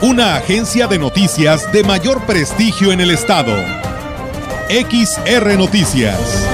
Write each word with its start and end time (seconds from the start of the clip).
una 0.00 0.36
agencia 0.36 0.86
de 0.86 0.96
noticias 0.96 1.72
de 1.72 1.82
mayor 1.82 2.24
prestigio 2.24 2.92
en 2.92 3.00
el 3.00 3.10
estado. 3.10 3.52
XR 4.68 5.58
Noticias. 5.58 6.46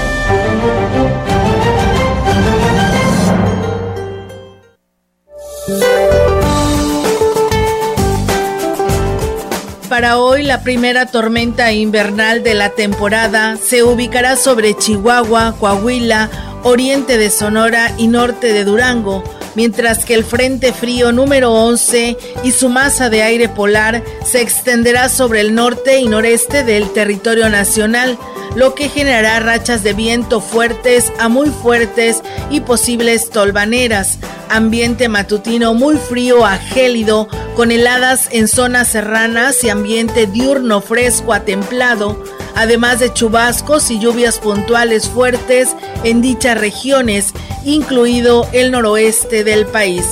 Para 9.90 10.18
hoy, 10.18 10.42
la 10.42 10.62
primera 10.62 11.06
tormenta 11.06 11.70
invernal 11.72 12.42
de 12.42 12.54
la 12.54 12.70
temporada 12.70 13.58
se 13.58 13.82
ubicará 13.82 14.36
sobre 14.36 14.74
Chihuahua, 14.74 15.54
Coahuila, 15.60 16.30
oriente 16.62 17.18
de 17.18 17.28
Sonora 17.28 17.92
y 17.98 18.08
norte 18.08 18.54
de 18.54 18.64
Durango 18.64 19.22
mientras 19.54 20.04
que 20.04 20.14
el 20.14 20.24
Frente 20.24 20.72
Frío 20.72 21.12
número 21.12 21.52
11 21.52 22.16
y 22.42 22.52
su 22.52 22.68
masa 22.68 23.10
de 23.10 23.22
aire 23.22 23.48
polar 23.48 24.02
se 24.24 24.40
extenderá 24.40 25.08
sobre 25.08 25.40
el 25.40 25.54
norte 25.54 25.98
y 25.98 26.06
noreste 26.06 26.64
del 26.64 26.90
territorio 26.90 27.48
nacional, 27.48 28.18
lo 28.56 28.74
que 28.74 28.88
generará 28.88 29.40
rachas 29.40 29.82
de 29.82 29.92
viento 29.92 30.40
fuertes 30.40 31.12
a 31.18 31.28
muy 31.28 31.50
fuertes 31.50 32.22
y 32.50 32.60
posibles 32.60 33.30
tolvaneras, 33.30 34.18
ambiente 34.48 35.08
matutino 35.08 35.74
muy 35.74 35.96
frío 35.96 36.44
a 36.44 36.56
gélido, 36.56 37.28
con 37.56 37.70
heladas 37.70 38.28
en 38.32 38.48
zonas 38.48 38.88
serranas 38.88 39.62
y 39.64 39.70
ambiente 39.70 40.26
diurno 40.26 40.80
fresco 40.80 41.32
a 41.32 41.40
templado, 41.40 42.22
además 42.54 43.00
de 43.00 43.12
chubascos 43.12 43.90
y 43.90 43.98
lluvias 43.98 44.38
puntuales 44.38 45.08
fuertes 45.08 45.70
en 46.02 46.22
dichas 46.22 46.58
regiones, 46.58 47.32
incluido 47.64 48.48
el 48.52 48.70
noroeste 48.70 49.44
del 49.44 49.66
país. 49.66 50.04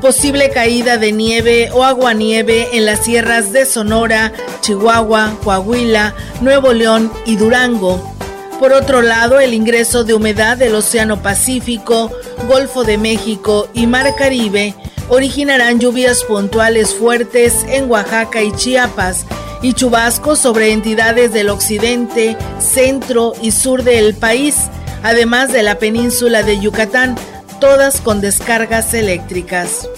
Posible 0.00 0.50
caída 0.50 0.96
de 0.96 1.12
nieve 1.12 1.70
o 1.72 1.84
aguanieve 1.84 2.76
en 2.76 2.84
las 2.84 3.04
sierras 3.04 3.52
de 3.52 3.66
Sonora, 3.66 4.32
Chihuahua, 4.60 5.36
Coahuila, 5.44 6.14
Nuevo 6.40 6.72
León 6.72 7.12
y 7.24 7.36
Durango. 7.36 8.12
Por 8.58 8.72
otro 8.72 9.02
lado, 9.02 9.38
el 9.40 9.54
ingreso 9.54 10.04
de 10.04 10.14
humedad 10.14 10.56
del 10.56 10.74
Océano 10.74 11.22
Pacífico, 11.22 12.10
Golfo 12.48 12.84
de 12.84 12.98
México 12.98 13.68
y 13.74 13.86
Mar 13.86 14.14
Caribe 14.16 14.74
originarán 15.08 15.78
lluvias 15.78 16.24
puntuales 16.24 16.94
fuertes 16.94 17.64
en 17.68 17.90
Oaxaca 17.90 18.42
y 18.42 18.52
Chiapas, 18.52 19.26
y 19.62 19.74
chubascos 19.74 20.40
sobre 20.40 20.72
entidades 20.72 21.32
del 21.32 21.48
occidente, 21.48 22.36
centro 22.58 23.32
y 23.40 23.52
sur 23.52 23.84
del 23.84 24.14
país, 24.14 24.56
además 25.02 25.52
de 25.52 25.62
la 25.62 25.78
península 25.78 26.42
de 26.42 26.60
Yucatán, 26.60 27.16
todas 27.60 28.00
con 28.00 28.20
descargas 28.20 28.92
eléctricas. 28.92 29.88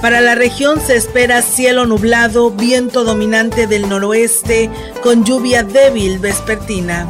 Para 0.00 0.20
la 0.20 0.34
región 0.34 0.80
se 0.80 0.96
espera 0.96 1.42
cielo 1.42 1.84
nublado, 1.84 2.50
viento 2.50 3.04
dominante 3.04 3.66
del 3.66 3.88
noroeste 3.88 4.70
con 5.02 5.24
lluvia 5.24 5.64
débil 5.64 6.18
vespertina. 6.18 7.06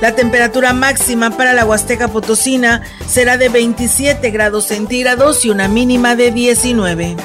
La 0.00 0.14
temperatura 0.14 0.72
máxima 0.72 1.36
para 1.36 1.52
la 1.52 1.64
Huasteca 1.64 2.08
Potosina 2.08 2.82
será 3.06 3.36
de 3.36 3.48
27 3.48 4.30
grados 4.30 4.66
centígrados 4.66 5.44
y 5.44 5.50
una 5.50 5.68
mínima 5.68 6.14
de 6.14 6.30
19. 6.30 7.16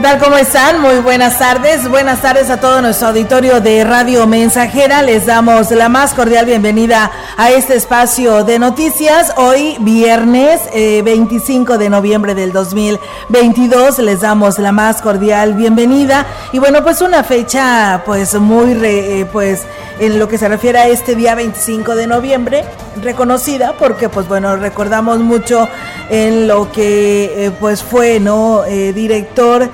¿Qué 0.00 0.06
tal? 0.06 0.18
¿Cómo 0.18 0.38
están? 0.38 0.80
Muy 0.80 0.96
buenas 1.00 1.38
tardes. 1.38 1.86
Buenas 1.86 2.22
tardes 2.22 2.48
a 2.48 2.58
todo 2.58 2.80
nuestro 2.80 3.08
auditorio 3.08 3.60
de 3.60 3.84
Radio 3.84 4.26
Mensajera. 4.26 5.02
Les 5.02 5.26
damos 5.26 5.70
la 5.72 5.90
más 5.90 6.14
cordial 6.14 6.46
bienvenida 6.46 7.10
a 7.36 7.50
este 7.50 7.76
espacio 7.76 8.42
de 8.42 8.58
noticias. 8.58 9.34
Hoy, 9.36 9.76
viernes 9.80 10.62
25 10.72 11.74
eh, 11.74 11.78
de 11.78 11.90
noviembre 11.90 12.34
del 12.34 12.50
2022, 12.50 13.98
les 13.98 14.22
damos 14.22 14.58
la 14.58 14.72
más 14.72 15.02
cordial 15.02 15.52
bienvenida. 15.52 16.24
Y 16.54 16.58
bueno, 16.60 16.82
pues 16.82 17.02
una 17.02 17.22
fecha 17.22 18.02
pues 18.06 18.34
muy, 18.40 18.72
eh, 18.82 19.26
pues 19.30 19.66
en 19.98 20.18
lo 20.18 20.28
que 20.28 20.38
se 20.38 20.48
refiere 20.48 20.78
a 20.78 20.88
este 20.88 21.14
día 21.14 21.34
25 21.34 21.94
de 21.94 22.06
noviembre, 22.06 22.64
reconocida 23.02 23.74
porque 23.78 24.08
pues 24.08 24.26
bueno, 24.26 24.56
recordamos 24.56 25.18
mucho 25.18 25.68
en 26.08 26.48
lo 26.48 26.72
que 26.72 27.44
eh, 27.44 27.50
pues 27.60 27.82
fue, 27.82 28.18
¿no? 28.18 28.62
director 28.64 29.68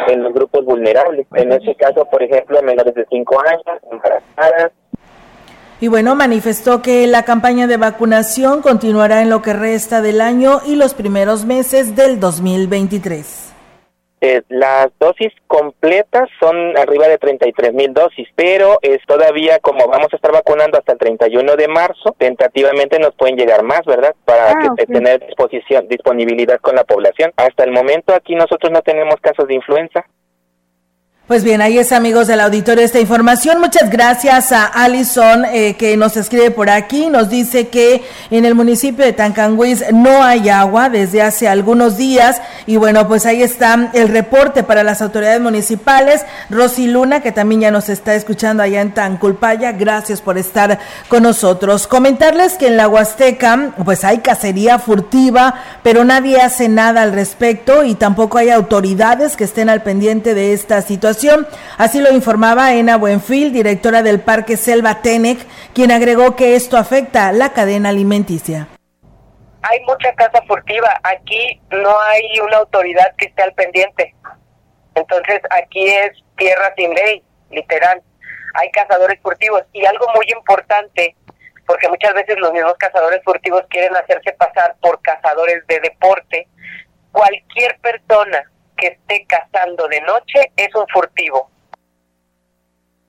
en 0.08 0.22
los 0.22 0.32
grupos 0.32 0.64
vulnerables. 0.64 1.26
En 1.34 1.52
este 1.52 1.74
caso, 1.74 2.04
por 2.06 2.22
ejemplo, 2.22 2.62
menores 2.62 2.94
de 2.94 3.06
5 3.10 3.40
años, 3.40 3.82
embarazadas, 3.90 4.72
y 5.80 5.88
bueno, 5.88 6.14
manifestó 6.14 6.80
que 6.80 7.06
la 7.06 7.24
campaña 7.24 7.66
de 7.66 7.76
vacunación 7.76 8.62
continuará 8.62 9.22
en 9.22 9.28
lo 9.28 9.42
que 9.42 9.52
resta 9.52 10.00
del 10.00 10.20
año 10.20 10.60
y 10.64 10.76
los 10.76 10.94
primeros 10.94 11.44
meses 11.44 11.96
del 11.96 12.20
2023. 12.20 13.53
Eh, 14.26 14.42
las 14.48 14.88
dosis 14.98 15.34
completas 15.46 16.30
son 16.40 16.78
arriba 16.78 17.08
de 17.08 17.18
33 17.18 17.74
mil 17.74 17.92
dosis, 17.92 18.26
pero 18.34 18.78
es 18.80 19.04
todavía 19.06 19.58
como 19.58 19.86
vamos 19.86 20.08
a 20.10 20.16
estar 20.16 20.32
vacunando 20.32 20.78
hasta 20.78 20.92
el 20.92 20.98
31 20.98 21.56
de 21.56 21.68
marzo, 21.68 22.16
tentativamente 22.16 22.98
nos 22.98 23.14
pueden 23.16 23.36
llegar 23.36 23.62
más, 23.64 23.82
¿verdad? 23.84 24.14
Para 24.24 24.52
ah, 24.52 24.74
que, 24.78 24.86
tener 24.86 25.26
disposición, 25.26 25.88
disponibilidad 25.88 26.58
con 26.60 26.74
la 26.74 26.84
población. 26.84 27.32
Hasta 27.36 27.64
el 27.64 27.72
momento 27.72 28.14
aquí 28.14 28.34
nosotros 28.34 28.72
no 28.72 28.80
tenemos 28.80 29.16
casos 29.20 29.46
de 29.46 29.56
influenza. 29.56 30.06
Pues 31.26 31.42
bien, 31.42 31.62
ahí 31.62 31.78
es 31.78 31.90
amigos 31.92 32.26
del 32.26 32.40
auditorio 32.40 32.84
esta 32.84 33.00
información. 33.00 33.58
Muchas 33.58 33.88
gracias 33.88 34.52
a 34.52 34.66
Alison 34.66 35.46
eh, 35.46 35.74
que 35.78 35.96
nos 35.96 36.18
escribe 36.18 36.50
por 36.50 36.68
aquí. 36.68 37.06
Nos 37.06 37.30
dice 37.30 37.68
que 37.68 38.04
en 38.30 38.44
el 38.44 38.54
municipio 38.54 39.06
de 39.06 39.14
Tancanguis 39.14 39.86
no 39.90 40.22
hay 40.22 40.50
agua 40.50 40.90
desde 40.90 41.22
hace 41.22 41.48
algunos 41.48 41.96
días. 41.96 42.42
Y 42.66 42.76
bueno, 42.76 43.08
pues 43.08 43.24
ahí 43.24 43.42
está 43.42 43.90
el 43.94 44.08
reporte 44.08 44.64
para 44.64 44.82
las 44.82 45.00
autoridades 45.00 45.40
municipales. 45.40 46.26
Rosy 46.50 46.88
Luna, 46.88 47.20
que 47.20 47.32
también 47.32 47.62
ya 47.62 47.70
nos 47.70 47.88
está 47.88 48.14
escuchando 48.14 48.62
allá 48.62 48.82
en 48.82 48.92
Tanculpaya. 48.92 49.72
Gracias 49.72 50.20
por 50.20 50.36
estar 50.36 50.78
con 51.08 51.22
nosotros. 51.22 51.86
Comentarles 51.86 52.58
que 52.58 52.66
en 52.66 52.76
la 52.76 52.86
Huasteca 52.86 53.72
pues 53.82 54.04
hay 54.04 54.18
cacería 54.18 54.78
furtiva, 54.78 55.54
pero 55.82 56.04
nadie 56.04 56.42
hace 56.42 56.68
nada 56.68 57.00
al 57.00 57.14
respecto 57.14 57.82
y 57.82 57.94
tampoco 57.94 58.36
hay 58.36 58.50
autoridades 58.50 59.38
que 59.38 59.44
estén 59.44 59.70
al 59.70 59.82
pendiente 59.82 60.34
de 60.34 60.52
esta 60.52 60.82
situación 60.82 61.13
Así 61.78 62.00
lo 62.00 62.10
informaba 62.12 62.74
Ena 62.74 62.96
Buenfil, 62.96 63.52
directora 63.52 64.02
del 64.02 64.20
Parque 64.20 64.56
Selva 64.56 65.00
Tenec, 65.00 65.38
quien 65.72 65.92
agregó 65.92 66.34
que 66.34 66.56
esto 66.56 66.76
afecta 66.76 67.30
la 67.32 67.52
cadena 67.52 67.90
alimenticia. 67.90 68.68
Hay 69.62 69.80
mucha 69.86 70.12
casa 70.14 70.42
furtiva. 70.46 70.88
Aquí 71.02 71.60
no 71.70 72.00
hay 72.00 72.40
una 72.40 72.58
autoridad 72.58 73.14
que 73.16 73.26
esté 73.26 73.42
al 73.42 73.54
pendiente. 73.54 74.14
Entonces 74.94 75.40
aquí 75.50 75.86
es 75.86 76.12
tierra 76.36 76.72
sin 76.76 76.92
ley, 76.94 77.22
literal. 77.50 78.02
Hay 78.54 78.70
cazadores 78.70 79.20
furtivos. 79.22 79.62
Y 79.72 79.84
algo 79.86 80.06
muy 80.14 80.26
importante, 80.36 81.16
porque 81.66 81.88
muchas 81.88 82.12
veces 82.14 82.36
los 82.38 82.52
mismos 82.52 82.74
cazadores 82.78 83.22
furtivos 83.24 83.62
quieren 83.70 83.96
hacerse 83.96 84.32
pasar 84.32 84.76
por 84.80 85.00
cazadores 85.00 85.66
de 85.66 85.80
deporte. 85.80 86.48
Cualquier 87.12 87.78
persona 87.80 88.50
que 88.84 88.88
esté 88.88 89.26
cazando 89.26 89.88
de 89.88 90.00
noche 90.02 90.52
es 90.56 90.74
un 90.74 90.84
furtivo. 90.92 91.48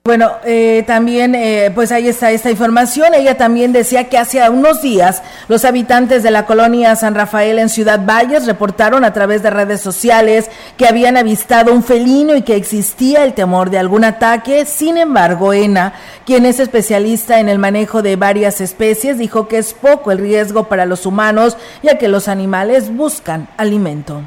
Bueno, 0.06 0.34
eh, 0.46 0.84
también, 0.86 1.34
eh, 1.34 1.72
pues 1.74 1.92
ahí 1.92 2.08
está 2.08 2.30
esta 2.30 2.52
información. 2.52 3.16
Ella 3.16 3.38
también 3.38 3.74
decía 3.74 4.08
que 4.08 4.20
hace 4.20 4.48
unos 4.52 4.84
días 4.84 5.24
los 5.48 5.66
habitantes 5.66 6.22
de 6.22 6.30
la 6.30 6.46
colonia 6.46 6.96
San 6.96 7.16
Rafael 7.16 7.58
en 7.58 7.70
Ciudad 7.70 8.06
Valles 8.06 8.46
reportaron 8.46 9.04
a 9.04 9.14
través 9.14 9.42
de 9.42 9.50
redes 9.50 9.82
sociales 9.82 10.52
que 10.78 10.88
habían 10.88 11.18
avistado 11.18 11.74
un 11.74 11.84
felino 11.84 12.36
y 12.36 12.44
que 12.44 12.56
existía 12.56 13.24
el 13.24 13.34
temor 13.34 13.72
de 13.72 13.80
algún 13.80 14.04
ataque. 14.04 14.66
Sin 14.66 14.98
embargo, 14.98 15.54
Ena, 15.54 15.94
quien 16.24 16.46
es 16.46 16.60
especialista 16.60 17.40
en 17.40 17.50
el 17.50 17.58
manejo 17.58 18.04
de 18.04 18.16
varias 18.16 18.62
especies, 18.62 19.18
dijo 19.18 19.48
que 19.48 19.58
es 19.58 19.74
poco 19.74 20.12
el 20.12 20.20
riesgo 20.20 20.70
para 20.70 20.86
los 20.86 21.08
humanos 21.08 21.58
ya 21.82 21.98
que 21.98 22.08
los 22.08 22.28
animales 22.28 22.96
buscan 22.96 23.50
alimento. 23.58 24.22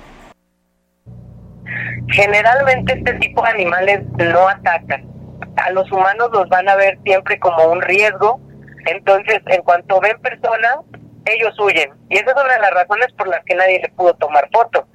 Generalmente 2.10 2.94
este 2.94 3.14
tipo 3.14 3.42
de 3.42 3.50
animales 3.50 4.02
no 4.16 4.48
atacan. 4.48 5.06
A 5.56 5.70
los 5.70 5.90
humanos 5.90 6.30
los 6.32 6.48
van 6.48 6.69
a 6.69 6.76
ver 6.76 6.98
siempre 7.04 7.38
como 7.38 7.70
un 7.70 7.82
riesgo. 7.82 8.40
Entonces, 8.86 9.40
en 9.46 9.62
cuanto 9.62 10.00
ven 10.00 10.19
personas, 10.20 10.78
ellos 11.25 11.58
huyen. 11.58 11.90
Y 12.08 12.16
esa 12.16 12.30
es 12.30 12.36
una 12.36 12.54
de 12.54 12.60
las 12.60 12.70
razones 12.70 13.12
por 13.16 13.28
las 13.28 13.44
que 13.44 13.54
nadie 13.54 13.80
le 13.80 13.88
pudo 13.90 14.14
tomar 14.14 14.48
foto. 14.52 14.86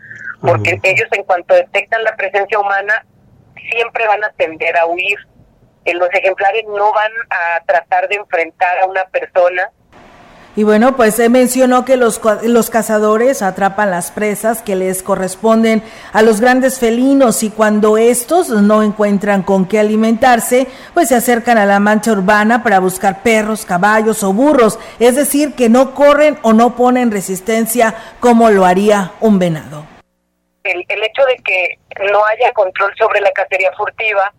Porque 0.42 0.80
ellos 0.84 1.08
en 1.12 1.24
cuanto 1.24 1.54
detectan 1.54 2.04
la 2.04 2.16
presencia 2.16 2.60
humana, 2.60 3.06
siempre 3.72 4.08
van 4.08 4.24
a 4.24 4.32
tender 4.32 4.78
a 4.78 4.86
huir. 4.86 5.18
los 5.86 6.10
ejemplares 6.12 6.64
no 6.66 6.92
van 6.94 7.12
a 7.30 7.64
tratar 7.66 8.08
de 8.10 8.16
enfrentar 8.16 8.80
a 8.80 8.86
una 8.88 9.06
persona 9.06 9.72
y 10.56 10.64
bueno, 10.64 10.96
pues 10.96 11.16
se 11.16 11.30
mencionó 11.30 11.84
que 11.84 11.98
los, 11.98 12.22
los 12.44 12.70
cazadores 12.70 13.42
atrapan 13.42 13.90
las 13.90 14.12
presas 14.12 14.62
que 14.62 14.76
les 14.76 15.02
corresponden 15.02 15.82
a 16.12 16.22
los 16.22 16.42
grandes 16.42 16.80
felinos 16.80 17.42
y 17.42 17.50
cuando 17.50 17.98
estos 17.98 18.50
no 18.50 18.84
encuentran 18.84 19.42
con 19.42 19.68
qué 19.68 19.80
alimentarse, 19.80 20.68
pues 20.94 21.10
se 21.10 21.16
acercan 21.16 21.58
a 21.58 21.66
la 21.66 21.80
mancha 21.80 22.12
urbana 22.12 22.62
para 22.62 22.80
buscar 22.80 23.24
perros, 23.24 23.66
caballos 23.66 24.24
o 24.24 24.32
burros, 24.32 24.78
es 25.00 25.16
decir, 25.16 25.56
que 25.56 25.70
no 25.70 25.96
corren 25.96 26.38
o 26.44 26.54
no 26.54 26.76
ponen 26.76 27.10
resistencia 27.10 27.96
como 28.20 28.52
lo 28.52 28.66
haría 28.66 29.14
un 29.22 29.40
venado. 29.40 29.88
El, 30.64 30.86
el 30.88 31.04
hecho 31.04 31.26
de 31.26 31.36
que 31.38 31.80
no 32.12 32.24
haya 32.26 32.54
control 32.54 32.94
sobre 32.98 33.22
la 33.22 33.32
cacería 33.32 33.72
furtiva 33.76 34.32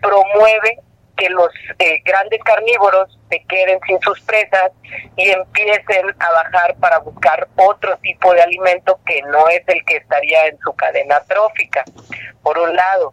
promueve 0.00 0.78
que 1.18 1.28
los 1.28 1.48
eh, 1.78 2.00
grandes 2.04 2.40
carnívoros 2.42 3.18
se 3.28 3.44
queden 3.44 3.78
sin 3.86 4.00
sus 4.00 4.18
presas 4.22 4.72
y 5.16 5.28
empiecen 5.28 6.06
a 6.18 6.30
bajar 6.30 6.76
para 6.76 6.98
buscar 7.00 7.46
otro 7.56 7.98
tipo 7.98 8.32
de 8.32 8.40
alimento 8.40 8.98
que 9.04 9.20
no 9.22 9.48
es 9.48 9.62
el 9.66 9.84
que 9.84 9.96
estaría 9.96 10.46
en 10.46 10.58
su 10.60 10.74
cadena 10.74 11.20
trófica, 11.28 11.84
por 12.42 12.58
un 12.58 12.74
lado. 12.74 13.12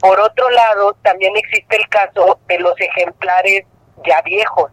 Por 0.00 0.18
otro 0.18 0.50
lado, 0.50 0.96
también 1.02 1.36
existe 1.36 1.76
el 1.76 1.88
caso 1.88 2.40
de 2.48 2.58
los 2.58 2.74
ejemplares 2.80 3.64
ya 4.04 4.20
viejos, 4.22 4.72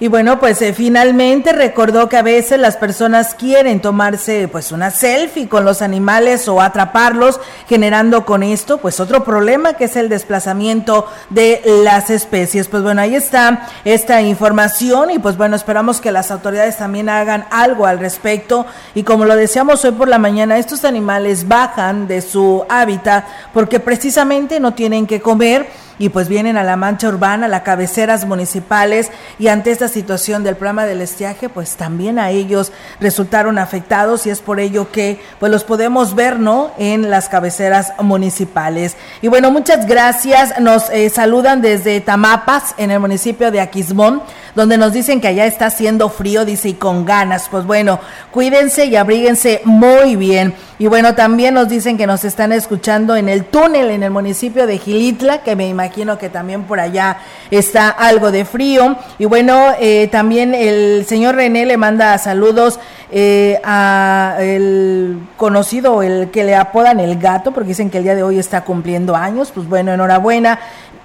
y 0.00 0.08
bueno, 0.08 0.40
pues 0.40 0.60
eh, 0.60 0.74
finalmente 0.74 1.52
recordó 1.52 2.08
que 2.08 2.16
a 2.16 2.22
veces 2.22 2.58
las 2.58 2.76
personas 2.76 3.34
quieren 3.34 3.80
tomarse 3.80 4.48
pues 4.48 4.72
una 4.72 4.90
selfie 4.90 5.48
con 5.48 5.64
los 5.64 5.82
animales 5.82 6.48
o 6.48 6.60
atraparlos, 6.60 7.38
generando 7.68 8.24
con 8.26 8.42
esto 8.42 8.78
pues 8.78 8.98
otro 8.98 9.22
problema 9.22 9.74
que 9.74 9.84
es 9.84 9.94
el 9.94 10.08
desplazamiento 10.08 11.06
de 11.30 11.62
las 11.84 12.10
especies. 12.10 12.66
Pues 12.66 12.82
bueno, 12.82 13.02
ahí 13.02 13.14
está 13.14 13.68
esta 13.84 14.20
información 14.20 15.12
y 15.12 15.20
pues 15.20 15.36
bueno, 15.36 15.54
esperamos 15.54 16.00
que 16.00 16.10
las 16.10 16.32
autoridades 16.32 16.76
también 16.76 17.08
hagan 17.08 17.46
algo 17.52 17.86
al 17.86 18.00
respecto 18.00 18.66
y 18.96 19.04
como 19.04 19.24
lo 19.24 19.36
decíamos 19.36 19.84
hoy 19.84 19.92
por 19.92 20.08
la 20.08 20.18
mañana, 20.18 20.58
estos 20.58 20.84
animales 20.84 21.46
bajan 21.46 22.08
de 22.08 22.20
su 22.20 22.64
hábitat 22.68 23.26
porque 23.52 23.78
precisamente 23.78 24.58
no 24.58 24.74
tienen 24.74 25.06
que 25.06 25.20
comer 25.20 25.83
y 25.98 26.08
pues 26.08 26.28
vienen 26.28 26.56
a 26.56 26.64
la 26.64 26.76
mancha 26.76 27.08
urbana, 27.08 27.46
a 27.46 27.48
las 27.48 27.62
cabeceras 27.62 28.24
municipales 28.24 29.10
y 29.38 29.48
ante 29.48 29.70
esta 29.70 29.88
situación 29.88 30.42
del 30.44 30.56
programa 30.56 30.86
del 30.86 31.00
estiaje, 31.00 31.48
pues 31.48 31.76
también 31.76 32.18
a 32.18 32.30
ellos 32.30 32.72
resultaron 33.00 33.58
afectados 33.58 34.26
y 34.26 34.30
es 34.30 34.40
por 34.40 34.60
ello 34.60 34.90
que 34.90 35.20
pues 35.38 35.52
los 35.52 35.64
podemos 35.64 36.14
ver, 36.14 36.38
¿no? 36.38 36.72
En 36.78 37.10
las 37.10 37.28
cabeceras 37.28 37.92
municipales. 38.00 38.96
Y 39.22 39.28
bueno, 39.28 39.50
muchas 39.50 39.86
gracias. 39.86 40.58
Nos 40.60 40.90
eh, 40.90 41.10
saludan 41.10 41.62
desde 41.62 42.00
Tamapas, 42.00 42.74
en 42.76 42.90
el 42.90 43.00
municipio 43.00 43.50
de 43.50 43.60
Aquismón, 43.60 44.22
donde 44.54 44.78
nos 44.78 44.92
dicen 44.92 45.20
que 45.20 45.28
allá 45.28 45.46
está 45.46 45.66
haciendo 45.66 46.08
frío, 46.08 46.44
dice, 46.44 46.70
y 46.70 46.74
con 46.74 47.04
ganas. 47.04 47.48
Pues 47.50 47.64
bueno, 47.64 48.00
cuídense 48.30 48.86
y 48.86 48.96
abríguense 48.96 49.60
muy 49.64 50.16
bien. 50.16 50.54
Y 50.78 50.88
bueno, 50.88 51.14
también 51.14 51.54
nos 51.54 51.68
dicen 51.68 51.96
que 51.96 52.06
nos 52.06 52.24
están 52.24 52.50
escuchando 52.52 53.14
en 53.14 53.28
el 53.28 53.44
túnel 53.44 53.90
en 53.90 54.02
el 54.02 54.10
municipio 54.10 54.66
de 54.66 54.78
Gilitla, 54.78 55.42
que 55.42 55.54
me 55.54 55.68
imagino 55.68 55.83
que 56.18 56.28
también 56.28 56.64
por 56.64 56.80
allá 56.80 57.18
está 57.50 57.88
algo 57.88 58.30
de 58.30 58.44
frío. 58.44 58.96
Y 59.18 59.24
bueno, 59.24 59.72
eh, 59.80 60.08
también 60.10 60.54
el 60.54 61.04
señor 61.06 61.34
René 61.36 61.66
le 61.66 61.76
manda 61.76 62.16
saludos 62.18 62.78
eh, 63.10 63.60
a 63.64 64.36
el 64.40 65.18
conocido, 65.36 66.02
el 66.02 66.30
que 66.30 66.44
le 66.44 66.54
apodan 66.54 67.00
el 67.00 67.18
gato, 67.18 67.52
porque 67.52 67.68
dicen 67.68 67.90
que 67.90 67.98
el 67.98 68.04
día 68.04 68.14
de 68.14 68.22
hoy 68.22 68.38
está 68.38 68.62
cumpliendo 68.62 69.14
años. 69.14 69.50
Pues 69.54 69.68
bueno, 69.68 69.92
enhorabuena 69.92 70.58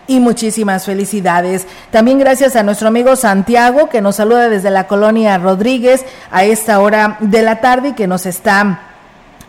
y 0.07 0.19
muchísimas 0.19 0.86
felicidades. 0.86 1.67
También 1.91 2.19
gracias 2.19 2.55
a 2.55 2.63
nuestro 2.63 2.88
amigo 2.88 3.15
Santiago 3.15 3.89
que 3.89 4.01
nos 4.01 4.15
saluda 4.15 4.50
desde 4.50 4.71
la 4.71 4.88
colonia 4.88 5.38
Rodríguez 5.38 6.03
a 6.31 6.43
esta 6.43 6.79
hora 6.79 7.17
de 7.19 7.43
la 7.43 7.62
tarde 7.62 7.89
y 7.89 7.93
que 7.93 8.07
nos 8.07 8.25
está 8.25 8.88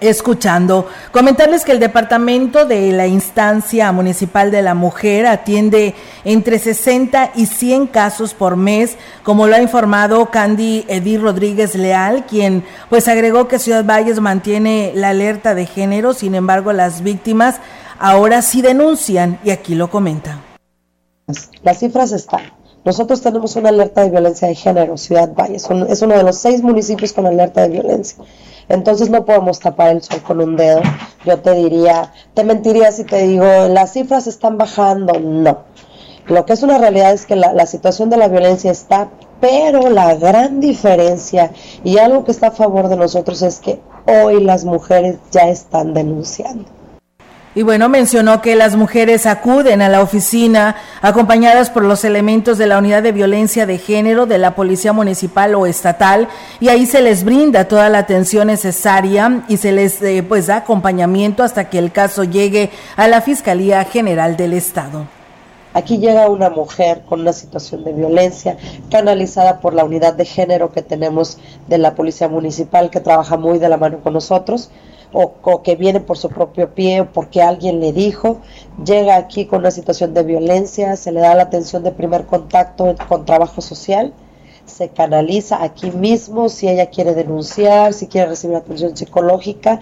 escuchando. 0.00 0.88
Comentarles 1.12 1.64
que 1.64 1.72
el 1.72 1.80
Departamento 1.80 2.64
de 2.64 2.92
la 2.92 3.06
Instancia 3.06 3.92
Municipal 3.92 4.50
de 4.50 4.62
la 4.62 4.74
Mujer 4.74 5.26
atiende 5.26 5.94
entre 6.24 6.58
60 6.58 7.32
y 7.34 7.46
100 7.46 7.86
casos 7.86 8.34
por 8.34 8.56
mes, 8.56 8.96
como 9.22 9.46
lo 9.46 9.56
ha 9.56 9.60
informado 9.60 10.30
Candy 10.30 10.84
Edith 10.88 11.20
Rodríguez 11.20 11.74
Leal, 11.74 12.26
quien 12.26 12.64
pues 12.88 13.08
agregó 13.08 13.48
que 13.48 13.58
Ciudad 13.58 13.84
Valles 13.84 14.20
mantiene 14.20 14.92
la 14.94 15.10
alerta 15.10 15.54
de 15.54 15.66
género, 15.66 16.14
sin 16.14 16.34
embargo 16.34 16.72
las 16.72 17.02
víctimas 17.02 17.56
ahora 17.98 18.42
sí 18.42 18.62
denuncian 18.62 19.38
y 19.44 19.50
aquí 19.50 19.74
lo 19.74 19.90
comenta. 19.90 20.40
Las 21.62 21.78
cifras 21.78 22.12
están. 22.12 22.59
Nosotros 22.82 23.20
tenemos 23.20 23.56
una 23.56 23.68
alerta 23.68 24.02
de 24.02 24.10
violencia 24.10 24.48
de 24.48 24.54
género, 24.54 24.96
Ciudad 24.96 25.34
Valles, 25.34 25.68
es 25.88 26.02
uno 26.02 26.16
de 26.16 26.22
los 26.22 26.36
seis 26.36 26.62
municipios 26.62 27.12
con 27.12 27.26
alerta 27.26 27.62
de 27.62 27.68
violencia. 27.68 28.24
Entonces 28.70 29.10
no 29.10 29.24
podemos 29.26 29.58
tapar 29.58 29.90
el 29.90 30.02
sol 30.02 30.22
con 30.22 30.40
un 30.40 30.56
dedo. 30.56 30.80
Yo 31.26 31.38
te 31.40 31.52
diría, 31.52 32.12
te 32.34 32.44
mentiría 32.44 32.90
si 32.92 33.04
te 33.04 33.26
digo, 33.26 33.44
las 33.68 33.92
cifras 33.92 34.26
están 34.26 34.56
bajando. 34.56 35.18
No. 35.20 35.58
Lo 36.26 36.46
que 36.46 36.52
es 36.54 36.62
una 36.62 36.78
realidad 36.78 37.12
es 37.12 37.26
que 37.26 37.36
la 37.36 37.66
situación 37.66 38.08
de 38.08 38.16
la 38.16 38.28
violencia 38.28 38.70
está, 38.70 39.08
pero 39.40 39.90
la 39.90 40.14
gran 40.14 40.60
diferencia 40.60 41.50
y 41.82 41.98
algo 41.98 42.24
que 42.24 42.30
está 42.30 42.48
a 42.48 42.52
favor 42.52 42.88
de 42.88 42.96
nosotros 42.96 43.42
es 43.42 43.58
que 43.58 43.80
hoy 44.06 44.42
las 44.42 44.64
mujeres 44.64 45.16
ya 45.32 45.48
están 45.48 45.92
denunciando. 45.92 46.79
Y 47.52 47.62
bueno, 47.62 47.88
mencionó 47.88 48.40
que 48.40 48.54
las 48.54 48.76
mujeres 48.76 49.26
acuden 49.26 49.82
a 49.82 49.88
la 49.88 50.02
oficina 50.02 50.76
acompañadas 51.02 51.68
por 51.68 51.84
los 51.84 52.04
elementos 52.04 52.58
de 52.58 52.68
la 52.68 52.78
unidad 52.78 53.02
de 53.02 53.10
violencia 53.10 53.66
de 53.66 53.76
género 53.76 54.26
de 54.26 54.38
la 54.38 54.54
Policía 54.54 54.92
Municipal 54.92 55.56
o 55.56 55.66
Estatal 55.66 56.28
y 56.60 56.68
ahí 56.68 56.86
se 56.86 57.02
les 57.02 57.24
brinda 57.24 57.66
toda 57.66 57.88
la 57.88 57.98
atención 57.98 58.46
necesaria 58.46 59.42
y 59.48 59.56
se 59.56 59.72
les 59.72 60.00
eh, 60.00 60.22
pues 60.22 60.46
da 60.46 60.58
acompañamiento 60.58 61.42
hasta 61.42 61.68
que 61.68 61.78
el 61.78 61.90
caso 61.90 62.22
llegue 62.22 62.70
a 62.94 63.08
la 63.08 63.20
Fiscalía 63.20 63.82
General 63.82 64.36
del 64.36 64.52
Estado. 64.52 65.06
Aquí 65.74 65.98
llega 65.98 66.28
una 66.28 66.50
mujer 66.50 67.02
con 67.04 67.20
una 67.20 67.32
situación 67.32 67.82
de 67.82 67.92
violencia 67.92 68.58
canalizada 68.92 69.58
por 69.58 69.74
la 69.74 69.84
unidad 69.84 70.14
de 70.14 70.24
género 70.24 70.70
que 70.70 70.82
tenemos 70.82 71.38
de 71.66 71.78
la 71.78 71.96
Policía 71.96 72.28
Municipal 72.28 72.90
que 72.90 73.00
trabaja 73.00 73.36
muy 73.36 73.58
de 73.58 73.68
la 73.68 73.76
mano 73.76 73.98
con 74.04 74.12
nosotros 74.12 74.70
o, 75.12 75.62
que 75.62 75.76
viene 75.76 76.00
por 76.00 76.18
su 76.18 76.28
propio 76.28 76.74
pie 76.74 77.02
o 77.02 77.06
porque 77.06 77.42
alguien 77.42 77.80
le 77.80 77.92
dijo, 77.92 78.38
llega 78.84 79.16
aquí 79.16 79.46
con 79.46 79.60
una 79.60 79.70
situación 79.70 80.14
de 80.14 80.22
violencia, 80.22 80.96
se 80.96 81.12
le 81.12 81.20
da 81.20 81.34
la 81.34 81.44
atención 81.44 81.82
de 81.82 81.90
primer 81.92 82.26
contacto 82.26 82.94
con 83.08 83.24
trabajo 83.24 83.60
social, 83.60 84.12
se 84.66 84.88
canaliza 84.88 85.62
aquí 85.62 85.90
mismo 85.90 86.48
si 86.48 86.68
ella 86.68 86.86
quiere 86.86 87.14
denunciar, 87.14 87.92
si 87.92 88.06
quiere 88.06 88.28
recibir 88.28 88.56
atención 88.56 88.96
psicológica. 88.96 89.80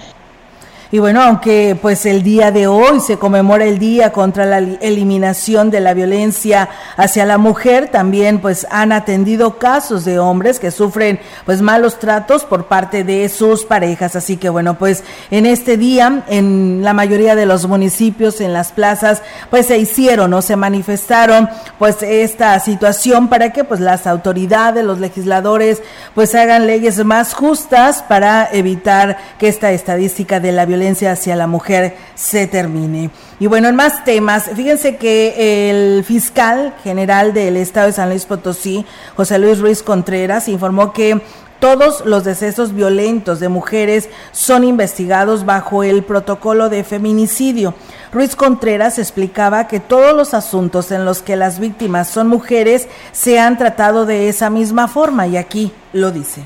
Y 0.91 1.01
bueno, 1.01 1.21
aunque 1.21 1.79
pues 1.81 2.07
el 2.07 2.23
día 2.23 2.51
de 2.51 2.67
hoy 2.67 3.01
se 3.01 3.19
conmemora 3.19 3.67
el 3.67 3.79
día 3.79 4.11
contra 4.11 4.47
la 4.47 4.57
eliminación 4.57 5.71
de 5.71 5.81
la 5.81 5.93
violencia 5.93 6.71
hacia 6.97 7.27
la 7.27 7.37
mujer, 7.37 7.89
también 7.89 8.39
pues 8.41 8.67
han 8.71 8.93
atendido 8.93 9.59
casos 9.59 10.07
de 10.07 10.19
hombres 10.19 10.59
que 10.59 10.71
sufren 10.71 11.21
pues 11.45 11.61
malos 11.61 11.99
tratos 11.99 12.45
por 12.47 12.69
parte 12.69 13.05
de 13.05 13.29
sus 13.29 13.67
parejas. 13.67 14.17
Así 14.17 14.39
que 14.39 14.49
bueno, 14.49 14.79
pues 14.79 15.05
en 15.31 15.45
este 15.45 15.77
día 15.77 16.25
en 16.27 16.81
la 16.83 16.95
mayoría 16.95 17.35
de 17.35 17.45
los 17.45 17.67
municipios, 17.69 18.41
en 18.41 18.55
las 18.55 18.73
plazas, 18.73 19.21
pues 19.51 19.67
se 19.67 19.77
hicieron 19.77 20.33
o 20.33 20.41
se 20.41 20.57
manifestaron 20.57 21.51
pues 21.79 22.03
esta 22.03 22.59
situación 22.61 23.29
para 23.29 23.53
que 23.53 23.63
pues 23.63 23.81
las 23.81 24.07
autoridades, 24.07 24.87
los 24.87 25.01
legisladores 25.01 25.83
pues 26.15 26.35
hagan 26.35 26.67
leyes 26.67 27.05
más 27.05 27.35
justas 27.35 28.03
para 28.09 28.49
evitar 28.51 29.19
que 29.39 29.49
esta 29.49 29.71
estadística 29.73 30.41
de 30.41 30.53
la 30.53 30.65
violencia 30.65 30.78
hacia 31.09 31.37
la 31.37 31.47
mujer 31.47 31.97
se 32.15 32.47
termine. 32.47 33.11
Y 33.41 33.47
bueno, 33.47 33.69
en 33.69 33.77
más 33.77 34.05
temas, 34.05 34.51
fíjense 34.55 34.97
que 34.97 35.71
el 35.71 36.05
fiscal 36.05 36.75
general 36.83 37.33
del 37.33 37.57
estado 37.57 37.87
de 37.87 37.93
San 37.93 38.09
Luis 38.09 38.27
Potosí, 38.27 38.85
José 39.17 39.39
Luis 39.39 39.59
Ruiz 39.59 39.83
Contreras, 39.83 40.49
informó 40.49 40.93
que 40.93 41.21
todos 41.61 42.07
los 42.07 42.25
decesos 42.25 42.73
violentos 42.73 43.41
de 43.41 43.49
mujeres 43.49 44.09
son 44.33 44.63
investigados 44.63 45.45
bajo 45.45 45.83
el 45.83 46.05
protocolo 46.05 46.69
de 46.69 46.85
feminicidio. 46.85 47.75
Ruiz 48.13 48.37
Contreras 48.37 48.99
explicaba 48.99 49.67
que 49.67 49.81
todos 49.81 50.17
los 50.17 50.35
asuntos 50.35 50.93
en 50.93 51.05
los 51.05 51.21
que 51.21 51.37
las 51.37 51.59
víctimas 51.59 52.09
son 52.09 52.29
mujeres 52.29 52.89
se 53.13 53.41
han 53.41 53.59
tratado 53.59 54.07
de 54.07 54.29
esa 54.29 54.51
misma 54.51 54.87
forma 54.87 55.27
y 55.27 55.37
aquí 55.37 55.73
lo 55.93 56.13
dice. 56.13 56.43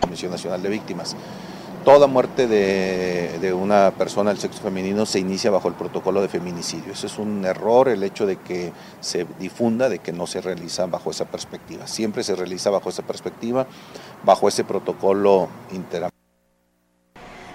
Comisión 0.00 0.30
Nacional 0.30 0.62
de 0.62 0.68
Víctimas 0.68 1.16
toda 1.84 2.06
muerte 2.06 2.46
de, 2.46 3.52
una 3.52 3.92
persona 3.92 4.30
del 4.30 4.38
sexo 4.38 4.62
femenino 4.62 5.06
se 5.06 5.18
inicia 5.18 5.50
bajo 5.50 5.68
el 5.68 5.74
protocolo 5.74 6.22
de 6.22 6.28
feminicidio. 6.28 6.92
Eso 6.92 7.06
es 7.06 7.18
un 7.18 7.44
error 7.44 7.88
el 7.88 8.02
hecho 8.02 8.26
de 8.26 8.36
que 8.36 8.72
se 9.00 9.26
difunda, 9.38 9.88
de 9.88 9.98
que 9.98 10.12
no 10.12 10.26
se 10.26 10.40
realiza 10.40 10.86
bajo 10.86 11.10
esa 11.10 11.26
perspectiva. 11.26 11.86
Siempre 11.86 12.24
se 12.24 12.34
realiza 12.34 12.70
bajo 12.70 12.88
esa 12.88 13.02
perspectiva, 13.02 13.66
bajo 14.24 14.48
ese 14.48 14.64
protocolo 14.64 15.48
interamericano. 15.72 16.10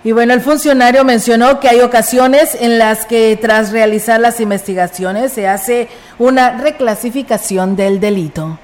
Y 0.04 0.12
bueno, 0.12 0.34
el 0.34 0.42
funcionario 0.42 1.04
mencionó 1.04 1.60
que 1.60 1.70
hay 1.70 1.82
ocasiones 1.82 2.56
en 2.62 2.78
las 2.78 3.06
que 3.06 3.38
tras 3.42 3.72
realizar 3.72 4.20
las 4.20 4.40
investigaciones 4.40 5.34
se 5.34 5.48
hace 5.48 5.90
una 6.20 6.58
reclasificación 6.58 7.76
del 7.76 8.00
delito 8.00 8.60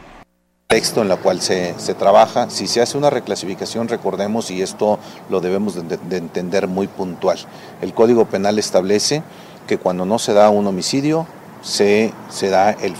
texto 0.74 1.04
en 1.04 1.08
la 1.08 1.18
cual 1.18 1.40
se, 1.40 1.76
se, 1.78 1.94
trabaja. 1.94 2.50
Si 2.50 2.66
se 2.66 2.82
hace 2.82 2.98
una 2.98 3.12
reclasificación, 3.12 3.88
recordemos, 3.88 4.50
y 4.50 4.64
esto 4.64 4.98
lo 5.30 5.40
debemos 5.40 5.76
de, 5.76 6.18
entender 6.18 6.68
muy 6.68 6.88
puntual, 6.88 7.38
el 7.84 7.94
Código 7.94 8.26
Penal 8.26 8.58
establece 8.58 9.22
que 9.68 9.78
cuando 9.78 10.08
no 10.08 10.18
se 10.18 10.34
da 10.34 10.50
un 10.50 10.66
homicidio, 10.66 11.28
se, 11.62 12.12
se, 12.32 12.50
da, 12.50 12.72
el, 12.72 12.96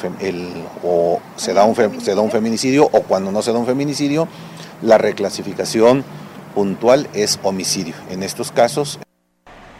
o 0.84 1.20
se, 1.36 1.56
da 1.56 1.66
un, 1.66 1.76
se 2.00 2.14
da 2.14 2.22
un 2.22 2.30
feminicidio, 2.30 2.88
o 2.92 3.02
cuando 3.02 3.32
no 3.32 3.42
se 3.42 3.52
da 3.52 3.58
un 3.58 3.66
feminicidio, 3.66 4.28
la 4.84 5.00
reclasificación 5.00 6.06
puntual 6.54 7.10
es 7.16 7.40
homicidio. 7.42 7.96
En 8.12 8.22
estos 8.22 8.52
casos... 8.52 9.00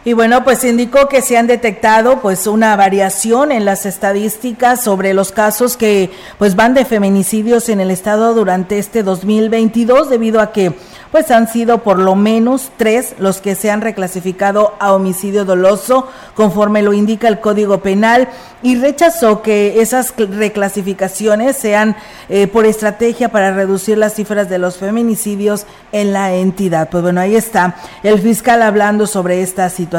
Y 0.06 0.12
bueno, 0.12 0.44
pues 0.44 0.62
indicó 0.64 1.08
que 1.08 1.22
se 1.22 1.38
han 1.38 1.46
detectado 1.46 2.20
pues 2.20 2.46
una 2.46 2.76
variación 2.76 3.50
en 3.50 3.64
las 3.64 3.86
estadísticas 3.86 4.84
sobre 4.84 5.14
los 5.14 5.32
casos 5.32 5.78
que 5.78 6.10
pues 6.36 6.56
van 6.56 6.74
de 6.74 6.84
feminicidios 6.84 7.70
en 7.70 7.80
el 7.80 7.90
estado 7.90 8.34
durante 8.34 8.78
este 8.78 9.02
2022 9.02 10.10
debido 10.10 10.42
a 10.42 10.52
que 10.52 10.74
pues 11.10 11.30
han 11.30 11.48
sido 11.48 11.84
por 11.84 12.00
lo 12.00 12.16
menos 12.16 12.72
tres 12.76 13.14
los 13.18 13.40
que 13.40 13.54
se 13.54 13.70
han 13.70 13.82
reclasificado 13.82 14.74
a 14.80 14.92
homicidio 14.92 15.44
doloso, 15.44 16.08
conforme 16.34 16.82
lo 16.82 16.92
indica 16.92 17.28
el 17.28 17.38
Código 17.38 17.78
Penal, 17.82 18.28
y 18.64 18.74
rechazó 18.74 19.40
que 19.40 19.80
esas 19.80 20.12
reclasificaciones 20.16 21.56
sean 21.56 21.96
eh, 22.28 22.48
por 22.48 22.66
estrategia 22.66 23.28
para 23.28 23.54
reducir 23.54 23.96
las 23.96 24.14
cifras 24.14 24.48
de 24.48 24.58
los 24.58 24.76
feminicidios 24.76 25.66
en 25.92 26.12
la 26.12 26.34
entidad. 26.34 26.88
Pues 26.90 27.04
bueno, 27.04 27.20
ahí 27.20 27.36
está 27.36 27.76
el 28.02 28.18
fiscal 28.18 28.60
hablando 28.60 29.06
sobre 29.06 29.40
esta 29.40 29.70
situación. 29.70 29.93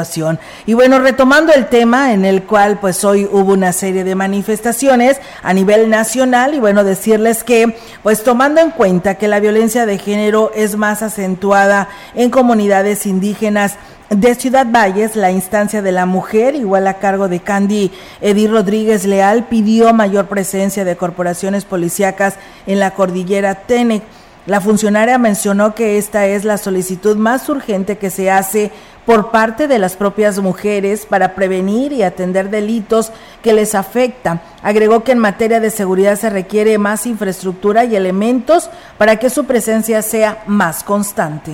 Y 0.66 0.74
bueno, 0.74 0.98
retomando 0.98 1.52
el 1.52 1.66
tema 1.66 2.12
en 2.12 2.24
el 2.24 2.42
cual 2.42 2.78
pues 2.80 3.04
hoy 3.04 3.28
hubo 3.30 3.52
una 3.52 3.72
serie 3.72 4.04
de 4.04 4.14
manifestaciones 4.14 5.20
a 5.42 5.52
nivel 5.52 5.88
nacional 5.88 6.54
y 6.54 6.60
bueno, 6.60 6.84
decirles 6.84 7.42
que 7.42 7.76
pues 8.02 8.22
tomando 8.22 8.60
en 8.60 8.70
cuenta 8.70 9.14
que 9.14 9.28
la 9.28 9.40
violencia 9.40 9.86
de 9.86 9.98
género 9.98 10.50
es 10.54 10.76
más 10.76 11.02
acentuada 11.02 11.88
en 12.14 12.30
comunidades 12.30 13.06
indígenas 13.06 13.76
de 14.10 14.34
Ciudad 14.34 14.66
Valles, 14.70 15.16
la 15.16 15.30
instancia 15.30 15.82
de 15.82 15.92
la 15.92 16.06
mujer, 16.06 16.54
igual 16.54 16.86
a 16.86 16.98
cargo 16.98 17.28
de 17.28 17.40
Candy 17.40 17.90
Edith 18.20 18.50
Rodríguez 18.50 19.04
Leal, 19.04 19.46
pidió 19.48 19.92
mayor 19.92 20.26
presencia 20.26 20.84
de 20.84 20.96
corporaciones 20.96 21.64
policíacas 21.64 22.36
en 22.66 22.78
la 22.78 22.92
cordillera 22.92 23.54
Tenec. 23.54 24.02
La 24.46 24.60
funcionaria 24.60 25.18
mencionó 25.18 25.74
que 25.74 25.98
esta 25.98 26.26
es 26.26 26.44
la 26.44 26.56
solicitud 26.56 27.16
más 27.16 27.48
urgente 27.48 27.98
que 27.98 28.10
se 28.10 28.30
hace 28.30 28.70
por 29.06 29.30
parte 29.30 29.68
de 29.68 29.78
las 29.78 29.96
propias 29.96 30.38
mujeres 30.40 31.06
para 31.06 31.34
prevenir 31.34 31.92
y 31.92 32.02
atender 32.02 32.50
delitos 32.50 33.12
que 33.42 33.52
les 33.52 33.74
afectan. 33.74 34.40
Agregó 34.62 35.04
que 35.04 35.12
en 35.12 35.18
materia 35.18 35.60
de 35.60 35.70
seguridad 35.70 36.16
se 36.16 36.28
requiere 36.28 36.76
más 36.76 37.06
infraestructura 37.06 37.84
y 37.84 37.96
elementos 37.96 38.68
para 38.98 39.16
que 39.16 39.30
su 39.30 39.44
presencia 39.44 40.02
sea 40.02 40.42
más 40.46 40.82
constante. 40.82 41.52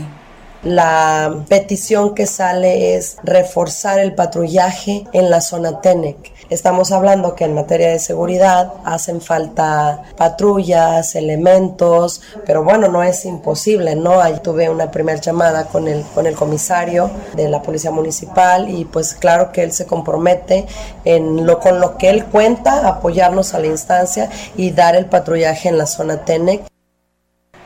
La 0.62 1.44
petición 1.48 2.14
que 2.14 2.24
sale 2.26 2.94
es 2.94 3.16
reforzar 3.24 3.98
el 3.98 4.14
patrullaje 4.14 5.04
en 5.12 5.28
la 5.28 5.40
zona 5.40 5.80
TENEC. 5.80 6.32
Estamos 6.50 6.92
hablando 6.92 7.34
que 7.34 7.44
en 7.44 7.54
materia 7.54 7.90
de 7.90 7.98
seguridad 7.98 8.72
hacen 8.84 9.20
falta 9.20 10.04
patrullas, 10.16 11.16
elementos, 11.16 12.20
pero 12.46 12.62
bueno, 12.62 12.86
no 12.86 13.02
es 13.02 13.24
imposible, 13.24 13.96
¿no? 13.96 14.20
Ahí 14.20 14.38
tuve 14.40 14.68
una 14.68 14.92
primera 14.92 15.20
llamada 15.20 15.64
con 15.64 15.88
el, 15.88 16.04
con 16.14 16.28
el 16.28 16.36
comisario 16.36 17.10
de 17.34 17.48
la 17.48 17.60
Policía 17.60 17.90
Municipal 17.90 18.68
y 18.68 18.84
pues 18.84 19.14
claro 19.14 19.50
que 19.50 19.64
él 19.64 19.72
se 19.72 19.86
compromete 19.86 20.66
en 21.04 21.44
lo, 21.44 21.58
con 21.58 21.80
lo 21.80 21.98
que 21.98 22.08
él 22.08 22.26
cuenta, 22.26 22.86
apoyarnos 22.86 23.52
a 23.54 23.58
la 23.58 23.66
instancia 23.66 24.30
y 24.56 24.70
dar 24.70 24.94
el 24.94 25.06
patrullaje 25.06 25.68
en 25.68 25.78
la 25.78 25.86
zona 25.86 26.24
TENEC. 26.24 26.71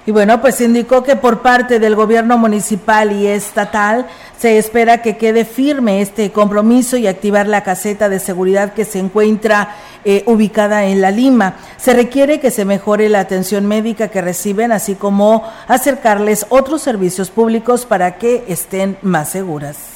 Y 0.07 0.13
bueno, 0.13 0.41
pues 0.41 0.61
indicó 0.61 1.03
que 1.03 1.17
por 1.17 1.43
parte 1.43 1.81
del 1.81 1.97
gobierno 1.97 2.39
municipal 2.39 3.11
y 3.11 3.27
estatal 3.27 4.07
se 4.39 4.57
espera 4.57 5.03
que 5.03 5.17
quede 5.17 5.45
firme 5.45 6.01
este 6.01 6.31
compromiso 6.31 6.97
y 6.97 7.09
activar 7.09 7.49
la 7.49 7.65
caseta 7.65 8.09
de 8.09 8.21
seguridad 8.21 8.73
que 8.73 8.85
se 8.85 9.01
encuentra 9.01 9.75
eh, 10.05 10.23
ubicada 10.27 10.85
en 10.85 11.01
La 11.01 11.11
Lima. 11.11 11.57
Se 11.77 11.93
requiere 11.93 12.39
que 12.39 12.53
se 12.53 12.65
mejore 12.65 13.09
la 13.09 13.19
atención 13.19 13.67
médica 13.67 14.07
que 14.07 14.23
reciben, 14.23 14.71
así 14.71 14.95
como 14.95 15.43
acercarles 15.67 16.47
otros 16.51 16.83
servicios 16.83 17.31
públicos 17.31 17.85
para 17.85 18.17
que 18.17 18.45
estén 18.47 18.99
más 19.03 19.31
seguras 19.31 19.96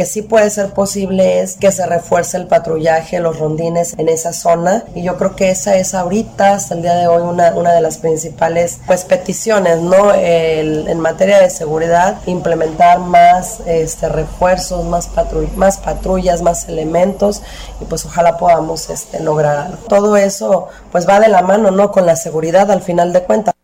que 0.00 0.06
sí 0.06 0.22
puede 0.22 0.48
ser 0.48 0.70
posible 0.70 1.42
es 1.42 1.58
que 1.58 1.70
se 1.70 1.84
refuerce 1.84 2.38
el 2.38 2.46
patrullaje, 2.46 3.20
los 3.20 3.38
rondines 3.38 3.98
en 3.98 4.08
esa 4.08 4.32
zona 4.32 4.84
y 4.94 5.02
yo 5.02 5.18
creo 5.18 5.36
que 5.36 5.50
esa 5.50 5.76
es 5.76 5.92
ahorita, 5.92 6.54
hasta 6.54 6.74
el 6.74 6.80
día 6.80 6.94
de 6.94 7.06
hoy, 7.06 7.20
una, 7.20 7.54
una 7.54 7.74
de 7.74 7.82
las 7.82 7.98
principales 7.98 8.78
pues 8.86 9.04
peticiones, 9.04 9.82
¿no? 9.82 10.14
en 10.14 10.98
materia 11.00 11.38
de 11.38 11.50
seguridad, 11.50 12.16
implementar 12.24 12.98
más 12.98 13.60
este, 13.66 14.08
refuerzos, 14.08 14.86
más, 14.86 15.10
más 15.54 15.76
patrullas, 15.76 16.40
más 16.40 16.66
elementos 16.66 17.42
y 17.78 17.84
pues 17.84 18.06
ojalá 18.06 18.38
podamos 18.38 18.88
este, 18.88 19.20
lograr 19.20 19.76
Todo 19.86 20.16
eso 20.16 20.68
pues 20.90 21.06
va 21.06 21.20
de 21.20 21.28
la 21.28 21.42
mano, 21.42 21.70
¿no? 21.70 21.92
Con 21.92 22.06
la 22.06 22.16
seguridad 22.16 22.70
al 22.70 22.80
final 22.80 23.12
de 23.12 23.22
cuentas. 23.24 23.59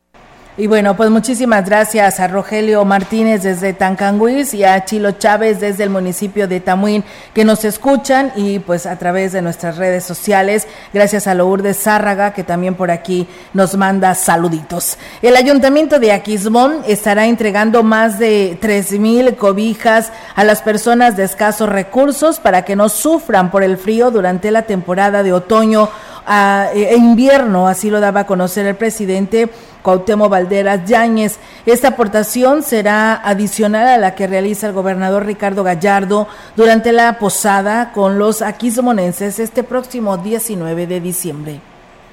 Y 0.59 0.69
bueno, 0.69 0.97
pues 0.97 1.11
muchísimas 1.11 1.67
gracias 1.67 2.19
a 2.19 2.29
Rogelio 2.29 2.83
Martínez 2.87 3.43
desde 3.43 3.75
Tancanguis 3.75 4.55
y 4.55 4.65
a 4.65 4.87
Chilo 4.87 5.13
Chávez 5.13 5.61
desde 5.61 5.85
el 5.85 5.91
municipio 5.91 6.49
de 6.49 6.61
Tamuín 6.61 7.05
que 7.35 7.45
nos 7.45 7.67
escuchan 7.67 8.33
y 8.37 8.59
pues 8.61 8.87
a 8.87 8.97
través 8.97 9.33
de 9.33 9.43
nuestras 9.43 9.77
redes 9.77 10.05
sociales. 10.05 10.67
Gracias 10.95 11.27
a 11.27 11.35
Lourdes 11.35 11.77
Zárraga 11.83 12.33
que 12.33 12.43
también 12.43 12.75
por 12.75 12.91
aquí 12.91 13.29
nos 13.53 13.77
manda 13.77 14.15
saluditos. 14.15 14.97
El 15.21 15.37
ayuntamiento 15.37 15.99
de 15.99 16.13
Aquismón 16.13 16.79
estará 16.87 17.27
entregando 17.27 17.83
más 17.83 18.19
de 18.19 18.57
tres 18.59 18.93
mil 18.93 19.37
cobijas 19.37 20.11
a 20.37 20.43
las 20.43 20.63
personas 20.63 21.19
de 21.19 21.25
escasos 21.25 21.69
recursos 21.69 22.41
para 22.41 22.63
que 22.63 22.77
no 22.77 22.89
sufran 22.89 23.51
por 23.51 23.63
el 23.63 23.77
frío 23.77 24.11
durante 24.11 24.51
la 24.51 24.63
temporada 24.63 25.23
de 25.23 25.35
otoño 25.35 25.91
e 26.27 26.97
invierno, 26.97 27.69
así 27.69 27.91
lo 27.91 28.01
daba 28.01 28.21
a 28.21 28.27
conocer 28.27 28.67
el 28.67 28.75
presidente 28.75 29.49
Cuauhtémoc 29.87 30.31
Valderas 30.31 30.85
Yáñez. 30.85 31.37
Esta 31.65 31.89
aportación 31.89 32.65
será 32.65 33.15
adicional 33.15 33.87
a 33.87 33.99
la 33.99 34.17
que 34.17 34.27
realiza 34.27 34.67
el 34.67 34.73
gobernador 34.73 35.25
Ricardo 35.25 35.63
Gallardo 35.63 36.27
durante 36.57 36.91
la 36.91 37.21
posada 37.21 37.93
con 37.93 38.19
los 38.19 38.43
aquismonenses 38.43 39.39
este 39.39 39.63
próximo 39.63 40.17
19 40.17 40.89
de 40.89 41.01
diciembre 41.01 41.61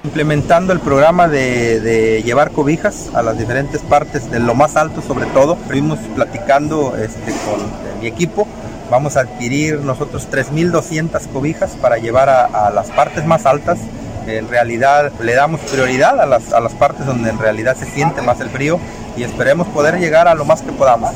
implementando 0.04 0.74
el 0.74 0.80
programa 0.80 1.28
de, 1.28 2.22
llevar 2.22 2.50
cobijas 2.50 3.10
a 3.14 3.22
las 3.22 3.38
diferentes 3.38 3.80
partes, 3.80 4.30
de 4.30 4.38
lo 4.38 4.54
más 4.54 4.76
alto 4.76 5.00
sobre 5.00 5.24
todo. 5.26 5.56
Fuimos 5.56 5.98
platicando 6.14 6.94
este, 6.94 7.32
con 7.46 8.00
mi 8.00 8.06
equipo, 8.06 8.46
vamos 8.90 9.16
a 9.16 9.20
adquirir 9.20 9.80
nosotros 9.80 10.28
3.200 10.30 11.26
cobijas 11.28 11.70
para 11.80 11.96
llevar 11.96 12.28
a 12.28 12.70
las 12.70 12.90
partes 12.90 13.24
más 13.24 13.46
altas 13.46 13.78
en 14.26 14.48
realidad 14.48 15.12
le 15.20 15.34
damos 15.34 15.60
prioridad 15.60 16.20
a 16.20 16.26
las, 16.26 16.52
a 16.52 16.60
las 16.60 16.72
partes 16.72 17.06
donde 17.06 17.30
en 17.30 17.38
realidad 17.38 17.76
se 17.76 17.86
siente 17.86 18.22
más 18.22 18.40
el 18.40 18.50
frío 18.50 18.78
y 19.16 19.22
esperemos 19.22 19.66
poder 19.68 19.98
llegar 19.98 20.28
a 20.28 20.34
lo 20.34 20.44
más 20.44 20.62
que 20.62 20.72
podamos. 20.72 21.14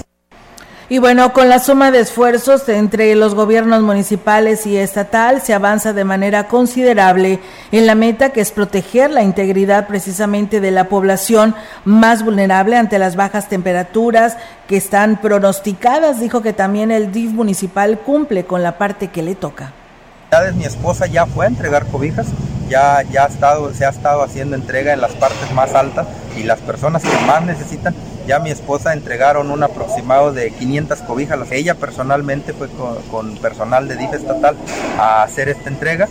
Y 0.90 1.00
bueno, 1.00 1.34
con 1.34 1.50
la 1.50 1.58
suma 1.58 1.90
de 1.90 2.00
esfuerzos 2.00 2.66
entre 2.70 3.14
los 3.14 3.34
gobiernos 3.34 3.82
municipales 3.82 4.64
y 4.66 4.78
estatal 4.78 5.42
se 5.42 5.52
avanza 5.52 5.92
de 5.92 6.04
manera 6.04 6.48
considerable 6.48 7.40
en 7.72 7.86
la 7.86 7.94
meta 7.94 8.30
que 8.30 8.40
es 8.40 8.52
proteger 8.52 9.10
la 9.10 9.22
integridad 9.22 9.86
precisamente 9.86 10.60
de 10.60 10.70
la 10.70 10.88
población 10.88 11.54
más 11.84 12.24
vulnerable 12.24 12.76
ante 12.76 12.98
las 12.98 13.16
bajas 13.16 13.50
temperaturas 13.50 14.38
que 14.66 14.78
están 14.78 15.20
pronosticadas. 15.20 16.20
Dijo 16.20 16.40
que 16.40 16.54
también 16.54 16.90
el 16.90 17.12
DIF 17.12 17.32
municipal 17.32 17.98
cumple 17.98 18.44
con 18.44 18.62
la 18.62 18.78
parte 18.78 19.08
que 19.08 19.22
le 19.22 19.34
toca. 19.34 19.74
Mi 20.54 20.66
esposa 20.66 21.06
ya 21.06 21.24
fue 21.24 21.46
a 21.46 21.48
entregar 21.48 21.86
cobijas, 21.86 22.26
ya, 22.68 23.02
ya 23.02 23.24
ha 23.24 23.28
estado, 23.28 23.72
se 23.72 23.86
ha 23.86 23.88
estado 23.88 24.22
haciendo 24.22 24.56
entrega 24.56 24.92
en 24.92 25.00
las 25.00 25.12
partes 25.12 25.50
más 25.52 25.74
altas 25.74 26.06
y 26.36 26.42
las 26.42 26.60
personas 26.60 27.02
que 27.02 27.26
más 27.26 27.42
necesitan, 27.42 27.94
ya 28.26 28.38
mi 28.38 28.50
esposa 28.50 28.92
entregaron 28.92 29.50
un 29.50 29.62
aproximado 29.62 30.34
de 30.34 30.50
500 30.50 30.98
cobijas. 31.00 31.50
Ella 31.50 31.74
personalmente 31.76 32.52
fue 32.52 32.68
con, 32.68 33.00
con 33.10 33.38
personal 33.38 33.88
de 33.88 33.96
DIF 33.96 34.12
estatal 34.12 34.54
a 34.98 35.22
hacer 35.22 35.48
esta 35.48 35.70
entrega. 35.70 36.08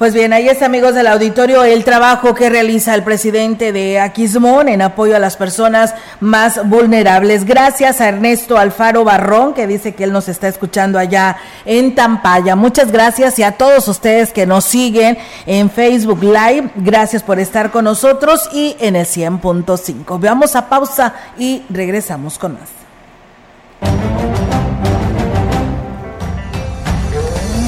Pues 0.00 0.14
bien, 0.14 0.32
ahí 0.32 0.48
está, 0.48 0.64
amigos 0.64 0.94
del 0.94 1.08
auditorio, 1.08 1.62
el 1.62 1.84
trabajo 1.84 2.34
que 2.34 2.48
realiza 2.48 2.94
el 2.94 3.02
presidente 3.02 3.70
de 3.70 4.00
Aquismón 4.00 4.70
en 4.70 4.80
apoyo 4.80 5.14
a 5.14 5.18
las 5.18 5.36
personas 5.36 5.94
más 6.20 6.66
vulnerables. 6.66 7.44
Gracias 7.44 8.00
a 8.00 8.08
Ernesto 8.08 8.56
Alfaro 8.56 9.04
Barrón, 9.04 9.52
que 9.52 9.66
dice 9.66 9.94
que 9.94 10.04
él 10.04 10.12
nos 10.12 10.30
está 10.30 10.48
escuchando 10.48 10.98
allá 10.98 11.36
en 11.66 11.94
Tampaya. 11.94 12.56
Muchas 12.56 12.92
gracias 12.92 13.38
y 13.38 13.42
a 13.42 13.58
todos 13.58 13.88
ustedes 13.88 14.32
que 14.32 14.46
nos 14.46 14.64
siguen 14.64 15.18
en 15.44 15.68
Facebook 15.68 16.22
Live. 16.22 16.70
Gracias 16.76 17.22
por 17.22 17.38
estar 17.38 17.70
con 17.70 17.84
nosotros 17.84 18.48
y 18.54 18.76
en 18.80 18.96
el 18.96 19.04
100.5. 19.04 20.18
Veamos 20.18 20.56
a 20.56 20.70
pausa 20.70 21.12
y 21.36 21.62
regresamos 21.68 22.38
con 22.38 22.54
más. 22.54 22.70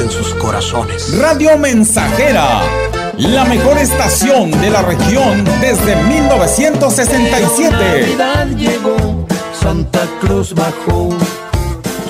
en 0.00 0.10
sus 0.10 0.34
corazones. 0.34 1.16
Radio 1.18 1.56
Mensajera, 1.56 2.60
la 3.16 3.44
mejor 3.44 3.78
estación 3.78 4.50
de 4.50 4.70
la 4.70 4.82
región 4.82 5.44
desde 5.60 5.96
1967. 5.96 7.72
Navidad 7.72 8.46
llegó, 8.56 9.26
Santa 9.58 10.06
Cruz 10.20 10.54
bajó, 10.54 11.08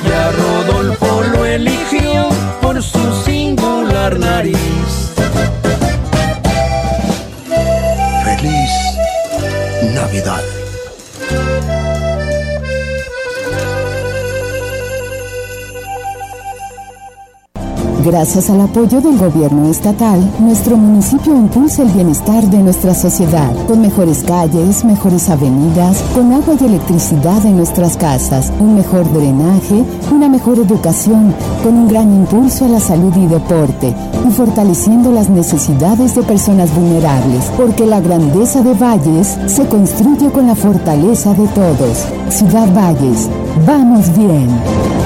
y 0.04 0.12
a 0.12 0.32
Rodolfo 0.32 1.22
lo 1.32 1.44
eligió 1.44 2.28
por 2.60 2.82
su 2.82 3.22
singular 3.24 4.18
nariz. 4.18 4.56
Feliz 8.24 8.70
Navidad. 9.94 10.42
Gracias 18.06 18.50
al 18.50 18.60
apoyo 18.60 19.00
del 19.00 19.18
gobierno 19.18 19.68
estatal, 19.68 20.20
nuestro 20.38 20.76
municipio 20.76 21.34
impulsa 21.34 21.82
el 21.82 21.88
bienestar 21.88 22.44
de 22.44 22.58
nuestra 22.58 22.94
sociedad, 22.94 23.52
con 23.66 23.80
mejores 23.80 24.22
calles, 24.22 24.84
mejores 24.84 25.28
avenidas, 25.28 26.04
con 26.14 26.32
agua 26.32 26.54
y 26.60 26.66
electricidad 26.66 27.44
en 27.44 27.56
nuestras 27.56 27.96
casas, 27.96 28.52
un 28.60 28.76
mejor 28.76 29.12
drenaje, 29.12 29.82
una 30.12 30.28
mejor 30.28 30.60
educación, 30.60 31.34
con 31.64 31.74
un 31.74 31.88
gran 31.88 32.14
impulso 32.14 32.66
a 32.66 32.68
la 32.68 32.78
salud 32.78 33.12
y 33.16 33.26
deporte, 33.26 33.92
y 34.24 34.30
fortaleciendo 34.30 35.10
las 35.10 35.28
necesidades 35.28 36.14
de 36.14 36.22
personas 36.22 36.72
vulnerables, 36.76 37.46
porque 37.56 37.86
la 37.86 37.98
grandeza 37.98 38.62
de 38.62 38.74
Valles 38.74 39.36
se 39.46 39.66
construye 39.66 40.30
con 40.30 40.46
la 40.46 40.54
fortaleza 40.54 41.34
de 41.34 41.48
todos. 41.48 42.06
Ciudad 42.28 42.72
Valles, 42.72 43.28
vamos 43.66 44.16
bien. 44.16 45.05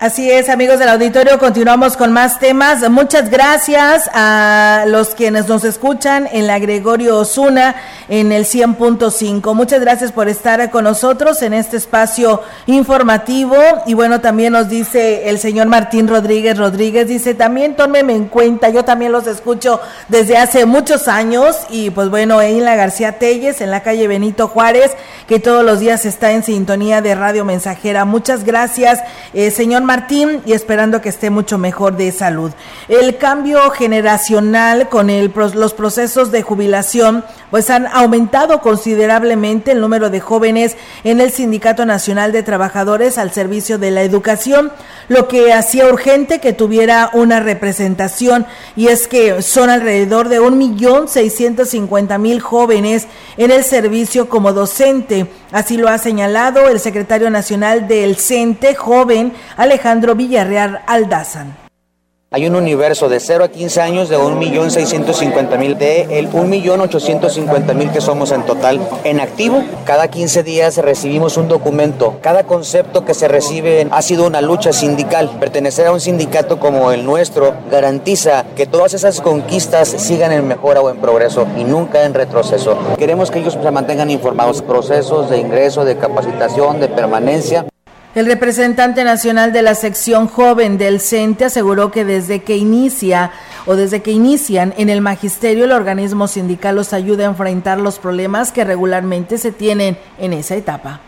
Así 0.00 0.30
es, 0.30 0.48
amigos 0.48 0.78
del 0.78 0.88
auditorio, 0.88 1.38
continuamos 1.38 1.94
con 1.94 2.10
más 2.10 2.38
temas. 2.38 2.88
Muchas 2.88 3.28
gracias 3.28 4.08
a 4.14 4.84
los 4.86 5.14
quienes 5.14 5.46
nos 5.46 5.62
escuchan 5.62 6.26
en 6.32 6.46
la 6.46 6.58
Gregorio 6.58 7.18
Osuna 7.18 7.76
en 8.08 8.32
el 8.32 8.46
100.5. 8.46 9.54
Muchas 9.54 9.82
gracias 9.82 10.10
por 10.10 10.30
estar 10.30 10.70
con 10.70 10.84
nosotros 10.84 11.42
en 11.42 11.52
este 11.52 11.76
espacio 11.76 12.40
informativo. 12.64 13.54
Y 13.84 13.92
bueno, 13.92 14.22
también 14.22 14.54
nos 14.54 14.70
dice 14.70 15.28
el 15.28 15.38
señor 15.38 15.66
Martín 15.66 16.08
Rodríguez 16.08 16.56
Rodríguez, 16.56 17.06
dice, 17.06 17.34
también 17.34 17.76
tómeme 17.76 18.14
en 18.14 18.28
cuenta, 18.28 18.70
yo 18.70 18.86
también 18.86 19.12
los 19.12 19.26
escucho 19.26 19.82
desde 20.08 20.38
hace 20.38 20.64
muchos 20.64 21.08
años. 21.08 21.58
Y 21.68 21.90
pues 21.90 22.08
bueno, 22.08 22.40
en 22.40 22.64
la 22.64 22.74
García 22.74 23.18
Telles, 23.18 23.60
en 23.60 23.70
la 23.70 23.82
calle 23.82 24.08
Benito 24.08 24.48
Juárez, 24.48 24.92
que 25.28 25.40
todos 25.40 25.62
los 25.62 25.78
días 25.78 26.06
está 26.06 26.32
en 26.32 26.42
sintonía 26.42 27.02
de 27.02 27.14
Radio 27.14 27.44
Mensajera. 27.44 28.06
Muchas 28.06 28.44
gracias, 28.44 29.00
eh, 29.34 29.50
señor 29.50 29.89
Martín 29.90 30.40
y 30.46 30.52
esperando 30.52 31.00
que 31.00 31.08
esté 31.08 31.30
mucho 31.30 31.58
mejor 31.58 31.96
de 31.96 32.12
salud. 32.12 32.52
El 32.86 33.16
cambio 33.16 33.70
generacional 33.70 34.88
con 34.88 35.10
el, 35.10 35.32
los 35.54 35.74
procesos 35.74 36.30
de 36.30 36.42
jubilación 36.42 37.24
pues 37.50 37.70
han 37.70 37.88
aumentado 37.88 38.60
considerablemente 38.60 39.72
el 39.72 39.80
número 39.80 40.08
de 40.08 40.20
jóvenes 40.20 40.76
en 41.02 41.20
el 41.20 41.32
Sindicato 41.32 41.86
Nacional 41.86 42.30
de 42.30 42.44
Trabajadores 42.44 43.18
al 43.18 43.32
servicio 43.32 43.78
de 43.78 43.90
la 43.90 44.02
educación, 44.02 44.70
lo 45.08 45.26
que 45.26 45.52
hacía 45.52 45.88
urgente 45.88 46.38
que 46.38 46.52
tuviera 46.52 47.10
una 47.12 47.40
representación 47.40 48.46
y 48.76 48.86
es 48.86 49.08
que 49.08 49.42
son 49.42 49.70
alrededor 49.70 50.28
de 50.28 50.38
un 50.38 50.56
millón 50.56 51.08
seiscientos 51.08 51.70
cincuenta 51.70 52.16
mil 52.16 52.40
jóvenes 52.40 53.08
en 53.36 53.50
el 53.50 53.64
servicio 53.64 54.28
como 54.28 54.52
docente. 54.52 55.26
Así 55.50 55.76
lo 55.76 55.88
ha 55.88 55.98
señalado 55.98 56.68
el 56.68 56.78
secretario 56.78 57.28
nacional 57.28 57.88
del 57.88 58.14
CENTE, 58.14 58.76
joven 58.76 59.32
Alejandro 59.56 59.79
Villarreal 60.16 60.80
Aldazan. 60.86 61.70
Hay 62.32 62.46
un 62.46 62.54
universo 62.54 63.08
de 63.08 63.18
0 63.18 63.42
a 63.42 63.48
15 63.48 63.80
años 63.80 64.08
de 64.08 64.16
1.650.000, 64.16 65.76
de 65.76 66.20
el 66.20 66.30
1.850.000 66.30 67.90
que 67.90 68.00
somos 68.00 68.30
en 68.30 68.46
total 68.46 68.78
en 69.02 69.18
activo. 69.18 69.64
Cada 69.84 70.06
15 70.06 70.44
días 70.44 70.76
recibimos 70.76 71.36
un 71.36 71.48
documento. 71.48 72.20
Cada 72.22 72.44
concepto 72.44 73.04
que 73.04 73.14
se 73.14 73.26
recibe 73.26 73.88
ha 73.90 74.00
sido 74.00 74.28
una 74.28 74.42
lucha 74.42 74.72
sindical. 74.72 75.28
Pertenecer 75.40 75.88
a 75.88 75.92
un 75.92 76.00
sindicato 76.00 76.60
como 76.60 76.92
el 76.92 77.04
nuestro 77.04 77.52
garantiza 77.68 78.44
que 78.54 78.66
todas 78.66 78.94
esas 78.94 79.20
conquistas 79.20 79.88
sigan 79.88 80.30
en 80.30 80.46
mejora 80.46 80.80
o 80.82 80.88
en 80.88 80.98
progreso 80.98 81.48
y 81.58 81.64
nunca 81.64 82.04
en 82.04 82.14
retroceso. 82.14 82.78
Queremos 82.96 83.32
que 83.32 83.40
ellos 83.40 83.58
se 83.60 83.70
mantengan 83.72 84.08
informados. 84.08 84.62
Procesos 84.62 85.30
de 85.30 85.38
ingreso, 85.38 85.84
de 85.84 85.96
capacitación, 85.96 86.78
de 86.78 86.86
permanencia. 86.86 87.66
El 88.12 88.26
representante 88.26 89.04
nacional 89.04 89.52
de 89.52 89.62
la 89.62 89.76
sección 89.76 90.26
joven 90.26 90.78
del 90.78 91.00
CENTE 91.00 91.44
aseguró 91.44 91.92
que 91.92 92.04
desde 92.04 92.42
que 92.42 92.56
inicia 92.56 93.30
o 93.66 93.76
desde 93.76 94.02
que 94.02 94.10
inician 94.10 94.74
en 94.76 94.88
el 94.88 95.00
magisterio 95.00 95.64
el 95.64 95.70
organismo 95.70 96.26
sindical 96.26 96.74
los 96.74 96.92
ayuda 96.92 97.22
a 97.22 97.30
enfrentar 97.30 97.78
los 97.78 98.00
problemas 98.00 98.50
que 98.50 98.64
regularmente 98.64 99.38
se 99.38 99.52
tienen 99.52 99.96
en 100.18 100.32
esa 100.32 100.56
etapa. 100.56 101.00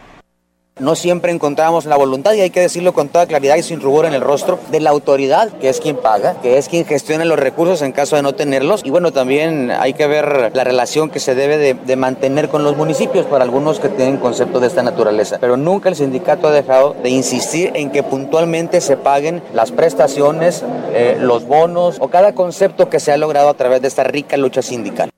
No 0.80 0.96
siempre 0.96 1.30
encontramos 1.30 1.85
la 1.85 1.96
voluntad, 1.96 2.32
y 2.32 2.40
hay 2.40 2.48
que 2.48 2.61
decirlo 2.61 2.94
con 2.94 3.08
toda 3.08 3.26
claridad 3.26 3.56
y 3.56 3.62
sin 3.62 3.80
rubor 3.80 4.06
en 4.06 4.14
el 4.14 4.22
rostro, 4.22 4.58
de 4.70 4.80
la 4.80 4.88
autoridad, 4.88 5.50
que 5.61 5.68
es 5.68 5.80
quien 5.80 5.96
paga, 5.96 6.40
que 6.40 6.56
es 6.56 6.68
quien 6.68 6.87
gestiona 6.87 7.26
los 7.26 7.38
recursos 7.38 7.82
en 7.82 7.92
caso 7.92 8.16
de 8.16 8.22
no 8.22 8.35
tenerlos. 8.35 8.80
Y 8.82 8.90
bueno, 8.90 9.12
también 9.12 9.70
hay 9.70 9.92
que 9.92 10.06
ver 10.06 10.50
la 10.54 10.64
relación 10.64 11.11
que 11.11 11.20
se 11.20 11.35
debe 11.35 11.74
de, 11.74 11.96
mantener 11.96 12.48
con 12.48 12.64
los 12.64 12.76
municipios 12.76 13.26
para 13.26 13.44
algunos 13.44 13.80
que 13.80 13.90
tienen 13.90 14.16
conceptos 14.16 14.62
de 14.62 14.66
esta 14.66 14.82
naturaleza. 14.82 15.37
Pero 15.40 15.58
nunca 15.58 15.90
el 15.90 15.94
sindicato 15.94 16.48
ha 16.48 16.52
dejado 16.52 16.96
de 17.00 17.11
insistir 17.11 17.70
en 17.74 17.90
que 17.90 18.02
puntualmente 18.02 18.80
se 18.80 18.96
paguen 18.96 19.42
las 19.52 19.70
prestaciones, 19.72 20.64
eh, 20.94 21.16
los 21.20 21.46
bonos 21.46 21.98
o 22.00 22.08
cada 22.08 22.35
concepto 22.35 22.88
que 22.88 22.98
se 22.98 23.12
ha 23.12 23.18
logrado 23.18 23.50
a 23.50 23.54
través 23.54 23.82
de 23.82 23.88
esta 23.88 24.04
rica 24.04 24.37
lucha 24.38 24.62
sindical. 24.62 25.11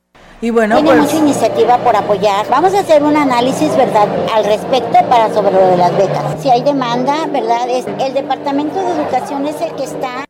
Y 0.44 0.50
bueno, 0.50 0.76
Tiene 0.76 0.90
pues 0.90 1.04
mucha 1.04 1.16
iniciativa 1.16 1.78
por 1.78 1.96
apoyar. 1.96 2.46
Vamos 2.50 2.74
a 2.74 2.80
hacer 2.80 3.02
un 3.02 3.16
análisis, 3.16 3.74
¿verdad?, 3.78 4.07
al 4.35 4.44
respecto 4.44 4.98
para 5.09 5.33
sobre 5.33 5.52
lo 5.52 5.68
de 5.68 5.78
las 5.78 5.96
becas. 5.96 6.22
Si 6.38 6.50
hay 6.50 6.61
demanda, 6.61 7.26
¿verdad? 7.33 7.66
Es, 7.70 7.87
el 7.98 8.12
Departamento 8.12 8.78
de 8.78 8.92
Educación 8.92 9.46
es 9.46 9.59
el 9.62 9.74
que 9.74 9.85
está 9.85 10.23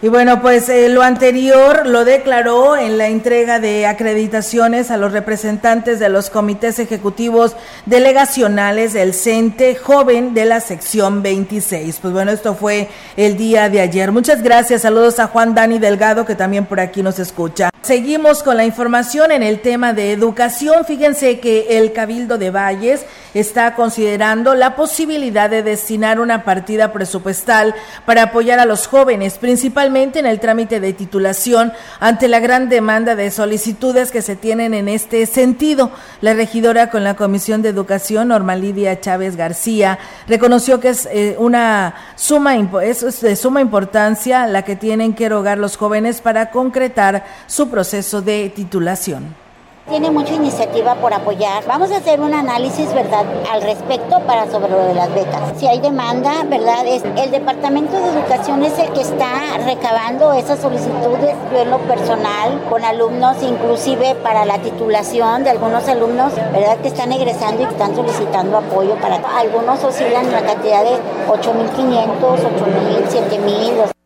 Y 0.00 0.06
bueno, 0.06 0.40
pues 0.40 0.68
eh, 0.68 0.88
lo 0.88 1.02
anterior 1.02 1.84
lo 1.84 2.04
declaró 2.04 2.76
en 2.76 2.98
la 2.98 3.08
entrega 3.08 3.58
de 3.58 3.84
acreditaciones 3.84 4.92
a 4.92 4.96
los 4.96 5.12
representantes 5.12 5.98
de 5.98 6.08
los 6.08 6.30
comités 6.30 6.78
ejecutivos 6.78 7.56
delegacionales 7.84 8.92
del 8.92 9.12
CENTE 9.12 9.74
joven 9.74 10.34
de 10.34 10.44
la 10.44 10.60
sección 10.60 11.20
26. 11.24 11.98
Pues 12.00 12.12
bueno, 12.12 12.30
esto 12.30 12.54
fue 12.54 12.88
el 13.16 13.36
día 13.36 13.68
de 13.68 13.80
ayer. 13.80 14.12
Muchas 14.12 14.40
gracias. 14.40 14.82
Saludos 14.82 15.18
a 15.18 15.26
Juan 15.26 15.56
Dani 15.56 15.80
Delgado 15.80 16.24
que 16.24 16.36
también 16.36 16.66
por 16.66 16.78
aquí 16.78 17.02
nos 17.02 17.18
escucha. 17.18 17.70
Seguimos 17.82 18.44
con 18.44 18.56
la 18.56 18.64
información 18.64 19.32
en 19.32 19.42
el 19.42 19.60
tema 19.60 19.94
de 19.94 20.12
educación. 20.12 20.84
Fíjense 20.84 21.40
que 21.40 21.78
el 21.78 21.92
Cabildo 21.92 22.38
de 22.38 22.50
Valles 22.50 23.04
está 23.38 23.74
considerando 23.74 24.54
la 24.54 24.76
posibilidad 24.76 25.50
de 25.50 25.62
destinar 25.62 26.20
una 26.20 26.44
partida 26.44 26.92
presupuestal 26.92 27.74
para 28.06 28.24
apoyar 28.24 28.58
a 28.58 28.64
los 28.64 28.86
jóvenes, 28.86 29.38
principalmente 29.38 30.18
en 30.18 30.26
el 30.26 30.40
trámite 30.40 30.80
de 30.80 30.92
titulación 30.92 31.72
ante 32.00 32.28
la 32.28 32.40
gran 32.40 32.68
demanda 32.68 33.14
de 33.16 33.30
solicitudes 33.30 34.10
que 34.10 34.22
se 34.22 34.36
tienen 34.36 34.74
en 34.74 34.88
este 34.88 35.26
sentido. 35.26 35.90
La 36.20 36.34
regidora 36.34 36.90
con 36.90 37.04
la 37.04 37.14
Comisión 37.14 37.62
de 37.62 37.68
Educación, 37.68 38.28
Norma 38.28 38.56
Lidia 38.56 39.00
Chávez 39.00 39.36
García, 39.36 39.98
reconoció 40.26 40.80
que 40.80 40.90
es 40.90 41.08
eh, 41.12 41.36
una 41.38 41.94
suma 42.16 42.56
es, 42.82 43.20
de 43.20 43.36
suma 43.36 43.60
importancia 43.60 44.46
la 44.46 44.62
que 44.62 44.76
tienen 44.76 45.14
que 45.14 45.26
erogar 45.26 45.58
los 45.58 45.76
jóvenes 45.76 46.20
para 46.20 46.50
concretar 46.50 47.24
su 47.46 47.68
proceso 47.68 48.22
de 48.22 48.52
titulación. 48.54 49.47
Tiene 49.88 50.10
mucha 50.10 50.34
iniciativa 50.34 50.94
por 50.96 51.12
apoyar. 51.14 51.64
Vamos 51.66 51.90
a 51.90 51.96
hacer 51.96 52.20
un 52.20 52.34
análisis, 52.34 52.92
¿verdad?, 52.94 53.24
al 53.50 53.62
respecto 53.62 54.20
para 54.20 54.50
sobre 54.50 54.70
lo 54.70 54.84
de 54.84 54.94
las 54.94 55.12
becas. 55.14 55.40
Si 55.56 55.66
hay 55.66 55.80
demanda, 55.80 56.44
¿verdad? 56.44 56.86
Es, 56.86 57.02
el 57.04 57.30
Departamento 57.30 57.98
de 57.98 58.10
Educación 58.10 58.62
es 58.64 58.78
el 58.78 58.92
que 58.92 59.00
está 59.00 59.58
recabando 59.64 60.32
esas 60.32 60.60
solicitudes. 60.60 61.34
Yo 61.52 61.58
en 61.58 61.70
lo 61.70 61.78
personal, 61.78 62.62
con 62.68 62.84
alumnos, 62.84 63.42
inclusive 63.42 64.14
para 64.16 64.44
la 64.44 64.58
titulación 64.58 65.44
de 65.44 65.50
algunos 65.50 65.88
alumnos, 65.88 66.34
¿verdad?, 66.52 66.78
que 66.78 66.88
están 66.88 67.12
egresando 67.12 67.62
y 67.62 67.66
que 67.66 67.72
están 67.72 67.94
solicitando 67.94 68.58
apoyo 68.58 68.94
para... 68.96 69.16
Algunos 69.38 69.82
oscilan 69.82 70.30
la 70.30 70.42
cantidad 70.42 70.82
de 70.82 70.96
8.500, 71.28 72.18
8.000, 72.20 73.08
7.000. 73.08 73.97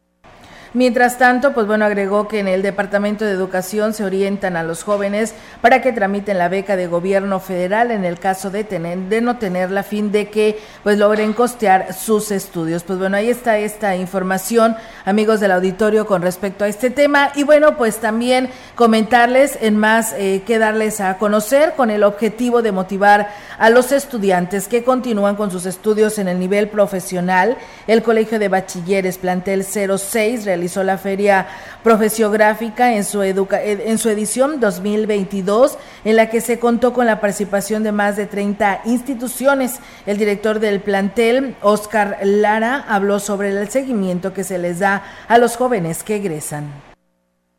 Mientras 0.74 1.18
tanto, 1.18 1.52
pues 1.52 1.66
bueno, 1.66 1.84
agregó 1.84 2.28
que 2.28 2.38
en 2.40 2.48
el 2.48 2.62
Departamento 2.62 3.26
de 3.26 3.32
Educación 3.32 3.92
se 3.92 4.04
orientan 4.04 4.56
a 4.56 4.62
los 4.62 4.84
jóvenes 4.84 5.34
para 5.60 5.82
que 5.82 5.92
tramiten 5.92 6.38
la 6.38 6.48
beca 6.48 6.76
de 6.76 6.86
gobierno 6.86 7.40
federal 7.40 7.90
en 7.90 8.06
el 8.06 8.18
caso 8.18 8.48
de, 8.48 8.64
tener, 8.64 8.96
de 8.98 9.20
no 9.20 9.36
tenerla 9.36 9.80
a 9.80 9.82
fin 9.82 10.10
de 10.12 10.30
que 10.30 10.58
pues 10.82 10.96
logren 10.96 11.34
costear 11.34 11.92
sus 11.92 12.30
estudios. 12.30 12.84
Pues 12.84 12.98
bueno, 12.98 13.18
ahí 13.18 13.28
está 13.28 13.58
esta 13.58 13.96
información, 13.96 14.74
amigos 15.04 15.40
del 15.40 15.52
auditorio, 15.52 16.06
con 16.06 16.22
respecto 16.22 16.64
a 16.64 16.68
este 16.68 16.88
tema. 16.88 17.32
Y 17.34 17.42
bueno, 17.42 17.76
pues 17.76 17.98
también 17.98 18.48
comentarles 18.74 19.58
en 19.60 19.76
más 19.76 20.14
eh, 20.16 20.42
que 20.46 20.58
darles 20.58 21.02
a 21.02 21.18
conocer 21.18 21.74
con 21.76 21.90
el 21.90 22.02
objetivo 22.02 22.62
de 22.62 22.72
motivar 22.72 23.28
a 23.58 23.68
los 23.68 23.92
estudiantes 23.92 24.68
que 24.68 24.84
continúan 24.84 25.36
con 25.36 25.50
sus 25.50 25.66
estudios 25.66 26.18
en 26.18 26.28
el 26.28 26.38
nivel 26.38 26.70
profesional. 26.70 27.58
El 27.86 28.02
Colegio 28.02 28.38
de 28.38 28.48
Bachilleres 28.48 29.18
Plantel 29.18 29.64
06 29.64 30.46
realizó 30.46 30.61
la 30.84 30.98
feria 30.98 31.46
profesiográfica 31.82 32.94
en 32.94 33.04
su, 33.04 33.22
en 33.22 33.98
su 33.98 34.08
edición 34.08 34.60
2022, 34.60 35.78
en 36.04 36.16
la 36.16 36.30
que 36.30 36.40
se 36.40 36.58
contó 36.58 36.92
con 36.92 37.06
la 37.06 37.20
participación 37.20 37.82
de 37.82 37.92
más 37.92 38.16
de 38.16 38.26
30 38.26 38.82
instituciones. 38.84 39.80
El 40.06 40.18
director 40.18 40.60
del 40.60 40.80
plantel, 40.80 41.56
Oscar 41.62 42.18
Lara, 42.22 42.84
habló 42.88 43.18
sobre 43.18 43.50
el 43.50 43.68
seguimiento 43.68 44.32
que 44.32 44.44
se 44.44 44.58
les 44.58 44.78
da 44.78 45.02
a 45.28 45.38
los 45.38 45.56
jóvenes 45.56 46.02
que 46.02 46.16
egresan 46.16 46.91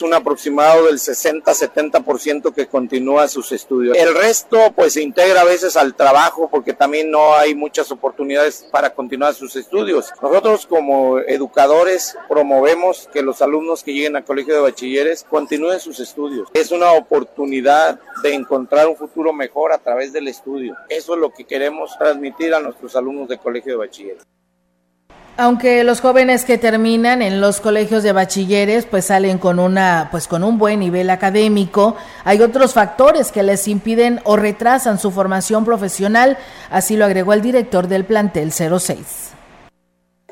un 0.04 0.14
aproximado 0.14 0.86
del 0.86 0.98
60-70% 0.98 2.54
que 2.54 2.68
continúa 2.68 3.28
sus 3.28 3.52
estudios. 3.52 3.98
El 3.98 4.14
resto 4.14 4.72
pues 4.76 4.94
se 4.94 5.02
integra 5.02 5.42
a 5.42 5.46
veces 5.46 5.76
al 5.76 5.96
trabajo 5.96 6.50
porque 6.52 6.74
también 6.74 7.10
no 7.10 7.36
hay 7.36 7.56
muchas 7.56 7.92
oportunidades 7.92 8.68
para 8.72 8.94
continuar 8.94 9.34
sus 9.34 9.56
estudios. 9.56 10.12
Nosotros 10.22 10.68
como 10.68 11.20
educadores 11.20 12.16
promovemos 12.28 13.10
que 13.14 13.22
los 13.22 13.42
alumnos 13.42 13.84
que 13.84 13.94
lleguen 13.94 14.16
al 14.16 14.26
colegio 14.26 14.54
de 14.54 14.62
bachilleres 14.62 15.26
continúen 15.30 15.80
sus 15.80 16.00
estudios. 16.00 16.50
Es 16.54 16.72
una 16.72 16.92
oportunidad 16.92 18.00
de 18.22 18.34
encontrar 18.34 18.88
un 18.88 18.96
futuro 18.96 19.34
mejor 19.34 19.72
a 19.72 19.78
través 19.78 20.14
del 20.14 20.28
estudio. 20.28 20.76
Eso 20.90 21.14
es 21.14 21.20
lo 21.20 21.32
que 21.32 21.46
queremos 21.46 21.98
transmitir 21.98 22.54
a 22.54 22.60
nuestros 22.60 22.96
alumnos 22.96 23.28
del 23.28 23.40
colegio 23.40 23.74
de 23.74 23.78
bachilleres. 23.78 24.24
Aunque 25.36 25.84
los 25.84 26.00
jóvenes 26.00 26.46
que 26.46 26.60
terminan 26.60 27.24
en 27.24 27.42
los 27.42 27.60
colegios 27.60 28.04
de 28.04 28.12
bachilleres 28.12 28.86
pues 28.86 29.06
salen 29.06 29.40
con 29.40 29.58
una 29.58 30.10
pues 30.12 30.28
con 30.28 30.44
un 30.44 30.60
buen 30.60 30.80
nivel 30.80 31.10
académico, 31.10 31.96
hay 32.24 32.40
otros 32.42 32.74
factores 32.74 33.32
que 33.32 33.42
les 33.42 33.68
impiden 33.68 34.22
o 34.26 34.36
retrasan 34.36 35.00
su 35.00 35.10
formación 35.10 35.66
profesional, 35.66 36.38
así 36.70 36.98
lo 36.98 37.06
agregó 37.06 37.34
el 37.34 37.42
director 37.42 37.88
del 37.88 38.06
plantel 38.06 38.52
06 38.52 39.33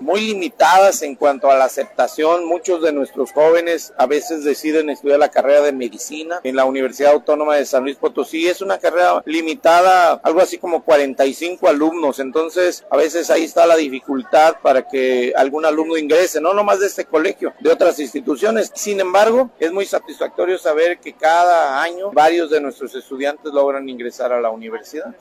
muy 0.02 0.22
limitadas 0.22 1.02
en 1.04 1.16
cuanto 1.16 1.50
a 1.50 1.56
la 1.56 1.66
aceptación. 1.66 2.46
Muchos 2.46 2.82
de 2.82 2.92
nuestros 2.92 3.32
jóvenes 3.32 3.94
a 3.98 4.08
veces 4.08 4.44
deciden 4.44 4.90
estudiar 4.90 5.20
la 5.20 5.30
carrera 5.30 5.62
de 5.62 5.72
medicina 5.72 6.40
en 6.44 6.56
la 6.56 6.66
Universidad 6.66 7.14
Autónoma 7.14 7.56
de 7.56 7.66
San 7.66 7.84
Luis 7.84 7.98
Potosí. 7.98 8.48
Es 8.48 8.62
una 8.62 8.80
carrera 8.80 9.22
limitada, 9.26 10.14
algo 10.24 10.42
así 10.42 10.58
como 10.58 10.84
45 10.84 11.68
alumnos. 11.68 12.20
Entonces, 12.20 12.86
a 12.90 12.98
veces 12.98 13.30
ahí 13.30 13.44
está 13.44 13.66
la 13.66 13.76
dificultad 13.76 14.56
para 14.62 14.88
que 14.88 15.34
algún 15.36 15.66
alumno 15.66 15.98
ingrese, 15.98 16.42
no 16.42 16.54
nomás 16.54 16.80
de 16.80 16.88
este 16.88 17.06
colegio, 17.06 17.54
de 17.60 17.72
otras 17.72 18.00
instituciones. 18.00 18.72
Sin 18.76 19.00
embargo, 19.00 19.52
es 19.60 19.72
muy 19.72 19.86
satisfactorio 19.86 20.58
saber 20.58 21.00
que 21.00 21.14
cada 21.14 21.82
año 21.82 22.12
varios 22.12 22.50
de 22.50 22.62
nuestros 22.62 22.96
estudiantes 22.96 23.54
logran 23.54 23.88
ingresar 23.88 24.34
a 24.34 24.42
la 24.42 24.50
universidad. 24.50 25.16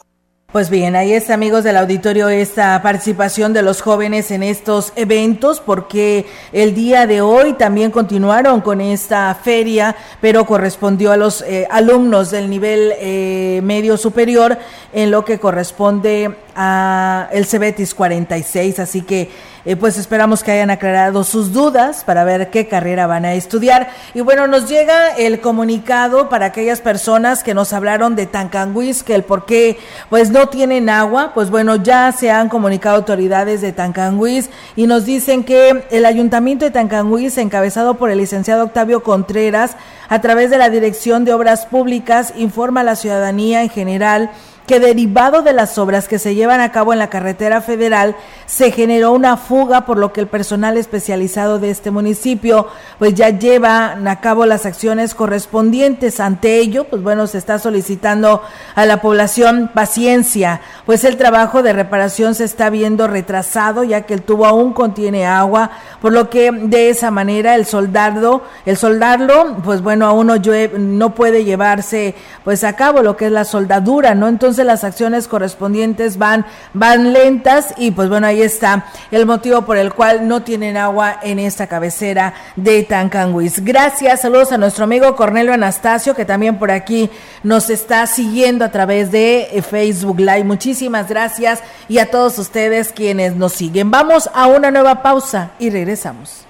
Pues 0.52 0.68
bien, 0.68 0.96
ahí 0.96 1.12
está, 1.12 1.34
amigos 1.34 1.62
del 1.62 1.76
auditorio, 1.76 2.28
esta 2.28 2.82
participación 2.82 3.52
de 3.52 3.62
los 3.62 3.82
jóvenes 3.82 4.32
en 4.32 4.42
estos 4.42 4.92
eventos, 4.96 5.60
porque 5.60 6.26
el 6.52 6.74
día 6.74 7.06
de 7.06 7.20
hoy 7.20 7.52
también 7.52 7.92
continuaron 7.92 8.60
con 8.60 8.80
esta 8.80 9.32
feria, 9.36 9.94
pero 10.20 10.46
correspondió 10.46 11.12
a 11.12 11.16
los 11.16 11.42
eh, 11.42 11.68
alumnos 11.70 12.32
del 12.32 12.50
nivel 12.50 12.94
eh, 12.96 13.60
medio 13.62 13.96
superior 13.96 14.58
en 14.92 15.12
lo 15.12 15.24
que 15.24 15.38
corresponde 15.38 16.34
a 16.56 17.28
el 17.30 17.46
Cebetis 17.46 17.94
46, 17.94 18.80
así 18.80 19.02
que 19.02 19.30
eh, 19.64 19.76
pues 19.76 19.98
esperamos 19.98 20.42
que 20.42 20.52
hayan 20.52 20.70
aclarado 20.70 21.24
sus 21.24 21.52
dudas 21.52 22.04
para 22.04 22.24
ver 22.24 22.50
qué 22.50 22.68
carrera 22.68 23.06
van 23.06 23.24
a 23.24 23.34
estudiar. 23.34 23.90
Y 24.14 24.20
bueno, 24.20 24.46
nos 24.46 24.68
llega 24.68 25.08
el 25.16 25.40
comunicado 25.40 26.28
para 26.28 26.46
aquellas 26.46 26.80
personas 26.80 27.42
que 27.42 27.54
nos 27.54 27.72
hablaron 27.72 28.16
de 28.16 28.26
Tancanguis, 28.26 29.02
que 29.02 29.14
el 29.14 29.24
por 29.24 29.44
qué 29.44 29.78
pues 30.08 30.30
no 30.30 30.48
tienen 30.48 30.88
agua, 30.88 31.32
pues 31.34 31.50
bueno, 31.50 31.76
ya 31.76 32.12
se 32.12 32.30
han 32.30 32.48
comunicado 32.48 32.96
autoridades 32.96 33.60
de 33.60 33.72
Tancanguis 33.72 34.50
y 34.76 34.86
nos 34.86 35.04
dicen 35.04 35.44
que 35.44 35.84
el 35.90 36.06
ayuntamiento 36.06 36.64
de 36.64 36.70
Tancanguis, 36.70 37.36
encabezado 37.38 37.94
por 37.94 38.10
el 38.10 38.18
licenciado 38.18 38.64
Octavio 38.64 39.02
Contreras, 39.02 39.76
a 40.08 40.20
través 40.20 40.50
de 40.50 40.58
la 40.58 40.70
Dirección 40.70 41.24
de 41.24 41.32
Obras 41.32 41.66
Públicas, 41.66 42.32
informa 42.36 42.80
a 42.80 42.84
la 42.84 42.96
ciudadanía 42.96 43.62
en 43.62 43.70
general 43.70 44.30
que 44.70 44.78
derivado 44.78 45.42
de 45.42 45.52
las 45.52 45.78
obras 45.78 46.06
que 46.06 46.20
se 46.20 46.37
llevan 46.37 46.61
a 46.61 46.70
cabo 46.70 46.92
en 46.92 47.00
la 47.00 47.11
carretera 47.11 47.61
federal 47.61 48.14
se 48.46 48.70
generó 48.70 49.11
una 49.11 49.37
fuga 49.37 49.85
por 49.85 49.98
lo 49.98 50.12
que 50.12 50.20
el 50.20 50.28
personal 50.28 50.76
especializado 50.76 51.59
de 51.59 51.70
este 51.70 51.90
municipio 51.90 52.68
pues 53.00 53.14
ya 53.14 53.30
lleva 53.30 53.98
a 54.06 54.20
cabo 54.20 54.46
las 54.46 54.66
acciones 54.66 55.16
correspondientes. 55.16 56.20
Ante 56.20 56.59
ello 56.59 56.85
pues 56.85 57.02
bueno 57.02 57.26
se 57.26 57.38
está 57.38 57.59
solicitando 57.59 58.42
a 58.76 58.87
la 58.87 59.00
población 59.00 59.72
paciencia 59.74 60.61
pues 60.87 61.02
el 61.02 61.16
trabajo 61.16 61.64
de 61.64 61.72
reparación 61.72 62.37
se 62.37 62.44
está 62.44 62.70
viendo 62.70 63.09
retrasado 63.09 63.83
ya 63.83 64.02
que 64.02 64.14
el 64.14 64.22
tubo 64.22 64.46
aún 64.46 64.72
contiene 64.72 65.26
agua 65.26 65.72
por 66.00 66.12
lo 66.12 66.30
que 66.30 66.52
de 66.52 66.90
esa 66.90 67.11
manera 67.11 67.56
el 67.56 67.66
soldado 67.66 68.44
el 68.66 68.76
soldarlo 68.76 69.56
pues 69.64 69.83
bueno 69.83 70.06
aún 70.06 70.28
no, 70.28 70.37
no 70.78 71.14
puede 71.16 71.44
llevarse 71.44 72.14
pues 72.44 72.62
a 72.62 72.74
cabo 72.74 73.02
lo 73.02 73.16
que 73.16 73.26
es 73.26 73.33
la 73.33 73.44
soldadura 73.44 74.14
no 74.14 74.28
entonces 74.28 74.59
las 74.64 74.84
acciones 74.84 75.28
correspondientes 75.28 76.18
van, 76.18 76.46
van 76.74 77.12
lentas 77.12 77.74
y 77.76 77.90
pues 77.90 78.08
bueno, 78.08 78.26
ahí 78.26 78.42
está 78.42 78.86
el 79.10 79.26
motivo 79.26 79.62
por 79.62 79.76
el 79.76 79.92
cual 79.92 80.28
no 80.28 80.42
tienen 80.42 80.76
agua 80.76 81.18
en 81.22 81.38
esta 81.38 81.66
cabecera 81.66 82.34
de 82.56 82.82
Tancanguis. 82.82 83.64
Gracias, 83.64 84.22
saludos 84.22 84.52
a 84.52 84.58
nuestro 84.58 84.84
amigo 84.84 85.16
Cornelio 85.16 85.52
Anastasio 85.52 86.14
que 86.14 86.24
también 86.24 86.58
por 86.58 86.70
aquí 86.70 87.10
nos 87.42 87.70
está 87.70 88.06
siguiendo 88.06 88.64
a 88.64 88.70
través 88.70 89.10
de 89.10 89.48
eh, 89.52 89.62
Facebook 89.62 90.18
Live. 90.18 90.44
Muchísimas 90.44 91.08
gracias 91.08 91.60
y 91.88 91.98
a 91.98 92.10
todos 92.10 92.38
ustedes 92.38 92.92
quienes 92.92 93.36
nos 93.36 93.52
siguen. 93.52 93.90
Vamos 93.90 94.30
a 94.34 94.46
una 94.46 94.70
nueva 94.70 95.02
pausa 95.02 95.52
y 95.58 95.70
regresamos. 95.70 96.49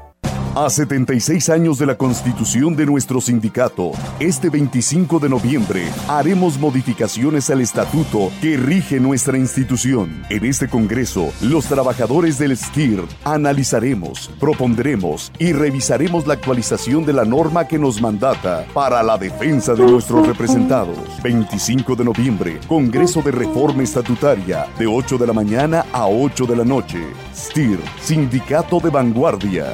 A 0.53 0.69
76 0.69 1.49
años 1.49 1.79
de 1.79 1.85
la 1.85 1.95
constitución 1.95 2.75
de 2.75 2.85
nuestro 2.85 3.21
sindicato, 3.21 3.93
este 4.19 4.49
25 4.49 5.17
de 5.19 5.29
noviembre 5.29 5.87
haremos 6.09 6.59
modificaciones 6.59 7.49
al 7.49 7.61
estatuto 7.61 8.29
que 8.41 8.57
rige 8.57 8.99
nuestra 8.99 9.37
institución. 9.37 10.25
En 10.29 10.43
este 10.43 10.67
Congreso, 10.67 11.31
los 11.39 11.67
trabajadores 11.67 12.37
del 12.37 12.57
SKIR 12.57 13.05
analizaremos, 13.23 14.29
propondremos 14.41 15.31
y 15.39 15.53
revisaremos 15.53 16.27
la 16.27 16.33
actualización 16.33 17.05
de 17.05 17.13
la 17.13 17.23
norma 17.23 17.65
que 17.65 17.79
nos 17.79 18.01
mandata 18.01 18.65
para 18.73 19.01
la 19.03 19.17
defensa 19.17 19.73
de 19.73 19.85
nuestros 19.85 20.27
representados. 20.27 20.97
25 21.23 21.95
de 21.95 22.03
noviembre, 22.03 22.59
Congreso 22.67 23.21
de 23.21 23.31
Reforma 23.31 23.83
Estatutaria, 23.83 24.67
de 24.77 24.85
8 24.85 25.17
de 25.17 25.27
la 25.27 25.33
mañana 25.33 25.85
a 25.93 26.07
8 26.07 26.45
de 26.45 26.55
la 26.57 26.65
noche. 26.65 27.01
STIR, 27.33 27.79
Sindicato 28.01 28.81
de 28.81 28.89
Vanguardia. 28.89 29.73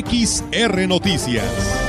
XR 0.00 0.88
Noticias. 0.88 1.81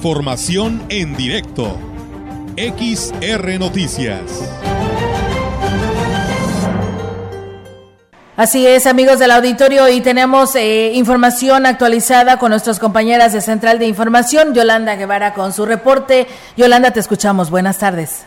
Información 0.00 0.80
en 0.88 1.14
directo. 1.14 1.76
XR 2.56 3.58
Noticias. 3.58 4.50
Así 8.34 8.66
es, 8.66 8.86
amigos 8.86 9.18
del 9.18 9.30
auditorio, 9.30 9.90
y 9.90 10.00
tenemos 10.00 10.56
eh, 10.56 10.92
información 10.94 11.66
actualizada 11.66 12.38
con 12.38 12.48
nuestras 12.48 12.78
compañeras 12.78 13.34
de 13.34 13.42
Central 13.42 13.78
de 13.78 13.88
Información, 13.88 14.54
Yolanda 14.54 14.96
Guevara 14.96 15.34
con 15.34 15.52
su 15.52 15.66
reporte. 15.66 16.26
Yolanda, 16.56 16.92
te 16.92 17.00
escuchamos. 17.00 17.50
Buenas 17.50 17.78
tardes. 17.78 18.24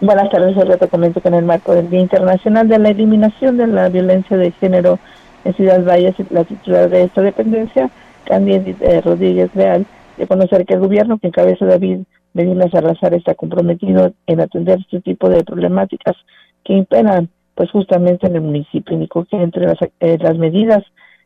Buenas 0.00 0.28
tardes, 0.30 0.56
yo 0.56 0.78
te 0.78 0.88
comento 0.88 1.20
que 1.20 1.28
en 1.28 1.34
el 1.34 1.44
marco 1.44 1.76
del 1.76 1.88
Día 1.90 2.00
Internacional 2.00 2.66
de 2.66 2.76
la 2.80 2.88
Eliminación 2.88 3.56
de 3.56 3.68
la 3.68 3.88
Violencia 3.88 4.36
de 4.36 4.50
Género 4.50 4.98
en 5.44 5.54
Ciudad 5.54 5.80
Valles, 5.84 6.16
la 6.30 6.42
titular 6.42 6.90
de 6.90 7.04
esta 7.04 7.22
dependencia, 7.22 7.88
Candy 8.24 8.74
eh, 8.80 9.00
Rodríguez 9.00 9.54
Real, 9.54 9.86
de 10.18 10.26
conocer 10.26 10.66
que 10.66 10.74
el 10.74 10.80
gobierno 10.80 11.18
que 11.18 11.28
encabeza 11.28 11.64
David 11.64 12.00
Medina 12.34 12.68
Salazar 12.70 13.14
está 13.14 13.34
comprometido 13.34 14.12
en 14.26 14.40
atender 14.40 14.78
este 14.80 15.00
tipo 15.00 15.28
de 15.28 15.44
problemáticas 15.44 16.16
que 16.64 16.74
imperan 16.74 17.28
pues 17.54 17.70
justamente 17.70 18.26
en 18.26 18.36
el 18.36 18.42
municipio. 18.42 18.94
Indicó 18.94 19.24
que 19.24 19.36
entre 19.36 19.66
las, 19.66 19.78
eh, 20.00 20.18
las 20.20 20.36
medidas 20.38 20.84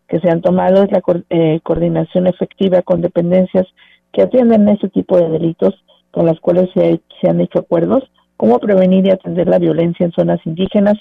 que 0.08 0.20
se 0.20 0.30
han 0.30 0.40
tomado 0.42 0.82
es 0.82 0.90
la 0.92 1.02
eh, 1.30 1.60
coordinación 1.62 2.26
efectiva 2.26 2.82
con 2.82 3.00
dependencias 3.00 3.66
que 4.12 4.22
atienden 4.22 4.68
este 4.68 4.88
tipo 4.88 5.16
de 5.16 5.28
delitos 5.28 5.74
con 6.10 6.26
las 6.26 6.38
cuales 6.40 6.68
se, 6.74 7.00
se 7.20 7.28
han 7.28 7.40
hecho 7.40 7.60
acuerdos, 7.60 8.04
cómo 8.36 8.58
prevenir 8.58 9.06
y 9.06 9.10
atender 9.10 9.48
la 9.48 9.58
violencia 9.58 10.04
en 10.04 10.12
zonas 10.12 10.40
indígenas 10.44 10.96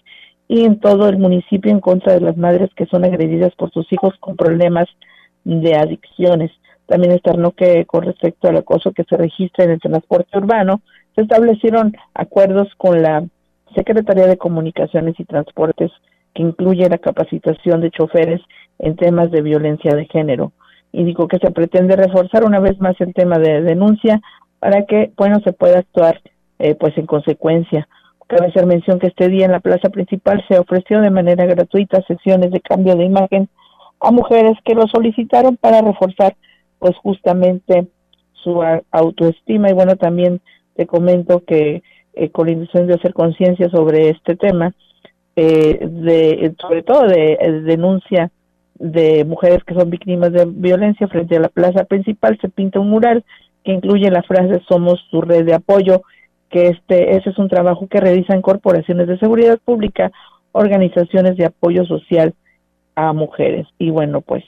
y 0.48 0.64
en 0.66 0.80
todo 0.80 1.10
el 1.10 1.18
municipio 1.18 1.72
en 1.72 1.80
contra 1.80 2.14
de 2.14 2.22
las 2.22 2.38
madres 2.38 2.70
que 2.76 2.86
son 2.86 3.06
agredidas 3.06 3.54
por 3.56 3.72
sus 3.72 3.92
hijos 3.92 4.14
con 4.20 4.36
problemas 4.36 4.88
de 5.44 5.76
adicciones. 5.76 6.52
También 6.92 7.14
externó 7.14 7.52
que 7.52 7.86
con 7.86 8.04
respecto 8.04 8.50
al 8.50 8.58
acoso 8.58 8.92
que 8.92 9.06
se 9.06 9.16
registra 9.16 9.64
en 9.64 9.72
el 9.72 9.80
transporte 9.80 10.38
urbano, 10.38 10.82
se 11.16 11.22
establecieron 11.22 11.96
acuerdos 12.14 12.68
con 12.76 13.02
la 13.02 13.24
Secretaría 13.74 14.28
de 14.28 14.36
Comunicaciones 14.36 15.18
y 15.18 15.24
Transportes 15.24 15.90
que 16.36 16.42
incluye 16.42 16.90
la 16.90 16.98
capacitación 16.98 17.80
de 17.80 17.92
choferes 17.92 18.42
en 18.78 18.98
temas 18.98 19.32
de 19.32 19.42
violencia 19.42 19.96
de 19.96 20.06
género. 20.08 20.52
Indicó 20.92 21.30
que 21.30 21.38
se 21.38 21.52
pretende 21.52 21.96
reforzar 21.96 22.44
una 22.44 22.60
vez 22.60 22.78
más 22.82 23.00
el 23.00 23.14
tema 23.14 23.40
de 23.40 23.62
denuncia 23.62 24.20
para 24.60 24.86
que, 24.86 25.14
bueno, 25.16 25.40
se 25.46 25.54
pueda 25.54 25.80
actuar 25.80 26.20
eh, 26.60 26.76
pues 26.76 26.98
en 26.98 27.06
consecuencia. 27.06 27.88
Cabe 28.28 28.48
hacer 28.48 28.66
mención 28.66 29.00
que 29.00 29.08
este 29.08 29.30
día 29.30 29.46
en 29.46 29.54
la 29.54 29.62
plaza 29.62 29.88
principal 29.88 30.44
se 30.50 30.60
ofreció 30.60 31.00
de 31.00 31.10
manera 31.10 31.46
gratuita 31.46 32.02
sesiones 32.02 32.52
de 32.52 32.60
cambio 32.60 32.98
de 32.98 33.06
imagen 33.06 33.48
a 34.02 34.12
mujeres 34.12 34.58
que 34.66 34.76
lo 34.76 34.88
solicitaron 34.88 35.56
para 35.56 35.82
reforzar 35.82 36.36
pues 36.82 36.98
justamente 36.98 37.88
su 38.34 38.62
autoestima. 38.92 39.70
Y 39.70 39.74
bueno 39.74 39.96
también 39.96 40.42
te 40.76 40.88
comento 40.88 41.44
que 41.46 41.84
eh, 42.14 42.30
con 42.30 42.48
la 42.48 42.54
intención 42.54 42.88
de 42.88 42.96
hacer 42.96 43.14
conciencia 43.14 43.70
sobre 43.70 44.10
este 44.10 44.36
tema 44.36 44.74
eh, 45.36 45.80
de 45.80 46.54
sobre 46.60 46.82
todo 46.82 47.04
de, 47.04 47.38
de, 47.40 47.62
denuncia 47.62 48.32
de 48.76 49.24
mujeres 49.26 49.64
que 49.64 49.76
son 49.76 49.92
víctimas 49.92 50.34
de 50.34 50.46
violencia 50.46 51.08
frente 51.08 51.38
a 51.38 51.40
la 51.40 51.50
plaza 51.50 51.86
principal 51.86 52.38
se 52.42 52.50
pinta 52.50 52.80
un 52.80 52.90
mural 52.90 53.24
que 53.64 53.72
incluye 53.72 54.10
la 54.10 54.24
frase 54.24 54.60
somos 54.68 55.00
su 55.12 55.22
red 55.22 55.46
de 55.46 55.54
apoyo 55.54 56.02
que 56.50 56.68
este 56.68 57.16
ese 57.16 57.30
es 57.30 57.38
un 57.38 57.48
trabajo 57.48 57.88
que 57.88 58.02
realizan 58.02 58.42
corporaciones 58.42 59.08
de 59.08 59.20
seguridad 59.20 59.60
pública 59.64 60.12
organizaciones 60.52 61.38
de 61.38 61.46
apoyo 61.46 61.86
social 61.86 62.34
a 62.96 63.14
mujeres. 63.14 63.68
Y 63.78 63.92
bueno 63.92 64.22
pues 64.22 64.44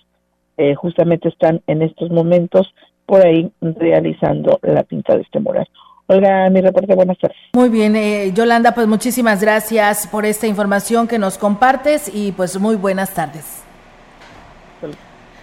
eh, 0.57 0.75
justamente 0.75 1.29
están 1.29 1.61
en 1.67 1.81
estos 1.81 2.09
momentos 2.09 2.73
por 3.05 3.25
ahí 3.25 3.51
realizando 3.61 4.59
la 4.61 4.83
pinta 4.83 5.15
de 5.15 5.21
este 5.21 5.39
mural. 5.39 5.67
Olga, 6.07 6.49
mi 6.49 6.61
reporte, 6.61 6.95
buenas 6.95 7.17
tardes. 7.17 7.37
Muy 7.53 7.69
bien, 7.69 7.95
eh, 7.95 8.31
Yolanda, 8.33 8.73
pues 8.73 8.87
muchísimas 8.87 9.41
gracias 9.41 10.07
por 10.07 10.25
esta 10.25 10.47
información 10.47 11.07
que 11.07 11.17
nos 11.17 11.37
compartes 11.37 12.13
y 12.13 12.33
pues 12.33 12.59
muy 12.59 12.75
buenas 12.75 13.13
tardes. 13.13 13.63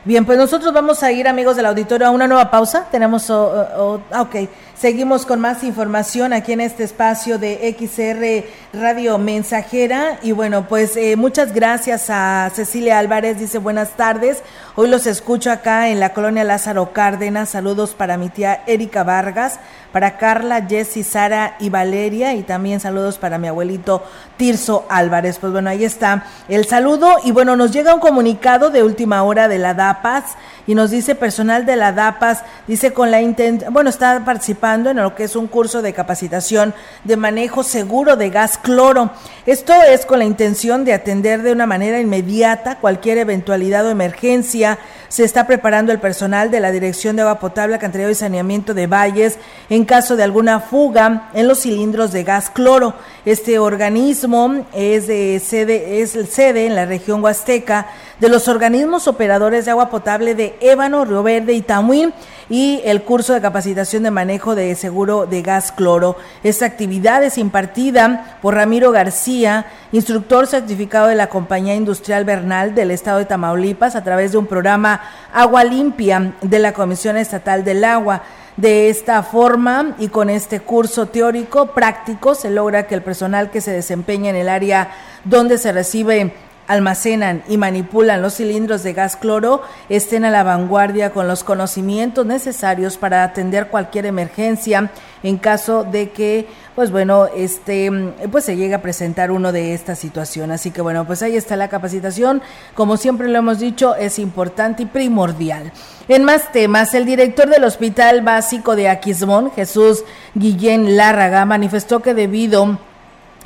Bien, 0.04 0.24
pues 0.24 0.38
nosotros 0.38 0.72
vamos 0.72 1.02
a 1.02 1.12
ir, 1.12 1.28
amigos 1.28 1.56
del 1.56 1.66
auditorio, 1.66 2.06
a 2.06 2.10
una 2.10 2.26
nueva 2.26 2.50
pausa. 2.50 2.88
Tenemos, 2.90 3.28
oh, 3.28 3.68
oh, 3.76 4.20
ok, 4.20 4.34
seguimos 4.80 5.26
con 5.26 5.40
más 5.40 5.62
información 5.62 6.32
aquí 6.32 6.54
en 6.54 6.62
este 6.62 6.84
espacio 6.84 7.38
de 7.38 7.76
XR 7.78 8.78
Radio 8.80 9.18
Mensajera. 9.18 10.18
Y 10.22 10.32
bueno, 10.32 10.66
pues 10.68 10.96
eh, 10.96 11.16
muchas 11.16 11.52
gracias 11.52 12.08
a 12.08 12.50
Cecilia 12.54 12.98
Álvarez, 12.98 13.38
dice 13.38 13.58
buenas 13.58 13.90
tardes. 13.90 14.42
Hoy 14.76 14.88
los 14.88 15.06
escucho 15.06 15.50
acá 15.52 15.90
en 15.90 16.00
la 16.00 16.14
colonia 16.14 16.44
Lázaro 16.44 16.94
Cárdenas. 16.94 17.50
Saludos 17.50 17.90
para 17.92 18.16
mi 18.16 18.30
tía 18.30 18.62
Erika 18.66 19.02
Vargas, 19.04 19.60
para 19.92 20.16
Carla, 20.16 20.66
Jessy, 20.66 21.02
Sara 21.02 21.56
y 21.60 21.68
Valeria 21.68 22.32
y 22.32 22.42
también 22.42 22.80
saludos 22.80 23.18
para 23.18 23.36
mi 23.36 23.48
abuelito 23.48 24.02
Tirso 24.38 24.86
Álvarez. 24.88 25.36
Pues 25.38 25.52
bueno, 25.52 25.68
ahí 25.68 25.84
está 25.84 26.24
el 26.48 26.64
saludo 26.64 27.16
y 27.22 27.32
bueno, 27.32 27.54
nos 27.54 27.70
llega 27.70 27.94
un 27.94 28.00
comunicado 28.00 28.70
de 28.70 28.82
última 28.82 29.22
hora 29.24 29.46
de 29.46 29.58
la 29.58 29.74
DAPAS 29.74 30.24
y 30.66 30.74
nos 30.74 30.90
dice 30.90 31.14
personal 31.14 31.66
de 31.66 31.76
la 31.76 31.92
DAPAS, 31.92 32.44
dice 32.66 32.94
con 32.94 33.10
la 33.10 33.20
intención, 33.20 33.72
bueno, 33.74 33.90
está 33.90 34.24
participando 34.24 34.69
en 34.74 34.96
lo 34.96 35.14
que 35.16 35.24
es 35.24 35.34
un 35.34 35.48
curso 35.48 35.82
de 35.82 35.92
capacitación 35.92 36.74
de 37.02 37.16
manejo 37.16 37.64
seguro 37.64 38.16
de 38.16 38.30
gas 38.30 38.56
cloro. 38.56 39.10
Esto 39.46 39.72
es 39.88 40.06
con 40.06 40.20
la 40.20 40.24
intención 40.24 40.84
de 40.84 40.92
atender 40.92 41.42
de 41.42 41.50
una 41.50 41.66
manera 41.66 41.98
inmediata 41.98 42.78
cualquier 42.78 43.18
eventualidad 43.18 43.84
o 43.86 43.90
emergencia. 43.90 44.78
Se 45.08 45.24
está 45.24 45.48
preparando 45.48 45.90
el 45.90 45.98
personal 45.98 46.52
de 46.52 46.60
la 46.60 46.70
Dirección 46.70 47.16
de 47.16 47.22
Agua 47.22 47.40
Potable, 47.40 47.74
Alcantarillado 47.74 48.12
y 48.12 48.14
Saneamiento 48.14 48.74
de 48.74 48.86
Valles 48.86 49.38
en 49.68 49.84
caso 49.84 50.14
de 50.14 50.22
alguna 50.22 50.60
fuga 50.60 51.30
en 51.34 51.48
los 51.48 51.62
cilindros 51.62 52.12
de 52.12 52.22
gas 52.22 52.48
cloro. 52.48 52.94
Este 53.24 53.58
organismo 53.58 54.66
es 54.72 55.08
de 55.08 55.40
sede, 55.44 56.00
es 56.00 56.16
sede 56.30 56.66
en 56.66 56.76
la 56.76 56.86
región 56.86 57.24
Huasteca 57.24 57.88
de 58.20 58.28
los 58.28 58.48
organismos 58.48 59.08
operadores 59.08 59.64
de 59.64 59.70
agua 59.70 59.88
potable 59.88 60.34
de 60.34 60.54
Ébano, 60.60 61.04
Río 61.04 61.22
Verde 61.22 61.54
y 61.54 61.62
Tamuín 61.62 62.12
y 62.50 62.82
el 62.84 63.02
curso 63.02 63.32
de 63.32 63.40
capacitación 63.40 64.02
de 64.02 64.10
manejo 64.10 64.54
de 64.54 64.74
seguro 64.74 65.26
de 65.26 65.40
gas 65.40 65.72
cloro. 65.72 66.16
Esta 66.44 66.66
actividad 66.66 67.22
es 67.22 67.38
impartida 67.38 68.38
por 68.42 68.54
Ramiro 68.54 68.92
García, 68.92 69.66
instructor 69.92 70.46
certificado 70.46 71.06
de 71.06 71.14
la 71.14 71.28
Compañía 71.28 71.74
Industrial 71.74 72.24
Bernal 72.24 72.74
del 72.74 72.90
Estado 72.90 73.18
de 73.18 73.24
Tamaulipas 73.24 73.96
a 73.96 74.04
través 74.04 74.32
de 74.32 74.38
un 74.38 74.46
programa 74.46 75.00
Agua 75.32 75.64
Limpia 75.64 76.34
de 76.42 76.58
la 76.58 76.74
Comisión 76.74 77.16
Estatal 77.16 77.64
del 77.64 77.84
Agua. 77.84 78.22
De 78.56 78.90
esta 78.90 79.22
forma 79.22 79.94
y 79.98 80.08
con 80.08 80.28
este 80.28 80.60
curso 80.60 81.06
teórico 81.06 81.68
práctico 81.68 82.34
se 82.34 82.50
logra 82.50 82.86
que 82.86 82.94
el 82.94 83.02
personal 83.02 83.50
que 83.50 83.62
se 83.62 83.70
desempeña 83.70 84.28
en 84.28 84.36
el 84.36 84.50
área 84.50 84.90
donde 85.24 85.56
se 85.56 85.72
recibe 85.72 86.34
almacenan 86.70 87.42
y 87.48 87.56
manipulan 87.56 88.22
los 88.22 88.36
cilindros 88.36 88.84
de 88.84 88.92
gas 88.92 89.16
cloro 89.16 89.60
estén 89.88 90.24
a 90.24 90.30
la 90.30 90.44
vanguardia 90.44 91.10
con 91.10 91.26
los 91.26 91.42
conocimientos 91.42 92.24
necesarios 92.24 92.96
para 92.96 93.24
atender 93.24 93.66
cualquier 93.66 94.06
emergencia 94.06 94.92
en 95.24 95.36
caso 95.36 95.82
de 95.82 96.10
que 96.10 96.46
pues 96.76 96.92
bueno, 96.92 97.26
este 97.26 97.90
pues 98.30 98.44
se 98.44 98.56
llegue 98.56 98.74
a 98.74 98.82
presentar 98.82 99.32
uno 99.32 99.50
de 99.50 99.74
esta 99.74 99.96
situación. 99.96 100.52
Así 100.52 100.70
que 100.70 100.80
bueno, 100.80 101.04
pues 101.06 101.22
ahí 101.22 101.36
está 101.36 101.56
la 101.56 101.68
capacitación, 101.68 102.40
como 102.74 102.96
siempre 102.96 103.28
lo 103.28 103.38
hemos 103.38 103.58
dicho, 103.58 103.96
es 103.96 104.20
importante 104.20 104.84
y 104.84 104.86
primordial. 104.86 105.72
En 106.06 106.24
más 106.24 106.52
temas, 106.52 106.94
el 106.94 107.04
director 107.04 107.48
del 107.50 107.64
Hospital 107.64 108.22
Básico 108.22 108.76
de 108.76 108.88
Aquismón, 108.88 109.50
Jesús 109.50 110.04
Guillén 110.34 110.96
Lárraga, 110.96 111.44
manifestó 111.44 112.00
que 112.00 112.14
debido 112.14 112.78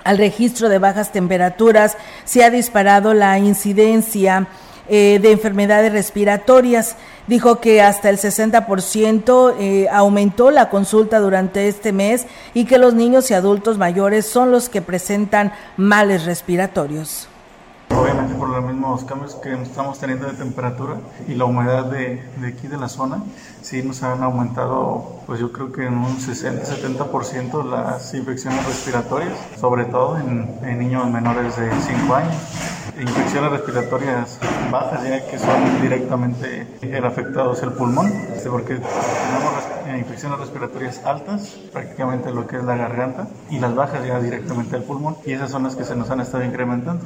al 0.04 0.18
registro 0.18 0.68
de 0.68 0.78
bajas 0.78 1.12
temperaturas, 1.12 1.96
se 2.24 2.44
ha 2.44 2.50
disparado 2.50 3.14
la 3.14 3.38
incidencia 3.38 4.46
eh, 4.88 5.18
de 5.20 5.32
enfermedades 5.32 5.92
respiratorias. 5.92 6.96
Dijo 7.26 7.58
que 7.58 7.80
hasta 7.80 8.10
el 8.10 8.18
60% 8.18 9.54
eh, 9.58 9.88
aumentó 9.90 10.50
la 10.50 10.68
consulta 10.68 11.20
durante 11.20 11.68
este 11.68 11.92
mes 11.92 12.26
y 12.52 12.66
que 12.66 12.76
los 12.76 12.92
niños 12.92 13.30
y 13.30 13.34
adultos 13.34 13.78
mayores 13.78 14.26
son 14.26 14.50
los 14.50 14.68
que 14.68 14.82
presentan 14.82 15.52
males 15.78 16.26
respiratorios. 16.26 17.28
Obviamente 17.96 18.34
por 18.34 18.48
los 18.48 18.64
mismos 18.64 19.04
cambios 19.04 19.34
que 19.36 19.52
estamos 19.54 19.98
teniendo 19.98 20.26
de 20.26 20.32
temperatura 20.32 20.96
y 21.28 21.34
la 21.34 21.44
humedad 21.44 21.84
de, 21.86 22.22
de 22.40 22.48
aquí 22.48 22.66
de 22.66 22.76
la 22.76 22.88
zona, 22.88 23.22
sí 23.62 23.82
nos 23.82 24.02
han 24.02 24.22
aumentado, 24.22 25.20
pues 25.26 25.38
yo 25.40 25.52
creo 25.52 25.72
que 25.72 25.86
en 25.86 25.96
un 25.98 26.16
60-70% 26.18 27.64
las 27.64 28.12
infecciones 28.14 28.66
respiratorias, 28.66 29.32
sobre 29.60 29.84
todo 29.84 30.18
en, 30.18 30.58
en, 30.62 30.78
niños 30.78 31.08
menores 31.08 31.56
de 31.56 31.70
5 31.70 32.14
años. 32.14 32.34
Infecciones 33.00 33.50
respiratorias 33.50 34.38
bajas 34.70 35.02
ya 35.04 35.26
que 35.26 35.38
son 35.38 35.82
directamente 35.82 36.66
afectados 37.02 37.62
el 37.62 37.72
pulmón, 37.72 38.06
este, 38.34 38.50
porque 38.50 38.74
tenemos 38.74 39.98
infecciones 39.98 40.38
respiratorias 40.38 41.04
altas, 41.04 41.58
prácticamente 41.72 42.30
lo 42.32 42.46
que 42.46 42.56
es 42.56 42.64
la 42.64 42.76
garganta, 42.76 43.28
y 43.50 43.58
las 43.58 43.74
bajas 43.74 44.06
ya 44.06 44.20
directamente 44.20 44.76
el 44.76 44.82
pulmón, 44.82 45.16
y 45.24 45.32
esas 45.32 45.50
son 45.50 45.64
las 45.64 45.76
que 45.76 45.84
se 45.84 45.96
nos 45.96 46.10
han 46.10 46.20
estado 46.20 46.44
incrementando. 46.44 47.04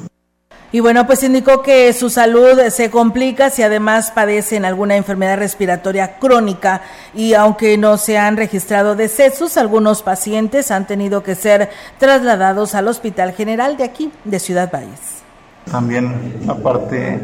Y 0.71 0.81
bueno, 0.81 1.07
pues 1.07 1.23
indicó 1.23 1.62
que 1.62 1.95
su 1.95 2.11
salud 2.11 2.61
se 2.69 2.91
complica 2.91 3.49
si 3.49 3.62
además 3.62 4.11
padecen 4.11 4.66
alguna 4.66 4.97
enfermedad 4.97 5.39
respiratoria 5.39 6.19
crónica 6.19 6.83
y 7.14 7.33
aunque 7.33 7.79
no 7.79 7.97
se 7.97 8.19
han 8.19 8.37
registrado 8.37 8.95
decesos, 8.95 9.57
algunos 9.57 10.03
pacientes 10.03 10.71
han 10.71 10.87
tenido 10.87 11.23
que 11.23 11.35
ser 11.35 11.71
trasladados 11.99 12.75
al 12.75 12.87
Hospital 12.89 13.33
General 13.33 13.79
de 13.79 13.85
aquí, 13.85 14.12
de 14.25 14.39
Ciudad 14.39 14.71
Valles. 14.71 15.23
También, 15.71 16.43
aparte 16.47 17.19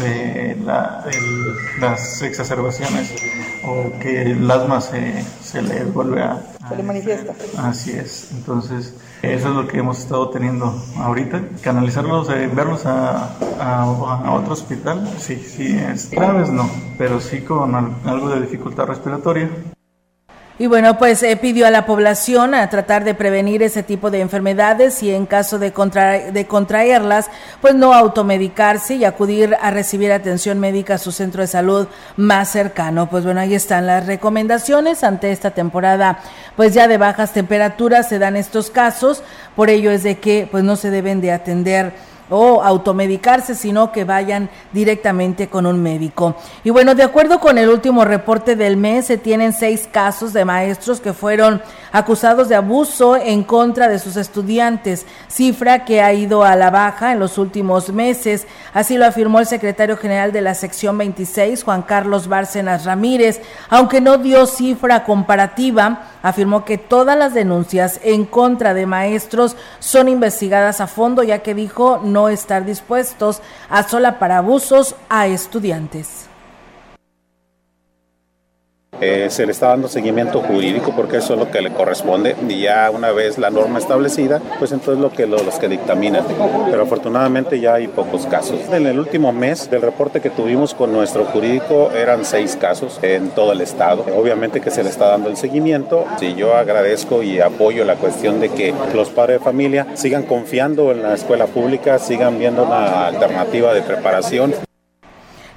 de 0.00 0.56
la, 0.64 1.04
el, 1.12 1.80
las 1.80 2.22
exacerbaciones 2.22 3.14
o 3.64 3.96
que 4.00 4.22
el 4.22 4.50
asma 4.50 4.80
se, 4.80 5.24
se 5.44 5.62
le 5.62 5.84
vuelve 5.84 6.22
a... 6.22 6.42
Se 6.68 6.76
le 6.76 6.82
manifiesta. 6.82 7.34
Así 7.58 7.92
es, 7.92 8.30
entonces 8.32 8.94
eso 9.22 9.48
es 9.48 9.54
lo 9.54 9.66
que 9.66 9.78
hemos 9.78 9.98
estado 9.98 10.30
teniendo 10.30 10.74
ahorita. 10.96 11.42
Canalizarlos, 11.62 12.28
eh, 12.30 12.50
verlos 12.52 12.86
a, 12.86 13.36
a, 13.60 14.32
otro 14.32 14.52
hospital, 14.52 15.08
sí, 15.18 15.36
sí, 15.36 15.76
es 15.76 16.10
graves 16.10 16.50
no, 16.50 16.68
pero 16.96 17.20
sí 17.20 17.40
con 17.40 17.74
algo 17.74 18.28
de 18.30 18.40
dificultad 18.42 18.86
respiratoria. 18.86 19.50
Y 20.60 20.66
bueno, 20.66 20.98
pues 20.98 21.22
eh, 21.22 21.36
pidió 21.36 21.68
a 21.68 21.70
la 21.70 21.86
población 21.86 22.52
a 22.52 22.68
tratar 22.68 23.04
de 23.04 23.14
prevenir 23.14 23.62
ese 23.62 23.84
tipo 23.84 24.10
de 24.10 24.20
enfermedades 24.20 25.04
y 25.04 25.12
en 25.12 25.24
caso 25.24 25.60
de, 25.60 25.72
contra 25.72 26.32
de 26.32 26.46
contraerlas, 26.48 27.30
pues 27.60 27.76
no 27.76 27.94
automedicarse 27.94 28.96
y 28.96 29.04
acudir 29.04 29.56
a 29.60 29.70
recibir 29.70 30.10
atención 30.10 30.58
médica 30.58 30.94
a 30.94 30.98
su 30.98 31.12
centro 31.12 31.42
de 31.42 31.46
salud 31.46 31.86
más 32.16 32.50
cercano. 32.50 33.08
Pues 33.08 33.24
bueno, 33.24 33.40
ahí 33.40 33.54
están 33.54 33.86
las 33.86 34.06
recomendaciones 34.06 35.04
ante 35.04 35.30
esta 35.30 35.52
temporada, 35.52 36.18
pues 36.56 36.74
ya 36.74 36.88
de 36.88 36.98
bajas 36.98 37.32
temperaturas 37.32 38.08
se 38.08 38.18
dan 38.18 38.34
estos 38.34 38.70
casos, 38.70 39.22
por 39.54 39.70
ello 39.70 39.92
es 39.92 40.02
de 40.02 40.18
que 40.18 40.48
pues 40.50 40.64
no 40.64 40.74
se 40.74 40.90
deben 40.90 41.20
de 41.20 41.30
atender 41.30 41.92
o 42.30 42.62
automedicarse, 42.62 43.54
sino 43.54 43.92
que 43.92 44.04
vayan 44.04 44.50
directamente 44.72 45.48
con 45.48 45.66
un 45.66 45.82
médico. 45.82 46.36
Y 46.64 46.70
bueno, 46.70 46.94
de 46.94 47.02
acuerdo 47.02 47.40
con 47.40 47.58
el 47.58 47.68
último 47.68 48.04
reporte 48.04 48.56
del 48.56 48.76
mes, 48.76 49.06
se 49.06 49.18
tienen 49.18 49.52
seis 49.52 49.88
casos 49.90 50.32
de 50.32 50.44
maestros 50.44 51.00
que 51.00 51.12
fueron 51.12 51.62
acusados 51.92 52.48
de 52.48 52.54
abuso 52.54 53.16
en 53.16 53.42
contra 53.44 53.88
de 53.88 53.98
sus 53.98 54.16
estudiantes, 54.16 55.06
cifra 55.28 55.84
que 55.84 56.02
ha 56.02 56.12
ido 56.12 56.44
a 56.44 56.56
la 56.56 56.70
baja 56.70 57.12
en 57.12 57.18
los 57.18 57.38
últimos 57.38 57.92
meses. 57.92 58.46
Así 58.74 58.98
lo 58.98 59.06
afirmó 59.06 59.40
el 59.40 59.46
secretario 59.46 59.96
general 59.96 60.32
de 60.32 60.42
la 60.42 60.54
sección 60.54 60.98
26, 60.98 61.64
Juan 61.64 61.82
Carlos 61.82 62.28
Bárcenas 62.28 62.84
Ramírez, 62.84 63.40
aunque 63.68 64.00
no 64.00 64.18
dio 64.18 64.46
cifra 64.46 65.04
comparativa, 65.04 66.02
afirmó 66.22 66.64
que 66.64 66.78
todas 66.78 67.16
las 67.16 67.34
denuncias 67.34 68.00
en 68.02 68.24
contra 68.24 68.74
de 68.74 68.86
maestros 68.86 69.56
son 69.78 70.08
investigadas 70.08 70.80
a 70.80 70.86
fondo, 70.86 71.22
ya 71.22 71.38
que 71.40 71.54
dijo 71.54 72.00
no 72.02 72.17
estar 72.26 72.64
dispuestos 72.64 73.40
a 73.70 73.86
solapar 73.86 74.32
abusos 74.32 74.96
a 75.08 75.28
estudiantes. 75.28 76.27
Eh, 79.00 79.28
se 79.30 79.46
le 79.46 79.52
está 79.52 79.68
dando 79.68 79.88
seguimiento 79.88 80.40
jurídico 80.40 80.92
porque 80.94 81.18
eso 81.18 81.34
es 81.34 81.38
lo 81.38 81.50
que 81.50 81.60
le 81.60 81.70
corresponde 81.70 82.34
y 82.48 82.62
ya 82.62 82.90
una 82.90 83.12
vez 83.12 83.38
la 83.38 83.50
norma 83.50 83.78
establecida, 83.78 84.40
pues 84.58 84.72
entonces 84.72 85.00
lo 85.00 85.10
que 85.10 85.26
lo, 85.26 85.42
los 85.42 85.58
que 85.58 85.68
dictaminan. 85.68 86.24
Pero 86.70 86.82
afortunadamente 86.82 87.60
ya 87.60 87.74
hay 87.74 87.88
pocos 87.88 88.26
casos. 88.26 88.60
En 88.72 88.86
el 88.86 88.98
último 88.98 89.32
mes 89.32 89.70
del 89.70 89.82
reporte 89.82 90.20
que 90.20 90.30
tuvimos 90.30 90.74
con 90.74 90.92
nuestro 90.92 91.24
jurídico 91.26 91.90
eran 91.92 92.24
seis 92.24 92.56
casos 92.56 92.98
en 93.02 93.30
todo 93.30 93.52
el 93.52 93.60
estado. 93.60 94.04
Obviamente 94.16 94.60
que 94.60 94.70
se 94.70 94.82
le 94.82 94.90
está 94.90 95.08
dando 95.08 95.28
el 95.28 95.36
seguimiento. 95.36 96.04
Y 96.20 96.34
yo 96.34 96.54
agradezco 96.54 97.22
y 97.22 97.40
apoyo 97.40 97.84
la 97.84 97.96
cuestión 97.96 98.40
de 98.40 98.48
que 98.50 98.74
los 98.94 99.10
padres 99.10 99.38
de 99.38 99.44
familia 99.44 99.86
sigan 99.94 100.24
confiando 100.24 100.92
en 100.92 101.02
la 101.02 101.14
escuela 101.14 101.46
pública, 101.46 101.98
sigan 101.98 102.38
viendo 102.38 102.64
una 102.64 103.06
alternativa 103.06 103.74
de 103.74 103.82
preparación. 103.82 104.67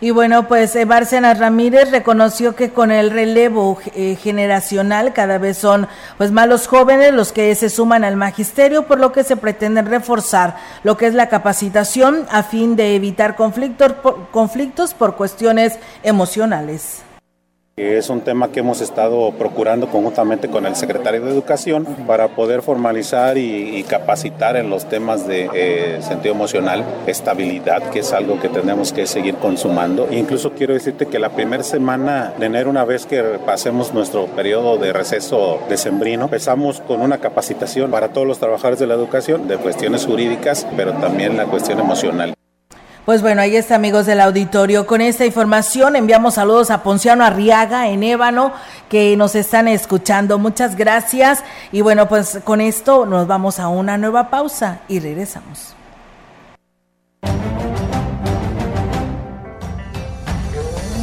Y 0.04 0.10
bueno, 0.10 0.48
pues 0.48 0.76
eh, 0.76 0.86
Bárcenas 0.86 1.38
Ramírez 1.38 1.92
reconoció 1.92 2.56
que 2.56 2.72
con 2.72 2.90
el 2.90 3.12
relevo 3.12 3.78
eh, 3.94 4.18
generacional 4.20 5.14
cada 5.14 5.38
vez 5.38 5.60
son 5.60 5.88
pues 6.18 6.32
más 6.32 6.48
los 6.48 6.66
jóvenes 6.66 7.14
los 7.14 7.32
que 7.32 7.54
se 7.54 7.70
suman 7.70 8.04
al 8.04 8.18
magisterio, 8.18 8.88
por 8.88 9.00
lo 9.00 9.12
que 9.12 9.24
se 9.24 9.38
pretende 9.38 9.84
reforzar 9.84 10.58
lo 10.84 10.98
que 10.98 11.06
es 11.06 11.14
la 11.14 11.30
capacitación 11.30 12.26
a 12.32 12.42
fin 12.42 12.76
de 12.76 12.96
evitar 12.96 13.36
conflictos 13.36 13.94
por, 13.94 14.28
conflictos 14.32 14.96
por 14.96 15.16
cuestiones 15.16 15.78
emocionales. 16.02 17.04
Es 17.78 18.10
un 18.10 18.20
tema 18.20 18.52
que 18.52 18.60
hemos 18.60 18.82
estado 18.82 19.32
procurando 19.32 19.88
conjuntamente 19.88 20.50
con 20.50 20.66
el 20.66 20.76
secretario 20.76 21.22
de 21.24 21.32
Educación 21.32 21.86
para 22.06 22.36
poder 22.36 22.62
formalizar 22.62 23.38
y, 23.38 23.84
capacitar 23.88 24.58
en 24.58 24.70
los 24.70 24.90
temas 24.90 25.26
de 25.26 25.50
eh, 25.54 26.02
sentido 26.02 26.36
emocional, 26.36 26.84
estabilidad, 27.08 27.82
que 27.90 28.00
es 28.00 28.12
algo 28.12 28.40
que 28.40 28.50
tenemos 28.50 28.92
que 28.92 29.08
seguir 29.08 29.36
consumando. 29.36 30.08
Incluso 30.12 30.52
quiero 30.52 30.74
decirte 30.74 31.08
que 31.08 31.18
la 31.18 31.30
primera 31.30 31.64
semana 31.64 32.34
de 32.38 32.46
enero, 32.46 32.70
una 32.70 32.84
vez 32.84 33.06
que 33.06 33.22
pasemos 33.46 33.94
nuestro 33.94 34.28
periodo 34.28 34.78
de 34.78 34.94
receso 34.94 35.60
decembrino, 35.70 36.26
empezamos 36.26 36.82
con 36.82 37.02
una 37.02 37.20
capacitación 37.20 37.90
para 37.90 38.10
todos 38.10 38.28
los 38.28 38.38
trabajadores 38.38 38.80
de 38.80 38.88
la 38.88 38.94
educación 38.94 39.48
de 39.48 39.58
cuestiones 39.58 40.06
jurídicas, 40.06 40.68
pero 40.76 40.92
también 40.94 41.38
la 41.38 41.46
cuestión 41.46 41.80
emocional. 41.80 42.34
Pues 43.06 43.24
bueno, 43.24 43.42
ahí 43.42 43.56
está, 43.56 43.76
amigos 43.76 44.06
del 44.06 44.22
auditorio. 44.22 44.86
Con 44.86 45.02
esta 45.02 45.26
información 45.26 45.96
enviamos 45.96 46.36
saludos 46.36 46.70
a 46.70 46.84
Ponciano 46.84 47.26
Arriaga 47.26 47.90
en 47.90 48.04
Ébano, 48.04 48.54
que 48.90 49.18
nos 49.18 49.34
están 49.34 49.68
escuchando. 49.68 50.38
Muchas 50.38 50.76
gracias. 50.76 51.44
Y 51.72 51.82
bueno, 51.82 52.08
pues 52.08 52.40
con 52.44 52.62
esto 52.62 53.08
nos 53.08 53.26
vamos 53.26 53.60
a 53.60 53.70
una 53.70 53.98
nueva 53.98 54.30
pausa 54.30 54.82
y 54.88 55.00
regresamos. 55.00 55.76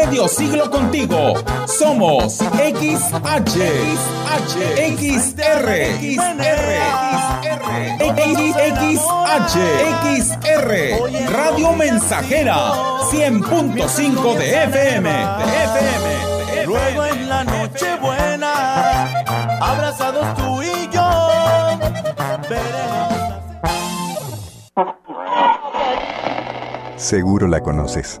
medio 0.00 0.28
siglo 0.28 0.70
contigo. 0.70 1.34
Somos 1.66 2.34
XH, 2.36 3.58
XH, 3.88 4.54
XR, 4.96 5.66
XR, 6.00 6.68
XH, 8.78 9.56
XR, 10.16 10.70
Radio 11.32 11.72
Mensajera, 11.72 12.72
100.5 13.10 14.36
de 14.36 14.64
FM, 14.64 15.10
de 15.10 15.64
FM. 15.64 16.66
Luego 16.66 17.04
en 17.06 17.28
la 17.28 17.44
noche 17.44 17.96
buena, 18.00 19.22
abrazados 19.60 20.34
tú 20.36 20.62
y 20.62 20.88
yo, 20.92 21.08
Seguro 26.96 27.46
la 27.48 27.60
conoces 27.60 28.20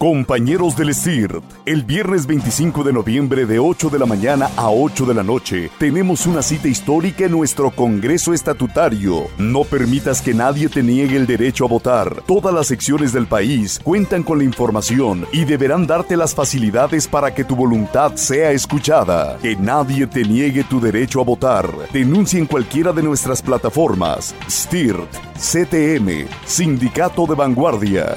Compañeros 0.00 0.76
del 0.76 0.94
CIRT, 0.94 1.44
el 1.66 1.82
viernes 1.84 2.26
25 2.26 2.84
de 2.84 2.92
noviembre 2.94 3.44
de 3.44 3.58
8 3.58 3.90
de 3.90 3.98
la 3.98 4.06
mañana 4.06 4.48
a 4.56 4.70
8 4.70 5.04
de 5.04 5.12
la 5.12 5.22
noche, 5.22 5.70
tenemos 5.78 6.24
una 6.24 6.40
cita 6.40 6.68
histórica 6.68 7.26
en 7.26 7.32
nuestro 7.32 7.70
Congreso 7.70 8.32
Estatutario. 8.32 9.26
No 9.36 9.62
permitas 9.62 10.22
que 10.22 10.32
nadie 10.32 10.70
te 10.70 10.82
niegue 10.82 11.18
el 11.18 11.26
derecho 11.26 11.66
a 11.66 11.68
votar. 11.68 12.22
Todas 12.26 12.54
las 12.54 12.68
secciones 12.68 13.12
del 13.12 13.26
país 13.26 13.78
cuentan 13.84 14.22
con 14.22 14.38
la 14.38 14.44
información 14.44 15.26
y 15.32 15.44
deberán 15.44 15.86
darte 15.86 16.16
las 16.16 16.34
facilidades 16.34 17.06
para 17.06 17.34
que 17.34 17.44
tu 17.44 17.54
voluntad 17.54 18.14
sea 18.14 18.52
escuchada. 18.52 19.36
Que 19.42 19.54
nadie 19.54 20.06
te 20.06 20.24
niegue 20.24 20.64
tu 20.64 20.80
derecho 20.80 21.20
a 21.20 21.24
votar. 21.24 21.70
Denuncia 21.92 22.38
en 22.38 22.46
cualquiera 22.46 22.94
de 22.94 23.02
nuestras 23.02 23.42
plataformas. 23.42 24.34
STIRT, 24.48 25.12
CTM, 25.36 26.26
Sindicato 26.46 27.26
de 27.26 27.34
Vanguardia. 27.34 28.16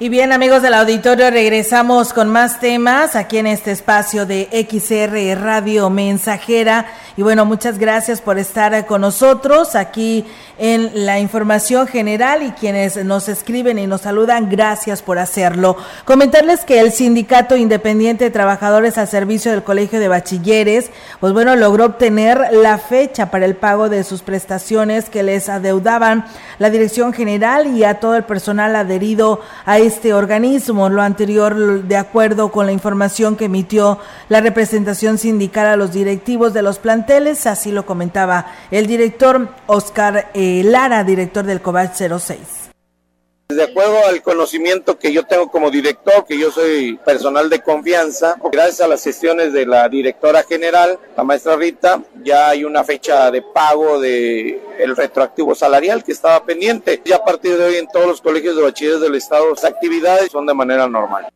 Y 0.00 0.10
bien, 0.10 0.30
amigos 0.30 0.62
del 0.62 0.74
auditorio, 0.74 1.28
regresamos 1.28 2.12
con 2.12 2.28
más 2.28 2.60
temas 2.60 3.16
aquí 3.16 3.38
en 3.38 3.48
este 3.48 3.72
espacio 3.72 4.26
de 4.26 4.48
XR 4.70 5.42
Radio 5.42 5.90
Mensajera. 5.90 6.86
Y 7.16 7.22
bueno, 7.22 7.44
muchas 7.44 7.80
gracias 7.80 8.20
por 8.20 8.38
estar 8.38 8.86
con 8.86 9.00
nosotros 9.00 9.74
aquí 9.74 10.24
en 10.56 11.04
la 11.04 11.18
información 11.18 11.88
general 11.88 12.44
y 12.44 12.52
quienes 12.52 13.04
nos 13.04 13.28
escriben 13.28 13.76
y 13.78 13.88
nos 13.88 14.02
saludan, 14.02 14.48
gracias 14.48 15.02
por 15.02 15.18
hacerlo. 15.18 15.76
Comentarles 16.04 16.60
que 16.60 16.78
el 16.78 16.92
Sindicato 16.92 17.56
Independiente 17.56 18.24
de 18.24 18.30
Trabajadores 18.30 18.98
al 18.98 19.08
Servicio 19.08 19.50
del 19.50 19.64
Colegio 19.64 19.98
de 19.98 20.06
Bachilleres, 20.06 20.92
pues 21.18 21.32
bueno, 21.32 21.56
logró 21.56 21.86
obtener 21.86 22.52
la 22.52 22.78
fecha 22.78 23.32
para 23.32 23.46
el 23.46 23.56
pago 23.56 23.88
de 23.88 24.04
sus 24.04 24.22
prestaciones 24.22 25.10
que 25.10 25.24
les 25.24 25.48
adeudaban 25.48 26.24
la 26.60 26.70
Dirección 26.70 27.12
General 27.12 27.66
y 27.66 27.82
a 27.82 27.98
todo 27.98 28.14
el 28.14 28.22
personal 28.22 28.76
adherido 28.76 29.40
a 29.64 29.78
este 29.88 30.14
organismo. 30.14 30.88
Lo 30.88 31.02
anterior 31.02 31.82
de 31.82 31.96
acuerdo 31.96 32.52
con 32.52 32.66
la 32.66 32.72
información 32.72 33.36
que 33.36 33.46
emitió 33.46 33.98
la 34.28 34.40
representación 34.40 35.18
sindical 35.18 35.66
a 35.66 35.76
los 35.76 35.92
directivos 35.92 36.54
de 36.54 36.62
los 36.62 36.78
planteles, 36.78 37.46
así 37.46 37.72
lo 37.72 37.84
comentaba 37.84 38.46
el 38.70 38.86
director 38.86 39.48
Oscar 39.66 40.30
eh, 40.34 40.62
Lara, 40.64 41.02
director 41.02 41.44
del 41.44 41.60
COVAC 41.60 41.94
06. 41.94 42.67
De 43.50 43.62
acuerdo 43.62 44.04
al 44.04 44.20
conocimiento 44.20 44.98
que 44.98 45.10
yo 45.10 45.24
tengo 45.24 45.50
como 45.50 45.70
director, 45.70 46.26
que 46.26 46.38
yo 46.38 46.50
soy 46.50 46.98
personal 46.98 47.48
de 47.48 47.62
confianza, 47.62 48.36
gracias 48.52 48.82
a 48.82 48.88
las 48.88 49.02
gestiones 49.02 49.54
de 49.54 49.64
la 49.64 49.88
directora 49.88 50.42
general, 50.42 50.98
la 51.16 51.24
maestra 51.24 51.56
Rita, 51.56 52.02
ya 52.22 52.50
hay 52.50 52.64
una 52.64 52.84
fecha 52.84 53.30
de 53.30 53.40
pago 53.40 54.00
de 54.00 54.60
el 54.78 54.94
retroactivo 54.94 55.54
salarial 55.54 56.04
que 56.04 56.12
estaba 56.12 56.44
pendiente. 56.44 57.00
Ya 57.06 57.16
a 57.16 57.24
partir 57.24 57.56
de 57.56 57.64
hoy 57.64 57.76
en 57.76 57.88
todos 57.88 58.06
los 58.06 58.20
colegios 58.20 58.54
de 58.54 58.64
bachilleres 58.64 59.00
del 59.00 59.14
estado 59.14 59.48
las 59.48 59.64
actividades 59.64 60.30
son 60.30 60.44
de 60.44 60.52
manera 60.52 60.86
normal. 60.86 61.28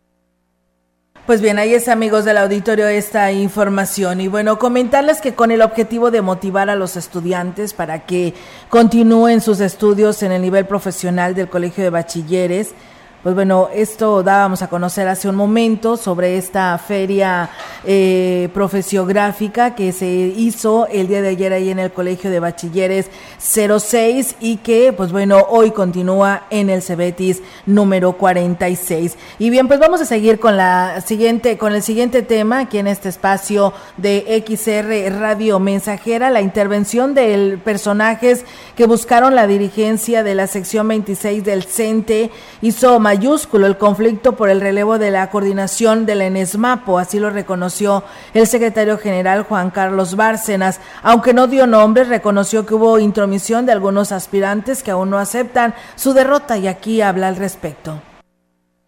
Pues 1.26 1.40
bien, 1.40 1.60
ahí 1.60 1.72
es 1.72 1.86
amigos 1.86 2.24
del 2.24 2.36
auditorio 2.36 2.88
esta 2.88 3.30
información. 3.30 4.20
Y 4.20 4.26
bueno, 4.26 4.58
comentarles 4.58 5.20
que 5.20 5.34
con 5.34 5.52
el 5.52 5.62
objetivo 5.62 6.10
de 6.10 6.20
motivar 6.20 6.68
a 6.68 6.74
los 6.74 6.96
estudiantes 6.96 7.74
para 7.74 8.06
que 8.06 8.34
continúen 8.68 9.40
sus 9.40 9.60
estudios 9.60 10.24
en 10.24 10.32
el 10.32 10.42
nivel 10.42 10.66
profesional 10.66 11.36
del 11.36 11.48
Colegio 11.48 11.84
de 11.84 11.90
Bachilleres, 11.90 12.74
Pues 13.22 13.36
bueno, 13.36 13.68
esto 13.72 14.24
dábamos 14.24 14.62
a 14.62 14.68
conocer 14.68 15.06
hace 15.06 15.28
un 15.28 15.36
momento 15.36 15.96
sobre 15.96 16.36
esta 16.38 16.76
feria 16.78 17.50
eh, 17.84 18.48
profesiográfica 18.52 19.76
que 19.76 19.92
se 19.92 20.08
hizo 20.08 20.88
el 20.88 21.06
día 21.06 21.22
de 21.22 21.28
ayer 21.28 21.52
ahí 21.52 21.70
en 21.70 21.78
el 21.78 21.92
Colegio 21.92 22.32
de 22.32 22.40
Bachilleres 22.40 23.10
06 23.38 24.34
y 24.40 24.56
que 24.56 24.92
pues 24.92 25.12
bueno, 25.12 25.46
hoy 25.50 25.70
continúa 25.70 26.46
en 26.50 26.68
el 26.68 26.82
Cebetis 26.82 27.42
número 27.64 28.14
46. 28.14 29.16
Y 29.38 29.50
bien, 29.50 29.68
pues 29.68 29.78
vamos 29.78 30.00
a 30.00 30.04
seguir 30.04 30.40
con 30.40 30.56
la 30.56 31.00
siguiente 31.00 31.56
con 31.58 31.76
el 31.76 31.82
siguiente 31.82 32.22
tema 32.22 32.58
aquí 32.58 32.78
en 32.78 32.88
este 32.88 33.08
espacio 33.08 33.72
de 33.98 34.42
XR 34.44 35.20
Radio 35.20 35.60
Mensajera, 35.60 36.28
la 36.30 36.40
intervención 36.40 37.14
de 37.14 37.56
personajes 37.62 38.44
que 38.74 38.86
buscaron 38.86 39.36
la 39.36 39.46
dirigencia 39.46 40.24
de 40.24 40.34
la 40.34 40.48
sección 40.48 40.88
26 40.88 41.44
del 41.44 41.62
CENTE 41.62 42.32
hizo 42.62 42.98
mayúsculo 43.12 43.66
el 43.66 43.76
conflicto 43.76 44.32
por 44.36 44.48
el 44.48 44.62
relevo 44.62 44.98
de 44.98 45.10
la 45.10 45.28
coordinación 45.28 46.06
del 46.06 46.22
ENESMAPO, 46.22 46.98
así 46.98 47.18
lo 47.18 47.28
reconoció 47.28 48.04
el 48.32 48.46
secretario 48.46 48.96
general 48.96 49.42
Juan 49.42 49.70
Carlos 49.70 50.16
Bárcenas. 50.16 50.80
Aunque 51.02 51.34
no 51.34 51.46
dio 51.46 51.66
nombre, 51.66 52.04
reconoció 52.04 52.64
que 52.64 52.74
hubo 52.74 52.98
intromisión 52.98 53.66
de 53.66 53.72
algunos 53.72 54.12
aspirantes 54.12 54.82
que 54.82 54.92
aún 54.92 55.10
no 55.10 55.18
aceptan 55.18 55.74
su 55.94 56.14
derrota 56.14 56.56
y 56.56 56.68
aquí 56.68 57.02
habla 57.02 57.28
al 57.28 57.36
respecto. 57.36 58.00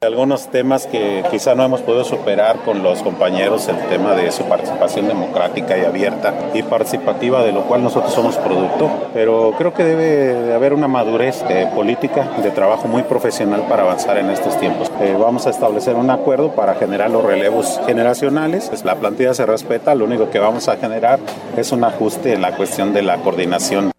Algunos 0.04 0.48
temas 0.48 0.86
que 0.86 1.24
quizá 1.30 1.54
no 1.54 1.64
hemos 1.64 1.80
podido 1.80 2.04
superar 2.04 2.58
con 2.58 2.82
los 2.82 3.02
compañeros, 3.02 3.68
el 3.68 3.78
tema 3.88 4.14
de 4.14 4.30
su 4.32 4.44
participación 4.44 5.08
democrática 5.08 5.78
y 5.78 5.84
abierta 5.84 6.34
y 6.52 6.62
participativa, 6.62 7.42
de 7.42 7.52
lo 7.52 7.62
cual 7.62 7.82
nosotros 7.82 8.12
somos 8.12 8.36
producto, 8.36 8.90
pero 9.14 9.54
creo 9.56 9.72
que 9.72 9.82
debe 9.82 10.34
de 10.42 10.54
haber 10.54 10.74
una 10.74 10.88
madurez 10.88 11.42
de 11.48 11.66
política, 11.68 12.28
de 12.42 12.50
trabajo 12.50 12.86
muy 12.86 13.02
profesional 13.02 13.62
para 13.68 13.82
avanzar 13.82 14.18
en 14.18 14.30
estos 14.30 14.58
tiempos. 14.60 14.90
Eh, 15.00 15.16
vamos 15.18 15.46
a 15.46 15.50
establecer 15.50 15.96
un 15.96 16.10
acuerdo 16.10 16.52
para 16.52 16.74
generar 16.74 17.10
los 17.10 17.24
relevos 17.24 17.80
generacionales, 17.86 18.68
pues 18.68 18.84
la 18.84 18.96
plantilla 18.96 19.32
se 19.32 19.46
respeta, 19.46 19.94
lo 19.94 20.04
único 20.04 20.30
que 20.30 20.38
vamos 20.38 20.68
a 20.68 20.76
generar 20.76 21.18
es 21.56 21.72
un 21.72 21.82
ajuste 21.82 22.34
en 22.34 22.42
la 22.42 22.56
cuestión 22.56 22.92
de 22.92 23.02
la 23.02 23.16
coordinación 23.18 23.94